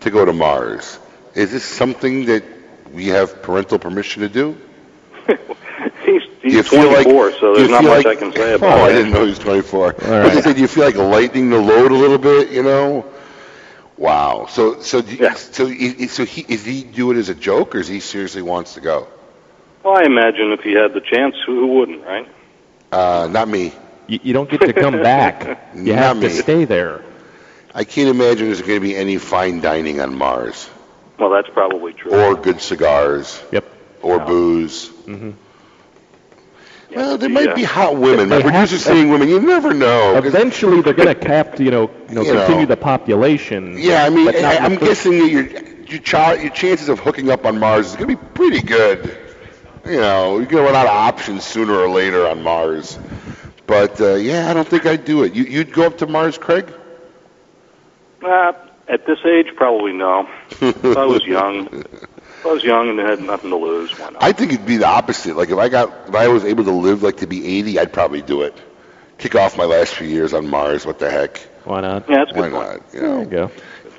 [0.00, 0.98] to go to Mars.
[1.34, 2.44] Is this something that
[2.92, 4.56] we have parental permission to do?
[6.04, 8.54] He's, Do you he's feel like- 24, so there's not much like- I can say
[8.54, 8.80] about it.
[8.80, 9.84] Oh, I didn't know he was 24.
[9.86, 12.50] All I was gonna say, do you feel like lightening the load a little bit?
[12.50, 13.04] You know?
[13.96, 14.46] Wow.
[14.50, 17.78] So, so, do you, so, so he is he do it as a joke, or
[17.78, 19.06] is he seriously wants to go?
[19.84, 22.28] Well, I imagine if he had the chance, who who wouldn't, right?
[22.90, 23.72] Uh, not me.
[24.08, 25.60] You, you don't get to come back.
[25.74, 26.28] You Not have me.
[26.28, 27.02] to stay there.
[27.74, 30.68] I can't imagine there's going to be any fine dining on Mars,
[31.18, 32.12] Well, that's probably true.
[32.12, 33.42] or good cigars.
[33.52, 33.64] Yep.
[34.02, 34.88] Or booze.
[35.06, 35.30] Mm hmm
[36.94, 38.28] Well, there might be hot women.
[38.28, 39.28] My They have- producer's seeing women.
[39.28, 40.16] You never know.
[40.16, 42.40] Eventually, they're going to cap, you know, you know, You know.
[42.40, 43.76] continue the population.
[43.78, 45.44] Yeah, I mean, but not I, I'm first- guessing that your
[45.92, 49.16] your, child, your chances of hooking up on Mars is going to be pretty good.
[49.84, 52.98] You know, you're going to run out of options sooner or later on Mars.
[53.66, 55.34] But uh, yeah, I don't think I'd do it.
[55.34, 56.72] You, you'd go up to Mars, Craig?
[58.22, 58.52] Uh,
[58.88, 60.28] at this age, probably no.
[60.60, 61.84] if I was young,
[62.42, 64.22] if I was young and had nothing to lose, why not?
[64.22, 65.36] I think it'd be the opposite.
[65.36, 67.92] Like if I got, if I was able to live like to be 80, I'd
[67.92, 68.56] probably do it.
[69.18, 70.84] Kick off my last few years on Mars.
[70.84, 71.38] What the heck?
[71.64, 72.10] Why not?
[72.10, 72.82] Yeah, that's a Why good point.
[72.86, 72.94] not?
[72.94, 73.50] You know, There you go.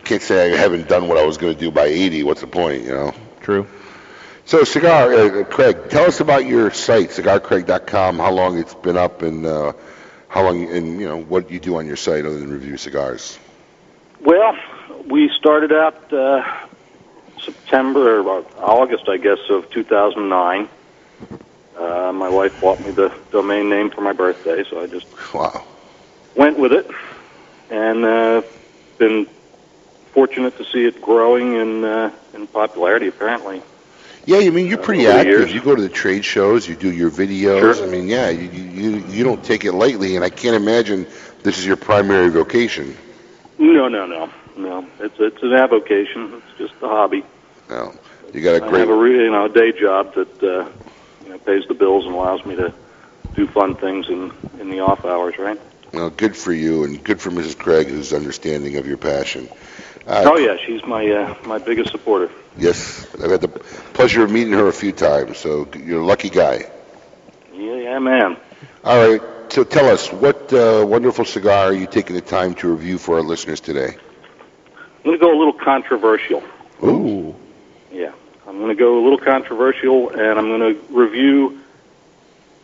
[0.03, 2.24] can't say I haven't done what I was going to do by 80.
[2.24, 2.84] What's the point?
[2.84, 3.14] You know.
[3.41, 3.65] True.
[4.45, 8.18] So, cigar, uh, Craig, tell us about your site, cigarcraig.com.
[8.18, 9.72] How long it's been up, and uh,
[10.28, 13.40] how long, and you know what you do on your site other than review cigars.
[14.20, 14.53] Well,
[15.10, 16.44] we started out uh,
[17.45, 20.70] September or August, I guess, of 2009.
[21.78, 25.64] Uh, my wife bought me the domain name for my birthday, so I just Wow.
[26.36, 26.88] went with it,
[27.70, 28.41] and uh,
[28.99, 29.28] been
[30.14, 33.07] fortunate to see it growing in uh, in popularity.
[33.07, 33.61] Apparently,
[34.26, 35.40] Yeah, I mean you're pretty over active.
[35.40, 35.53] years.
[35.53, 37.82] You go to the trade shows, you do your videos.
[37.82, 41.07] I mean, yeah, you, you you you don't take it lightly, and I can't imagine
[41.41, 42.95] this is your primary vocation.
[43.57, 44.86] no, no, no, no.
[44.99, 46.34] It's it's an avocation.
[46.36, 47.24] It's just a hobby.
[47.69, 47.94] No,
[48.34, 48.80] you got a I great.
[48.81, 50.69] have a re- you know a day job that uh,
[51.23, 52.73] you know pays the bills and allows me to
[53.35, 55.60] do fun things in in the off hours, right?
[55.94, 57.57] Well, good for you, and good for Mrs.
[57.57, 59.48] Craig, who's understanding of your passion.
[60.07, 62.30] Uh, oh yeah, she's my uh, my biggest supporter.
[62.57, 66.30] Yes, I've had the pleasure of meeting her a few times, so you're a lucky
[66.30, 66.69] guy.
[67.53, 68.38] Yeah, yeah, man.
[68.84, 72.69] All right, so tell us, what uh, wonderful cigar are you taking the time to
[72.69, 73.95] review for our listeners today?
[74.76, 76.44] I'm going to go a little controversial.
[76.84, 77.35] Ooh.
[77.94, 78.11] Yeah,
[78.48, 81.60] I'm going to go a little controversial, and I'm going to review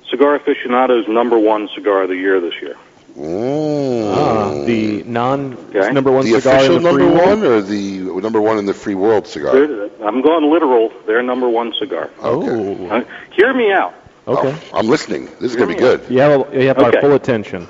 [0.09, 2.75] Cigar Aficionado's number one cigar of the year this year.
[3.15, 5.91] Ah, the non Okay.
[5.91, 7.41] number one the cigar official in the free number world?
[7.41, 9.55] one or the number one in the free world cigar?
[10.01, 10.91] I'm going literal.
[11.05, 12.09] Their number one cigar.
[12.21, 12.87] Oh.
[12.89, 13.03] Uh,
[13.35, 13.93] hear me out.
[14.27, 14.55] Okay.
[14.73, 15.25] I'm listening.
[15.39, 16.01] This is going to be good.
[16.09, 16.95] You have, you have Okay.
[16.97, 17.67] our full attention.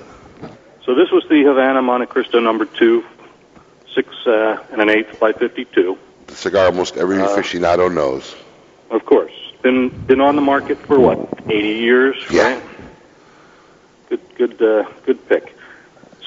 [0.85, 3.03] So this was the Havana Monte Cristo number two,
[3.95, 5.97] six uh, and an eighth by 52.
[6.29, 8.35] The cigar almost every Uh, aficionado knows.
[8.91, 9.31] Of course,
[9.61, 11.17] been been on the market for what
[11.49, 12.61] 80 years, right?
[14.09, 15.55] Good, good, uh, good pick.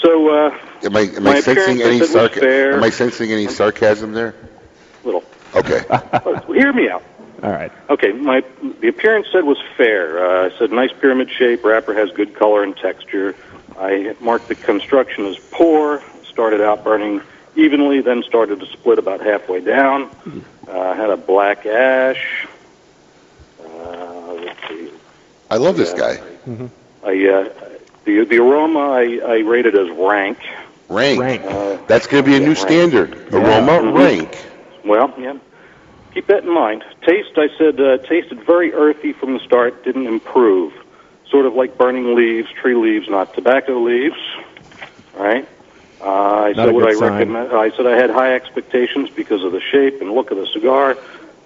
[0.00, 2.42] So, uh, Am I, am my I sensing any said, sarcasm?
[2.42, 2.72] fair.
[2.74, 4.34] Am I sensing any sarcasm there?
[5.04, 5.22] little.
[5.54, 5.80] Okay.
[6.48, 7.02] Hear me out.
[7.42, 7.72] All right.
[7.90, 8.42] Okay, my
[8.80, 10.24] the appearance said was fair.
[10.24, 11.64] Uh, I said nice pyramid shape.
[11.64, 13.34] Wrapper has good color and texture.
[13.78, 16.02] I marked the construction as poor.
[16.24, 17.20] Started out burning
[17.54, 20.10] evenly, then started to split about halfway down.
[20.68, 22.46] Uh, had a black ash.
[23.64, 24.90] Uh, let's see.
[25.50, 26.16] I love this Yeah.
[26.16, 26.20] guy.
[27.04, 27.48] I uh,
[28.04, 30.38] the the aroma I, I rated as rank.
[30.88, 31.42] Rank.
[31.44, 32.58] Uh, That's going to be a new rank.
[32.58, 33.14] standard.
[33.32, 33.96] Aroma, Mhm.
[33.98, 34.36] rank.
[34.84, 35.34] Well, yeah.
[36.12, 36.84] Keep that in mind.
[37.06, 39.84] Taste, I said, uh, tasted very earthy from the start.
[39.84, 40.74] Didn't improve.
[41.30, 44.18] Sort of like burning leaves, tree leaves, not tobacco leaves.
[45.18, 45.48] All right.
[46.02, 47.12] Uh, I Not said what I sign.
[47.12, 47.52] recommend.
[47.52, 50.96] I said I had high expectations because of the shape and look of the cigar,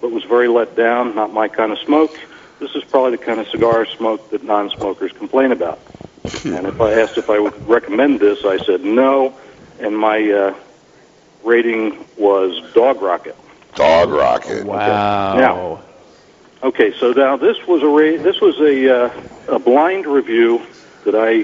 [0.01, 1.15] but was very let down.
[1.15, 2.17] Not my kind of smoke.
[2.59, 5.79] This is probably the kind of cigar smoke that non-smokers complain about.
[6.43, 9.35] and if I asked if I would recommend this, I said no,
[9.79, 10.55] and my uh,
[11.43, 13.35] rating was dog rocket.
[13.75, 14.65] Dog rocket.
[14.65, 15.37] Wow.
[15.37, 15.83] Now,
[16.63, 20.65] okay, so now this was a ra- this was a uh, a blind review
[21.05, 21.43] that I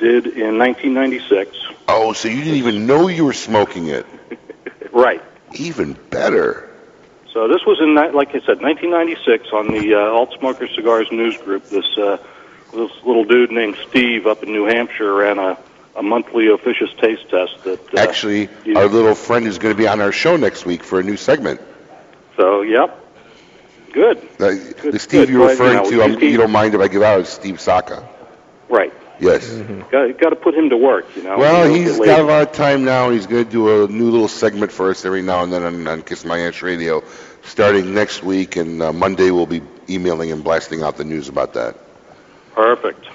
[0.00, 1.56] did in 1996.
[1.88, 4.06] Oh, so you didn't even know you were smoking it.
[4.92, 5.22] Right.
[5.54, 6.68] Even better.
[7.32, 11.36] So this was in like I said 1996 on the uh, Alt Smoker Cigars news
[11.36, 11.64] group.
[11.66, 12.16] This uh,
[12.72, 15.56] this little dude named Steve up in New Hampshire ran a
[15.94, 19.86] a monthly officious taste test that uh, Actually, our little friend is going to be
[19.86, 21.60] on our show next week for a new segment.
[22.36, 22.96] so yep.
[23.92, 24.18] Good.
[24.40, 24.50] Uh,
[24.90, 25.28] the Steve good.
[25.28, 27.60] you're Well, referring you to, um, you don't mind if I give out, is Steve
[27.60, 28.08] Saka.
[28.68, 28.92] Right.
[29.20, 29.48] Yes.
[29.90, 31.36] Got got to put him to work, you know.
[31.38, 33.10] Well, he's got a lot of time now.
[33.10, 35.86] He's going to do a new little segment for us every now and then on,
[35.86, 37.02] on Kiss My Ash Radio,
[37.42, 38.56] starting next week.
[38.56, 39.60] And uh, Monday we'll be
[39.90, 41.76] emailing and blasting out the news about that.
[42.54, 43.06] Perfect.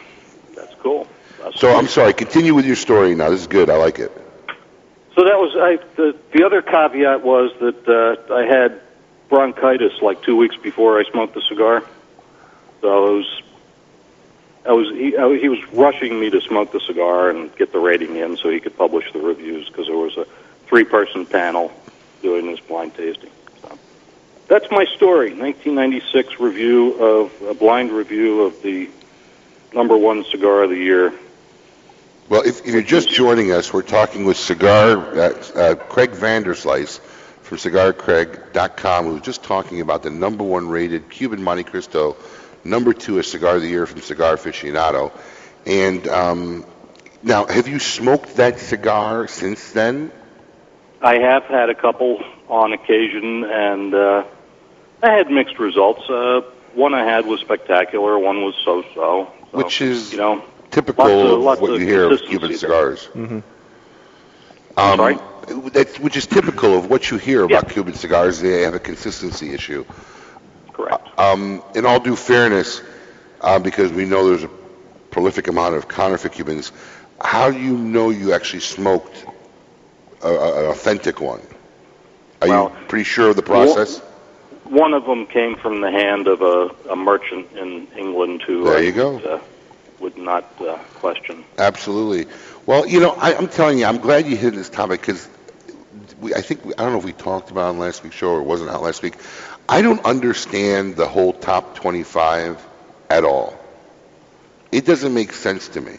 [0.56, 1.07] That's cool.
[1.41, 1.77] That's So cool.
[1.77, 2.14] I'm sorry.
[2.14, 3.30] Continue with your story now.
[3.30, 3.69] This is good.
[3.72, 4.11] I like it.
[5.15, 7.88] So that was I, the the other caveat was that
[8.30, 8.82] uh, I had
[9.30, 11.84] bronchitis like two weeks before I smoked the cigar.
[12.82, 13.41] So I was
[14.68, 17.80] I was he, I, he was rushing me to smoke the cigar and get the
[17.80, 20.26] rating in so he could publish the reviews because there was a
[20.66, 21.72] three person panel
[22.22, 23.30] doing this blind tasting.
[23.62, 23.78] So
[24.48, 25.34] that's my story.
[25.34, 28.90] 1996 review of a blind review of the
[29.74, 31.14] number one cigar of the year.
[32.28, 37.00] Well, if, if you're just joining us, we're talking with Cigar uh, uh, Craig Vanderslice
[37.00, 42.16] from CigarCraig.com, who was just talking about the number one rated Cuban Montecristo,
[42.66, 45.12] number two a cigar of the year from Cigar Aficionado.
[45.66, 46.66] And um,
[47.24, 50.12] now, have you smoked that cigar since then?
[51.02, 54.24] I have had a couple on occasion, and uh,
[55.02, 56.10] I had mixed results.
[56.10, 56.42] Uh,
[56.74, 58.18] one I had was spectacular.
[58.20, 59.32] One was so-so.
[59.52, 61.06] So, Which is you know typical
[61.40, 63.08] lots of- of what of you hear of Cuban cigars.
[63.14, 63.40] Mm-hmm.
[64.78, 65.18] Um, Sorry?
[65.72, 68.42] That's, which is typical of what you hear about Cuban cigars.
[68.42, 69.86] They have a consistency issue.
[70.86, 71.20] Correct.
[71.20, 72.82] Um, in all due fairness,
[73.41, 74.49] uh, because we know there's a
[75.12, 76.72] prolific amount of counterfeit Cubans,
[77.22, 79.26] how do you know you actually smoked
[80.22, 81.41] a, a, an authentic one?
[82.41, 83.99] Are Well, you pretty sure of the process?
[84.66, 88.84] One of them came from the hand of a, a merchant in England who There
[88.84, 89.14] you go.
[89.14, 89.40] Would, uh,
[89.99, 91.45] would not uh, question.
[91.57, 92.32] Absolutely.
[92.66, 95.30] Well, you know, I, I'm telling you, I'm glad you hit this topic because
[96.36, 98.32] I think, we, I don't know if we talked about it on last week's show
[98.32, 99.16] or it wasn't out last week.
[99.68, 102.66] I don't understand the whole top 25
[103.10, 103.58] at all.
[104.72, 105.98] It doesn't make sense to me.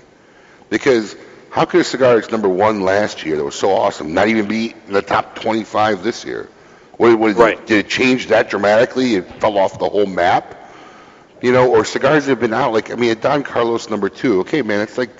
[0.71, 1.17] Because
[1.51, 4.47] how could a cigar that's number one last year that was so awesome not even
[4.47, 6.49] be in the top 25 this year?
[6.97, 7.67] What, what, Right.
[7.67, 9.17] Did it change that dramatically?
[9.17, 10.55] It fell off the whole map?
[11.43, 14.09] You know, or cigars that have been out, like, I mean, a Don Carlos number
[14.09, 15.11] two, okay, man, it's like,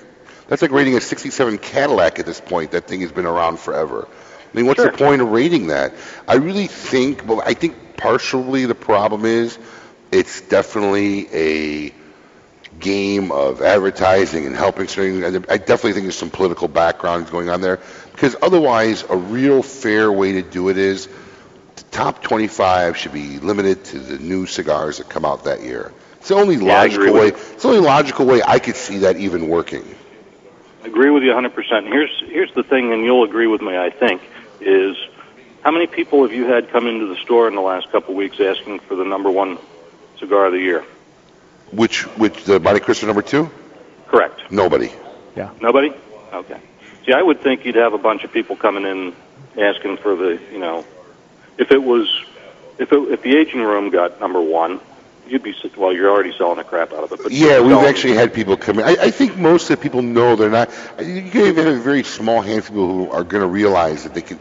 [0.47, 2.71] that's like rating a 67 Cadillac at this point.
[2.71, 4.07] That thing has been around forever.
[4.09, 5.93] I mean, what's the point of rating that?
[6.27, 9.57] I really think, well, I think partially the problem is
[10.11, 11.93] it's definitely a
[12.79, 15.23] game of advertising and helping certain.
[15.49, 17.79] I definitely think there's some political background going on there
[18.11, 21.07] because otherwise, a real fair way to do it is
[21.75, 25.91] the top 25 should be limited to the new cigars that come out that year.
[26.17, 27.27] It's the only Yeah, logical way.
[27.29, 29.83] It's the only logical way I could see that even working.
[30.83, 31.87] I agree with you 100%.
[31.87, 34.21] Here's here's the thing, and you'll agree with me, I think,
[34.61, 34.95] is
[35.67, 38.15] how many people have you had come into the store in the last couple of
[38.15, 39.57] weeks asking for the number one
[40.17, 40.85] cigar of the year?
[41.73, 43.51] Which, which the Montecristo number two?
[44.07, 44.49] Correct.
[44.49, 44.93] Nobody.
[45.35, 45.49] Yeah.
[45.59, 45.93] Nobody?
[46.31, 46.61] Okay.
[47.05, 49.13] See, I would think you'd have a bunch of people coming in
[49.61, 50.85] asking for the, you know,
[51.57, 52.07] if it was,
[52.79, 54.79] if it, if the aging room got number one,
[55.27, 55.91] you'd be well.
[55.91, 57.19] You're already selling the crap out of it.
[57.21, 58.85] But Yeah, we've selling- actually had people come in.
[58.85, 60.69] I, I think most of the people know they're not.
[60.97, 64.03] You can even have a very small handful of people who are going to realize
[64.03, 64.39] that they can,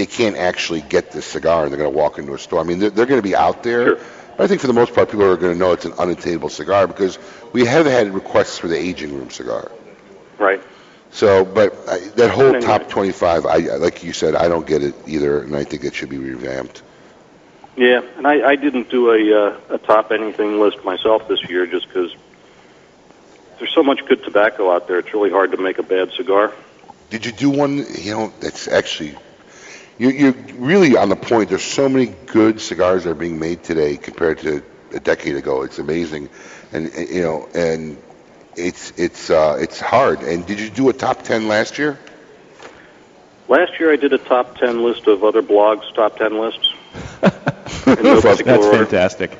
[0.00, 2.58] they can't actually get this cigar, and they're going to walk into a store.
[2.60, 3.96] I mean, they're, they're going to be out there.
[3.96, 6.48] But I think for the most part, people are going to know it's an unattainable
[6.48, 7.18] cigar because
[7.52, 9.70] we have had requests for the aging room cigar.
[10.38, 10.62] Right.
[11.10, 12.62] So, but I, that whole Anyway.
[12.62, 15.84] top 25, I I- like you said, I don't get it either, and I think
[15.84, 16.82] it should be revamped.
[17.76, 21.66] Yeah, and I, I didn't do a uh, a top anything list myself this year
[21.66, 22.14] just because
[23.58, 24.98] there's so much good tobacco out there.
[24.98, 26.54] It's really hard to make a bad cigar.
[27.10, 27.84] Did you do one?
[27.98, 29.14] You know, that's actually
[30.00, 31.50] you're, you're really on the point.
[31.50, 34.62] There's so many good cigars that are being made today compared to
[34.94, 35.62] a decade ago.
[35.62, 36.30] It's amazing,
[36.72, 37.98] and and, you know, and
[38.56, 40.22] it's it's uh, it's hard.
[40.22, 41.98] And did you do a top ten last year?
[43.46, 46.72] Last year I did a top 10 list of other blogs' top 10 lists.
[47.86, 48.70] No That's order.
[48.70, 49.36] fantastic.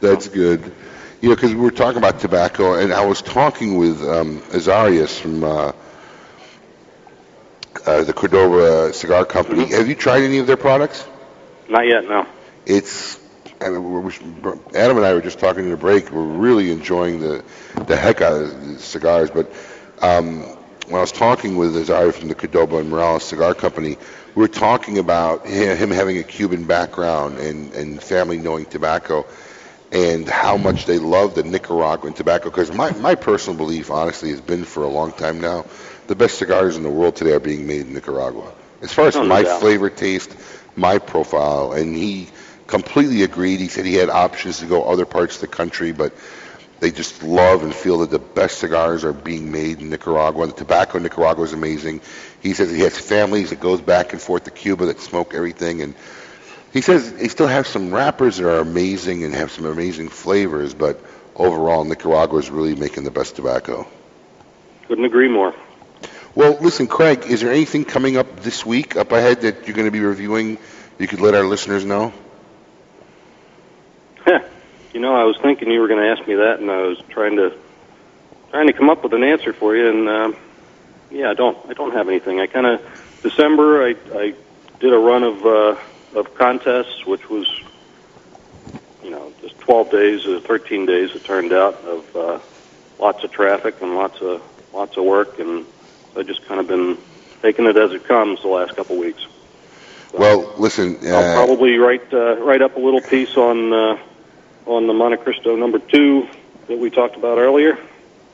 [0.00, 0.72] That's good.
[1.20, 5.20] You know, because we were talking about tobacco, and I was talking with um, Azarias
[5.20, 5.72] from uh,
[7.86, 9.64] uh, the Cordova Cigar Company.
[9.64, 9.74] Mm-hmm.
[9.74, 11.06] Have you tried any of their products?
[11.68, 12.26] Not yet, no.
[12.64, 13.18] It's
[13.60, 16.10] I mean, we're, we're- Adam and I were just talking in the break.
[16.10, 17.44] We're really enjoying the
[17.86, 19.30] the heck out of the cigars.
[19.30, 19.50] But
[20.02, 20.40] um,
[20.86, 23.96] when I was talking with Azaria from the Cordova and Morales Cigar Company,
[24.34, 29.26] we were talking about him having a Cuban background and and family knowing tobacco,
[29.90, 32.50] and how much they love the Nicaraguan tobacco.
[32.50, 35.64] Because my my personal belief, honestly, has been for a long time now,
[36.08, 38.52] the best cigars in the world today are being made in Nicaragua.
[38.82, 39.60] As far as Oh, my doubt.
[39.60, 40.34] flavor, taste,
[40.76, 42.28] my profile, and he
[42.66, 43.60] completely agreed.
[43.60, 46.12] He said he had options to go other parts of the country, but
[46.80, 50.46] they just love and feel that the best cigars are being made in Nicaragua.
[50.46, 52.02] The tobacco in Nicaragua is amazing.
[52.42, 55.80] He says he has families that goes back and forth to Cuba that smoke everything,
[55.80, 55.94] and
[56.72, 60.74] he says they still have some wrappers that are amazing and have some amazing flavors,
[60.74, 61.00] but
[61.34, 63.86] overall Nicaragua is really making the best tobacco.
[64.86, 65.54] Couldn't agree more.
[66.36, 69.88] Well, listen, Craig, is there anything coming up this week up ahead that you're going
[69.88, 70.58] to be reviewing?
[70.98, 72.12] You could let our listeners know.
[74.96, 76.98] You know, I was thinking you were going to ask me that, and I was
[77.10, 77.52] trying to
[78.50, 79.90] trying to come up with an answer for you.
[79.90, 80.36] And um,
[81.10, 82.40] yeah, I don't I don't have anything.
[82.40, 84.34] I kind of December I I
[84.80, 85.76] did a run of uh,
[86.18, 87.46] of contests, which was
[89.04, 91.14] you know just 12 days or 13 days.
[91.14, 92.38] It turned out of uh,
[92.98, 94.42] lots of traffic and lots of
[94.72, 95.66] lots of work, and
[96.16, 96.98] I just kind of been
[97.42, 99.26] taking it as it comes the last couple weeks.
[100.12, 103.98] Well, listen, I'll uh, probably write uh, write up a little piece on uh,
[104.64, 106.28] on the Montecristo number two
[106.68, 107.78] that we talked about earlier.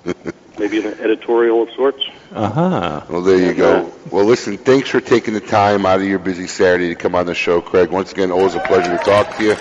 [0.59, 2.05] Maybe an editorial of sorts.
[2.31, 3.05] Uh huh.
[3.09, 3.93] Well, there you go.
[4.11, 7.27] Well, listen, thanks for taking the time out of your busy Saturday to come on
[7.27, 7.91] the show, Craig.
[7.91, 9.57] Once again, always a pleasure to talk to you.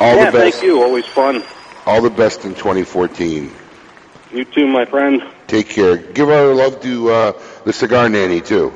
[0.00, 0.58] All yeah, the best.
[0.58, 0.82] thank you.
[0.82, 1.42] Always fun.
[1.84, 3.52] All the best in 2014.
[4.32, 5.22] You too, my friend.
[5.50, 5.96] Take care.
[5.96, 7.32] Give our love to uh,
[7.64, 8.72] the cigar nanny too.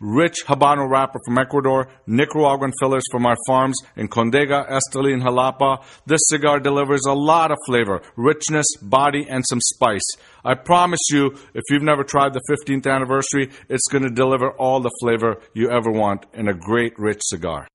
[0.00, 5.84] Rich Habano wrapper from Ecuador, Nicaraguan fillers from our farms in Condega, Esteli, and Jalapa.
[6.06, 10.08] This cigar delivers a lot of flavor, richness, body, and some spice.
[10.44, 14.80] I promise you, if you've never tried the 15th anniversary, it's going to deliver all
[14.80, 17.68] the flavor you ever want in a great, rich cigar.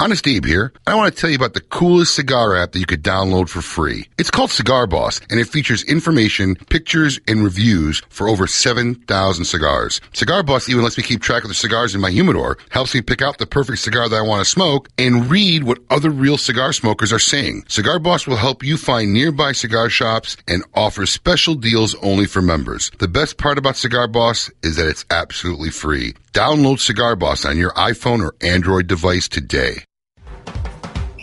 [0.00, 0.72] Honest Abe here.
[0.86, 3.60] I want to tell you about the coolest cigar app that you could download for
[3.60, 4.08] free.
[4.16, 10.00] It's called Cigar Boss, and it features information, pictures, and reviews for over 7,000 cigars.
[10.12, 13.02] Cigar Boss even lets me keep track of the cigars in my humidor, helps me
[13.02, 16.38] pick out the perfect cigar that I want to smoke, and read what other real
[16.38, 17.64] cigar smokers are saying.
[17.66, 22.40] Cigar Boss will help you find nearby cigar shops and offers special deals only for
[22.40, 22.92] members.
[23.00, 26.14] The best part about Cigar Boss is that it's absolutely free.
[26.32, 29.82] Download Cigar Boss on your iPhone or Android device today.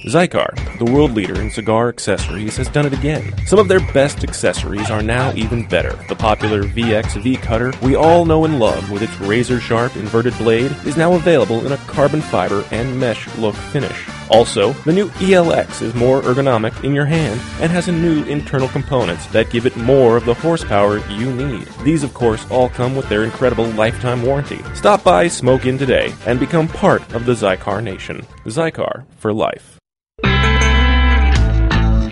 [0.06, 3.34] Xikar, the world leader in cigar accessories, has done it again.
[3.48, 5.98] Some of their best accessories are now even better.
[6.07, 10.38] The popular VX V cutter we all know and love with its razor sharp inverted
[10.38, 14.07] blade is now available in a carbon fiber and mesh look finish.
[14.30, 18.68] Also, the new ELX is more ergonomic in your hand and has a new internal
[18.68, 21.68] components that give it more of the horsepower you need.
[21.84, 24.61] These, of course, all come with their incredible lifetime warranty.
[24.73, 28.26] Stop by Smoke Inn today and become part of the Xikar Nation.
[28.45, 29.74] Xikar for life.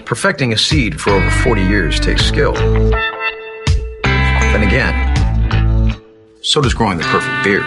[0.06, 2.54] Perfecting a seed for over 40 years takes skill.
[4.04, 6.02] Then again,
[6.42, 7.64] so does growing the perfect beard.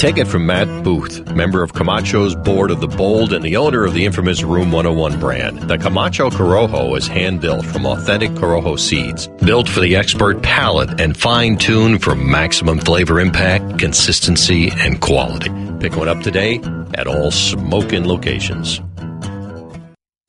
[0.00, 3.84] Take it from Matt Booth, member of Camacho's board of the Bold and the owner
[3.84, 5.60] of the infamous Room 101 brand.
[5.68, 11.00] The Camacho Corojo is hand built from authentic Corojo seeds, built for the expert palate
[11.00, 15.50] and fine tuned for maximum flavor impact, consistency, and quality.
[15.80, 16.60] Pick one up today
[16.94, 18.80] at all Smoke Inn locations.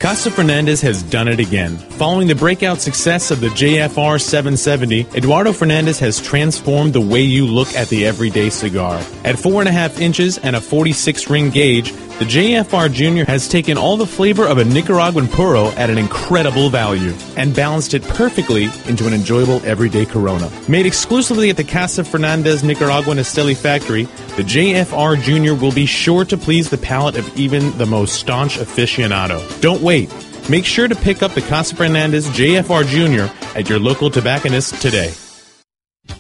[0.02, 1.78] Casa Fernandez has done it again.
[1.78, 7.46] Following the breakout success of the JFR 770, Eduardo Fernandez has transformed the way you
[7.46, 8.96] look at the everyday cigar.
[9.24, 13.24] At 4.5 inches and a 46 ring gauge, the JFR Jr.
[13.26, 17.96] has taken all the flavor of a Nicaraguan puro at an incredible value and balanced
[17.96, 20.48] it perfectly into an enjoyable everyday Corona.
[20.70, 24.04] Made exclusively at the Casa Fernandez Nicaraguan Esteli factory,
[24.38, 25.60] the JFR Jr.
[25.60, 29.42] will be sure to please the palate of even the most staunch aficionado.
[29.60, 30.14] Don't wait.
[30.48, 33.34] Make sure to pick up the Casa Fernandez JFR Jr.
[33.58, 35.12] at your local tobacconist today.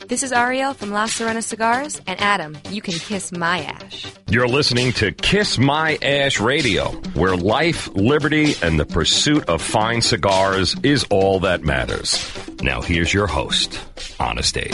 [0.07, 4.05] This is Ariel from La Serena Cigars, and Adam, you can kiss my ash.
[4.29, 10.01] You're listening to Kiss My Ash Radio, where life, liberty, and the pursuit of fine
[10.01, 12.19] cigars is all that matters.
[12.61, 13.79] Now, here's your host,
[14.19, 14.71] Honest Abe.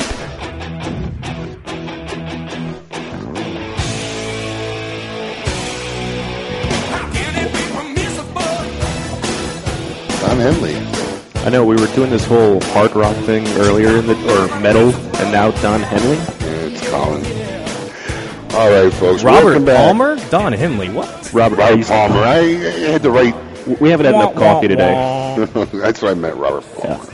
[10.19, 10.76] Don Henley.
[11.47, 14.93] I know we were doing this whole hard rock thing earlier in the or metal,
[14.93, 16.17] and now Don Henley.
[16.67, 17.23] it's Colin.
[18.53, 19.23] All right, folks.
[19.23, 19.65] Robert.
[19.65, 20.17] Palmer?
[20.29, 21.07] Don Henley, what?
[21.31, 22.19] Robert, Robert Palmer.
[22.19, 23.33] I, I had to write.
[23.79, 25.45] We haven't had enough Wah, wah, coffee today.
[25.71, 27.13] That's what I meant, Robert Palmer.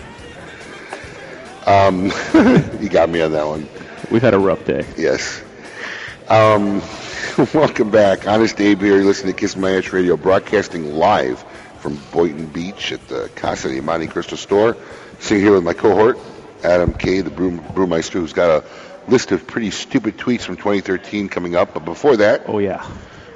[1.68, 2.06] Um,
[2.82, 3.70] you got me on that one.
[4.10, 4.84] We've had a rough day.
[4.98, 5.44] Yes.
[6.28, 6.82] Um,
[7.54, 8.28] welcome back.
[8.28, 8.96] Honest Abe here.
[8.96, 11.46] You're listening to Kiss My Ash Radio, broadcasting live
[11.84, 14.78] from Boynton Beach at the Casa de Montecristo store.
[15.20, 16.18] Sitting here with my cohort,
[16.64, 21.28] Adam K., the brew, brewmeister, who's got a list of pretty stupid tweets from 2013
[21.28, 21.74] coming up.
[21.74, 22.90] But before that, oh yeah,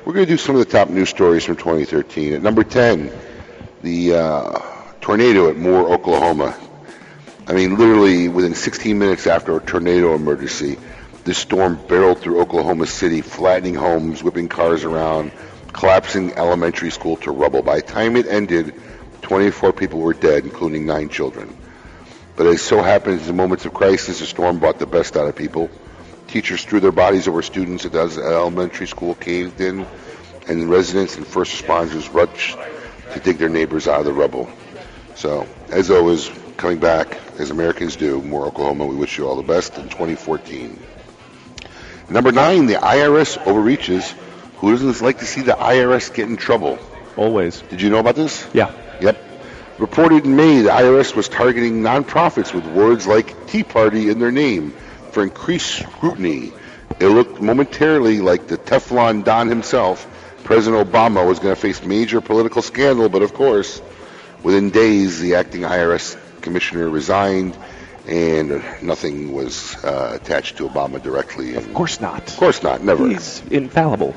[0.05, 2.35] we're going to do some of the top news stories from 2013.
[2.35, 3.11] At number 10,
[3.83, 4.59] the uh,
[5.01, 6.57] tornado at Moore, Oklahoma.
[7.47, 10.77] I mean, literally within 16 minutes after a tornado emergency,
[11.25, 15.33] this storm barreled through Oklahoma City, flattening homes, whipping cars around,
[15.77, 17.61] collapsing elementary school to rubble.
[17.61, 18.73] By the time it ended,
[19.21, 21.55] 24 people were dead, including nine children.
[22.35, 25.35] But as so happens in moments of crisis, the storm brought the best out of
[25.35, 25.69] people.
[26.27, 29.85] Teachers threw their bodies over students at the elementary school, caved in,
[30.47, 32.57] and residents and first responders rushed
[33.13, 34.49] to dig their neighbors out of the rubble.
[35.13, 39.43] So, as always, coming back, as Americans do, Moore Oklahoma, we wish you all the
[39.43, 40.79] best in 2014.
[42.09, 44.13] Number nine, the IRS overreaches.
[44.57, 46.79] Who doesn't like to see the IRS get in trouble?
[47.15, 47.61] Always.
[47.61, 48.47] Did you know about this?
[48.53, 48.71] Yeah.
[49.01, 49.17] Yep.
[49.77, 54.31] Reported in May, the IRS was targeting nonprofits with words like Tea Party in their
[54.31, 54.71] name
[55.11, 56.51] for increased scrutiny.
[56.99, 60.07] It looked momentarily like the Teflon Don himself,
[60.43, 63.81] President Obama, was going to face major political scandal, but of course,
[64.41, 67.55] within days, the acting IRS commissioner resigned
[68.07, 71.55] and nothing was uh, attached to Obama directly.
[71.55, 72.27] Of course not.
[72.27, 72.81] Of course not.
[72.81, 73.07] Never.
[73.09, 74.15] He's infallible.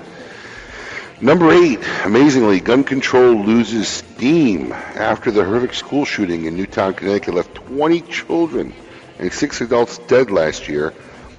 [1.23, 7.35] Number eight, amazingly, gun control loses steam after the horrific school shooting in Newtown, Connecticut
[7.35, 8.73] left 20 children
[9.19, 10.95] and six adults dead last year.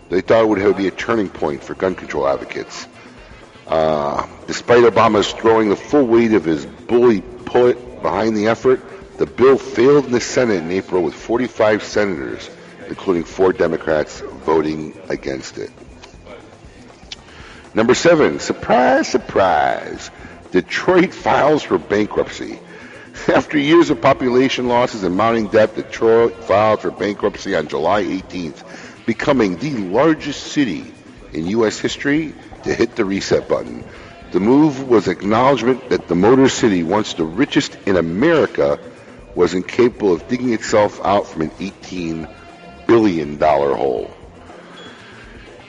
[0.09, 2.87] They thought it would be a turning point for gun control advocates.
[3.65, 8.83] Uh, despite Obama's throwing the full weight of his bully pulpit behind the effort,
[9.17, 12.51] the bill failed in the Senate in April with 45 senators,
[12.87, 15.71] including four Democrats, voting against it.
[17.73, 20.11] Number seven, surprise, surprise.
[20.52, 22.60] Detroit files for bankruptcy.
[23.30, 29.06] After years of population losses and mounting debt, Detroit filed for bankruptcy on July 18th,
[29.06, 30.91] becoming the largest city
[31.31, 31.80] in U.S.
[31.80, 32.34] history
[32.64, 33.85] to hit the reset button.
[34.31, 38.80] The move was acknowledgement that the Motor City, once the richest in America,
[39.34, 42.27] was incapable of digging itself out from an 18
[42.85, 44.14] billion dollar hole.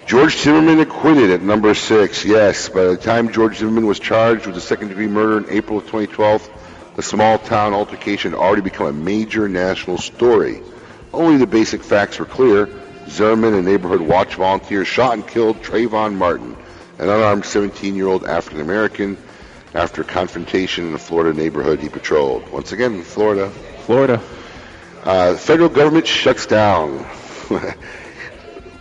[0.06, 2.24] George Zimmerman acquitted at number six.
[2.24, 5.78] Yes, by the time George Zimmerman was charged with a second degree murder in April
[5.78, 6.50] of 2012,
[6.96, 10.60] the small town altercation had already become a major national story.
[11.12, 12.68] Only the basic facts were clear.
[13.08, 16.56] Zimmerman, a neighborhood watch volunteer, shot and killed Trayvon Martin,
[16.98, 19.16] an unarmed 17 year old African American,
[19.74, 22.48] after a confrontation in a Florida neighborhood he patrolled.
[22.50, 23.50] Once again, Florida.
[23.86, 24.20] Florida.
[25.04, 27.06] Uh, the federal government shuts down.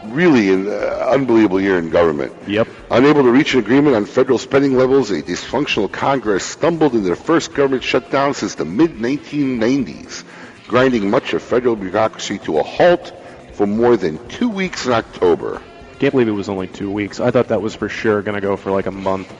[0.05, 2.33] really an uh, unbelievable year in government.
[2.47, 2.67] Yep.
[2.89, 7.15] Unable to reach an agreement on federal spending levels, a dysfunctional Congress stumbled into their
[7.15, 10.23] first government shutdown since the mid 1990s,
[10.67, 13.13] grinding much of federal bureaucracy to a halt
[13.53, 15.61] for more than two weeks in October.
[15.99, 17.19] Can't believe it was only two weeks.
[17.19, 19.31] I thought that was for sure going to go for like a month.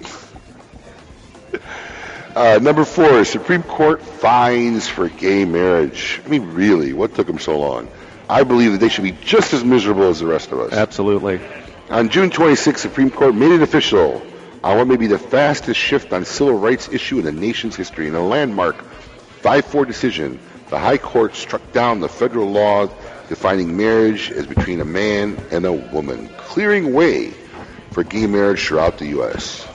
[2.36, 6.20] Uh, number four, Supreme Court fines for gay marriage.
[6.24, 7.88] I mean, really, what took them so long?
[8.28, 10.72] I believe that they should be just as miserable as the rest of us.
[10.72, 11.40] Absolutely.
[11.90, 14.22] On June 26, Supreme Court made it official
[14.62, 18.08] on what may be the fastest shift on civil rights issue in the nation's history.
[18.08, 18.84] In a landmark
[19.42, 20.38] 5-4 decision,
[20.68, 22.88] the High Court struck down the federal law
[23.28, 27.30] defining marriage as between a man and a woman, clearing way
[27.90, 29.66] for gay marriage throughout the U.S.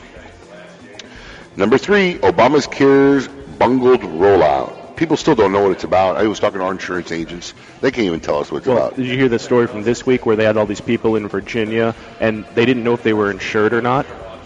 [1.55, 4.82] Number three, Obama's Care's bungled rollout.
[4.95, 6.17] People still don't know what it's about.
[6.17, 7.53] I was talking to our insurance agents.
[7.81, 8.95] They can't even tell us what it's Well, about.
[8.95, 11.27] did you hear the story from this week where they had all these people in
[11.27, 14.05] Virginia and they didn't know if they were insured or not?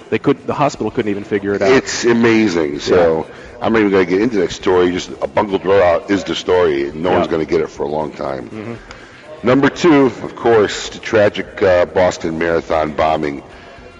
[0.09, 0.47] They could.
[0.47, 1.69] The hospital couldn't even figure it out.
[1.69, 2.79] It's amazing.
[2.79, 3.27] So
[3.61, 4.91] I'm not even going to get into that story.
[4.91, 6.87] Just a bungled rollout is the story.
[6.87, 8.49] and No one's going to get it for a long time.
[8.49, 8.77] Mhm.
[9.43, 13.43] Number two, of course, the tragic uh, Boston Marathon bombing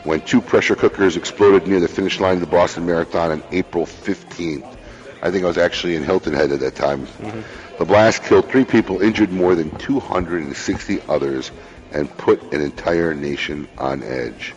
[0.06, 3.86] when two pressure cookers exploded near the finish line of the Boston Marathon on April
[3.86, 4.77] 15th.
[5.22, 7.08] I think I was actually in Hilton Head at that time.
[7.08, 7.78] Mm-hmm.
[7.80, 11.52] The blast killed three people, injured more than 260 others,
[11.92, 14.54] and put an entire nation on edge.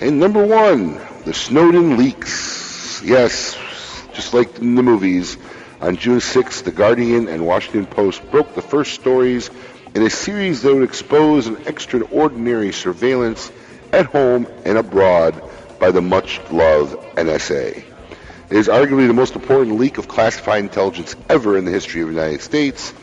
[0.00, 3.02] And number one, the Snowden leaks.
[3.04, 3.56] Yes,
[4.14, 5.36] just like in the movies,
[5.80, 9.50] on June 6th, The Guardian and Washington Post broke the first stories
[9.94, 13.50] in a series that would expose an extraordinary surveillance
[13.92, 15.40] at home and abroad
[15.78, 17.87] by the much loved NSA.
[18.50, 22.14] Is arguably the most important leak of classified intelligence ever in the history of the
[22.14, 22.94] United States.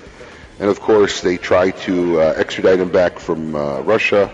[0.60, 4.32] And of course, they tried to uh, extradite him back from uh, Russia.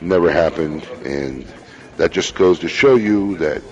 [0.00, 0.84] Never happened.
[1.04, 1.46] And
[1.98, 3.62] that just goes to show you that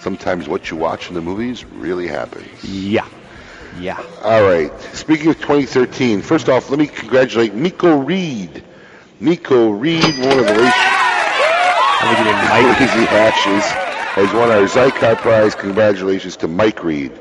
[0.00, 2.64] sometimes what you watch in the movies really happens.
[2.64, 3.06] Yeah.
[3.78, 4.02] Yeah.
[4.22, 4.72] All right.
[4.92, 8.62] Speaking of 2013, first off, let me congratulate Nico Reed.
[9.20, 10.74] Nico Reed, one of the late
[12.02, 13.83] Lazy Hatches,
[14.14, 15.54] has won our Xikar Prize.
[15.56, 17.12] Congratulations to Mike Reed.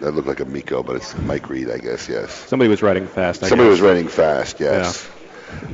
[0.00, 2.32] That looked like a Miko, but it's Mike Reed, I guess, yes.
[2.32, 3.42] Somebody was writing fast.
[3.42, 3.80] I Somebody guess.
[3.80, 5.06] was writing fast, yes.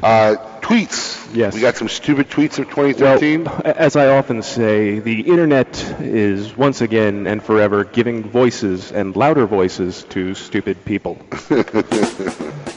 [0.02, 1.32] Uh, tweets.
[1.32, 1.54] Yes.
[1.54, 3.44] We got some stupid tweets of 2013.
[3.44, 9.14] Well, as I often say, the internet is once again and forever giving voices and
[9.14, 11.18] louder voices to stupid people.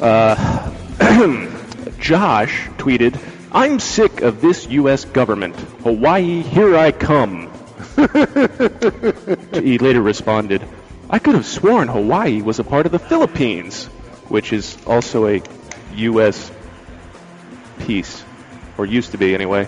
[0.02, 0.72] uh,
[2.00, 3.20] Josh tweeted,
[3.52, 5.06] I'm sick of this U.S.
[5.06, 5.56] government.
[5.56, 7.52] Hawaii, here I come.
[9.54, 10.64] he later responded,
[11.10, 13.86] I could have sworn Hawaii was a part of the Philippines,
[14.28, 15.42] which is also a
[15.96, 16.52] U.S.
[17.80, 18.24] piece,
[18.78, 19.68] or used to be anyway.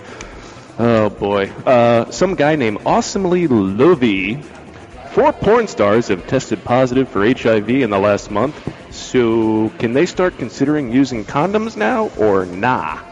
[0.77, 1.49] Oh boy.
[1.65, 4.43] Uh, some guy named Awesomely Lovey.
[5.13, 8.55] Four porn stars have tested positive for HIV in the last month.
[8.93, 13.10] So can they start considering using condoms now or nah?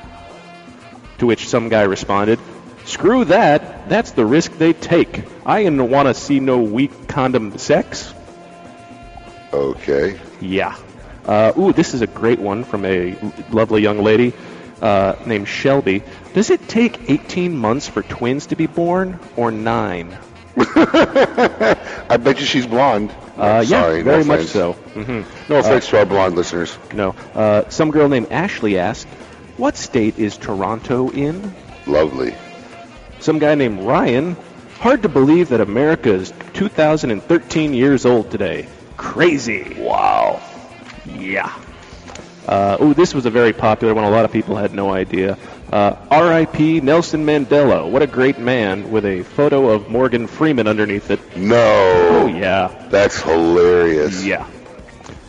[1.20, 2.40] To which some guy responded,
[2.86, 3.88] Screw that.
[3.90, 5.24] That's the risk they take.
[5.46, 8.14] I want to see no weak condom sex.
[9.54, 10.20] Okay.
[10.42, 10.76] Yeah.
[11.26, 13.16] Uh, ooh, this is a great one from a
[13.52, 14.34] lovely young lady
[14.82, 16.04] uh, named Shelby.
[16.34, 20.18] Does it take 18 months for twins to be born or nine?
[20.58, 23.12] I bet you she's blonde.
[23.38, 24.74] Uh, yeah, Sorry, very no much so.
[24.74, 26.78] hmm No offense to our blonde listeners.
[26.94, 27.12] No.
[27.34, 29.08] Uh, some girl named Ashley asked,
[29.60, 31.54] What state is Toronto in?
[31.86, 32.34] Lovely.
[33.20, 34.38] Some guy named Ryan,
[34.80, 38.66] Hard to believe that America is 2013 years old today.
[38.96, 39.76] Crazy.
[39.78, 40.42] Wow.
[41.06, 41.54] Yeah.
[42.48, 44.06] Uh, oh, this was a very popular one.
[44.06, 45.38] A lot of people had no idea.
[45.70, 46.80] Uh, R.I.P.
[46.80, 47.92] Nelson Mandela.
[47.92, 51.20] What a great man, with a photo of Morgan Freeman underneath it.
[51.36, 51.58] No.
[51.58, 52.88] Oh yeah.
[52.90, 54.24] That's hilarious.
[54.24, 54.48] Yeah.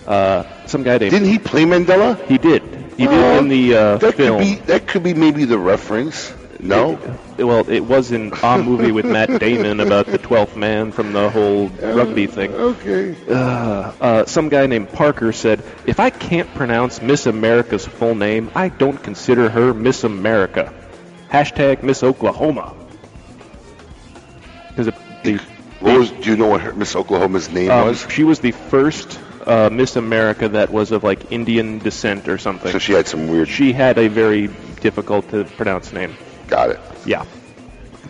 [0.07, 1.11] Uh, some guy named.
[1.11, 2.25] Didn't he play Mandela?
[2.27, 2.80] He did.
[3.01, 4.39] He did in the uh, that film.
[4.41, 6.33] Could be, that could be maybe the reference.
[6.59, 6.99] No?
[7.39, 11.15] It- well, it was in a movie with Matt Damon about the twelfth man from
[11.15, 12.53] the whole rugby thing.
[12.53, 13.17] Okay.
[13.27, 13.33] Uh,
[13.99, 18.69] uh, some guy named Parker said, "If I can't pronounce Miss America's full name, I
[18.69, 20.71] don't consider her Miss America."
[21.31, 22.75] Hashtag Miss Oklahoma.
[24.69, 24.93] Because
[25.25, 25.41] the
[25.81, 28.07] What was, do you know what her, Miss Oklahoma's name um, was?
[28.11, 29.19] she was the first
[29.51, 32.73] uh, Miss America that was of like Indian descent or something.
[32.73, 33.49] So she had some weird.
[33.49, 34.49] She had a very
[34.81, 36.15] difficult to pronounce name.
[36.49, 36.81] Got it.
[37.05, 37.25] Yeah.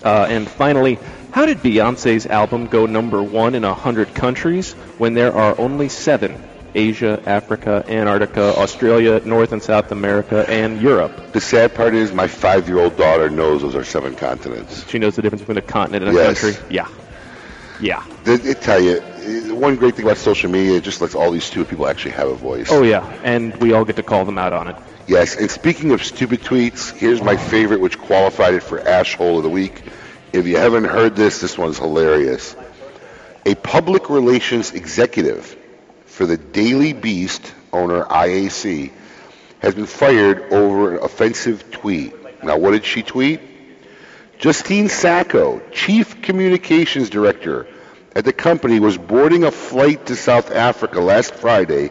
[0.04, 0.98] Uh, and finally,
[1.32, 5.88] how did Beyonce's album go number one in a hundred countries when there are only
[5.88, 6.34] seven?
[6.72, 11.32] Asia, Africa, Antarctica, Australia, North and South America, and Europe.
[11.32, 14.88] The sad part is my five-year-old daughter knows those are seven continents.
[14.88, 16.40] She knows the difference between a continent and a Yes.
[16.40, 16.62] country.
[16.70, 16.86] Yeah.
[17.80, 18.04] Yeah.
[18.24, 19.00] They, they tell you,
[19.54, 22.28] one great thing about social media, it just lets all these stupid people actually have
[22.28, 22.68] a voice.
[22.70, 24.76] Oh yeah, and we all get to call them out on it.
[25.06, 29.38] Yes, and speaking of stupid tweets, here's my favorite, which qualified it for Ash Hole
[29.38, 29.82] of the Week.
[30.32, 32.54] If you haven't heard this, this one's hilarious.
[33.44, 35.56] A public relations executive
[36.06, 38.92] for the Daily Beast owner IAC
[39.60, 42.14] has been fired over an offensive tweet.
[42.44, 43.40] Now, what did she tweet?
[44.40, 47.66] Justine Sacco, Chief Communications Director
[48.16, 51.88] at the company, was boarding a flight to South Africa last Friday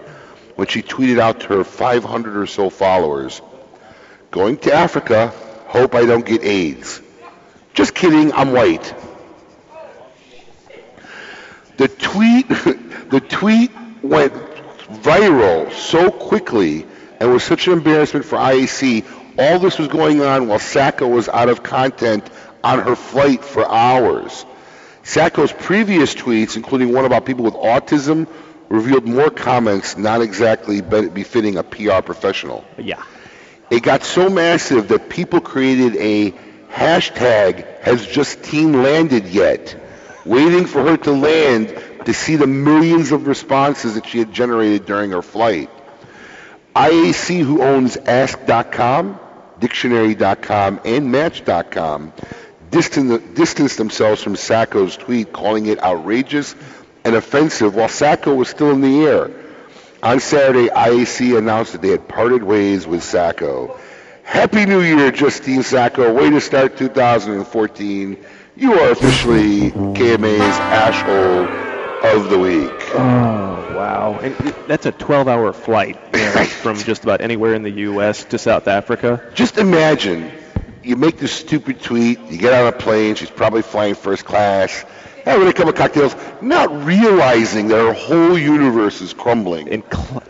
[0.55, 3.39] when she tweeted out to her 500 or so followers,
[4.31, 5.27] Going to Africa,
[5.67, 7.01] hope I don't get AIDS.
[7.76, 8.95] Just kidding, I'm white.
[11.77, 12.49] The tweet,
[13.09, 13.71] the tweet
[14.01, 16.88] went viral so quickly
[17.19, 19.05] and was such an embarrassment for IAC.
[19.40, 22.30] All this was going on while Sacco was out of content
[22.61, 24.45] on her flight for hours.
[25.03, 28.28] Sacco's previous tweets, including one about people with autism,
[28.68, 32.66] revealed more comments not exactly be- befitting a PR professional.
[32.78, 33.02] Yeah.
[33.70, 36.32] It got so massive that people created a
[36.70, 39.76] hashtag has Justine landed yet,
[40.26, 44.86] waiting for her to land to see the millions of responses that she had generated
[44.86, 45.70] during her flight.
[46.76, 49.20] IAC, who owns Ask.com,
[49.60, 52.14] Dictionary.com, and Match.com,
[52.72, 56.56] distance, distanced themselves from Sacco's tweet, calling it outrageous
[57.03, 59.31] and offensive while Sacco was still in the air.
[60.02, 63.77] On Saturday, IAC announced that they had parted ways with Sacco.
[64.23, 66.14] Happy New Year, Justine Sacco.
[66.14, 68.18] Way to start 2014.
[68.56, 71.68] You are officially KMA's Ashhole
[72.03, 72.95] of the Week.
[72.95, 74.19] Oh wow!
[74.21, 74.35] And
[74.67, 78.23] that's a 12-hour flight you know, from just about anywhere in the U.S.
[78.26, 79.31] to South Africa.
[79.34, 80.31] Just imagine
[80.84, 84.85] you make this stupid tweet, you get on a plane, she's probably flying first class,
[85.26, 89.69] having a couple of cocktails, not realizing that her whole universe is crumbling.
[89.69, 89.84] And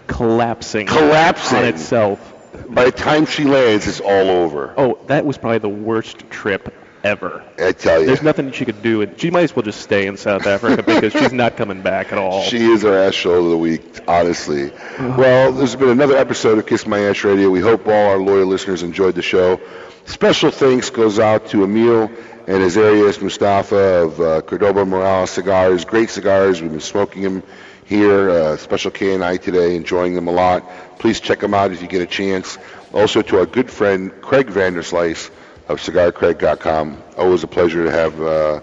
[0.07, 0.87] collapsing.
[0.87, 1.57] Collapsing.
[1.59, 2.35] on itself.
[2.67, 4.73] By the time she lands, it's all over.
[4.75, 6.73] Oh, that was probably the worst trip
[7.03, 7.43] ever.
[7.57, 8.05] I tell you.
[8.05, 9.09] There's nothing she could do.
[9.17, 12.17] She might as well just stay in South Africa because she's not coming back at
[12.17, 12.43] all.
[12.43, 14.71] She is our Ash Hole of the Week, honestly.
[14.99, 17.49] Well, there's been another episode of Kiss My Ash Radio.
[17.49, 19.59] We hope all our loyal listeners enjoyed the show.
[20.05, 22.09] Special thanks goes out to Emil
[22.47, 25.85] and his Azarias Mustafa of uh, Cordova Morales Cigars.
[25.85, 26.61] Great cigars.
[26.61, 27.43] We've been smoking them
[27.85, 28.29] here.
[28.29, 30.63] Uh, special K and I today, enjoying them a lot.
[30.99, 32.57] Please check them out if you get a chance.
[32.93, 35.29] Also to our good friend Craig Vanderslice
[35.69, 37.03] of CigarCraig.com.
[37.15, 38.59] Always a pleasure to have uh,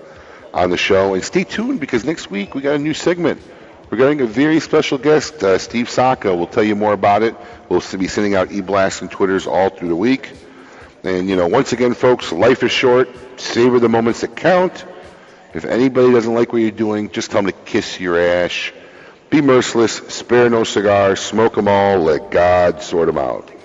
[0.53, 1.15] on the show.
[1.15, 3.41] And stay tuned because next week we got a new segment.
[3.89, 6.35] We're getting a very special guest, uh, Steve Saka.
[6.35, 7.37] We'll tell you more about it.
[7.69, 10.33] We'll be sending out e-blasts and Twitters all through the week.
[11.05, 13.09] And, you know, once again, folks, life is short.
[13.37, 14.85] Savor the moments that count.
[15.55, 18.73] If anybody doesn't like what you're doing, just tell them to kiss your ash.
[19.31, 19.95] Be merciless.
[20.09, 21.21] Spare no cigars.
[21.21, 21.99] Smoke them all.
[21.99, 23.56] Let God sort them out.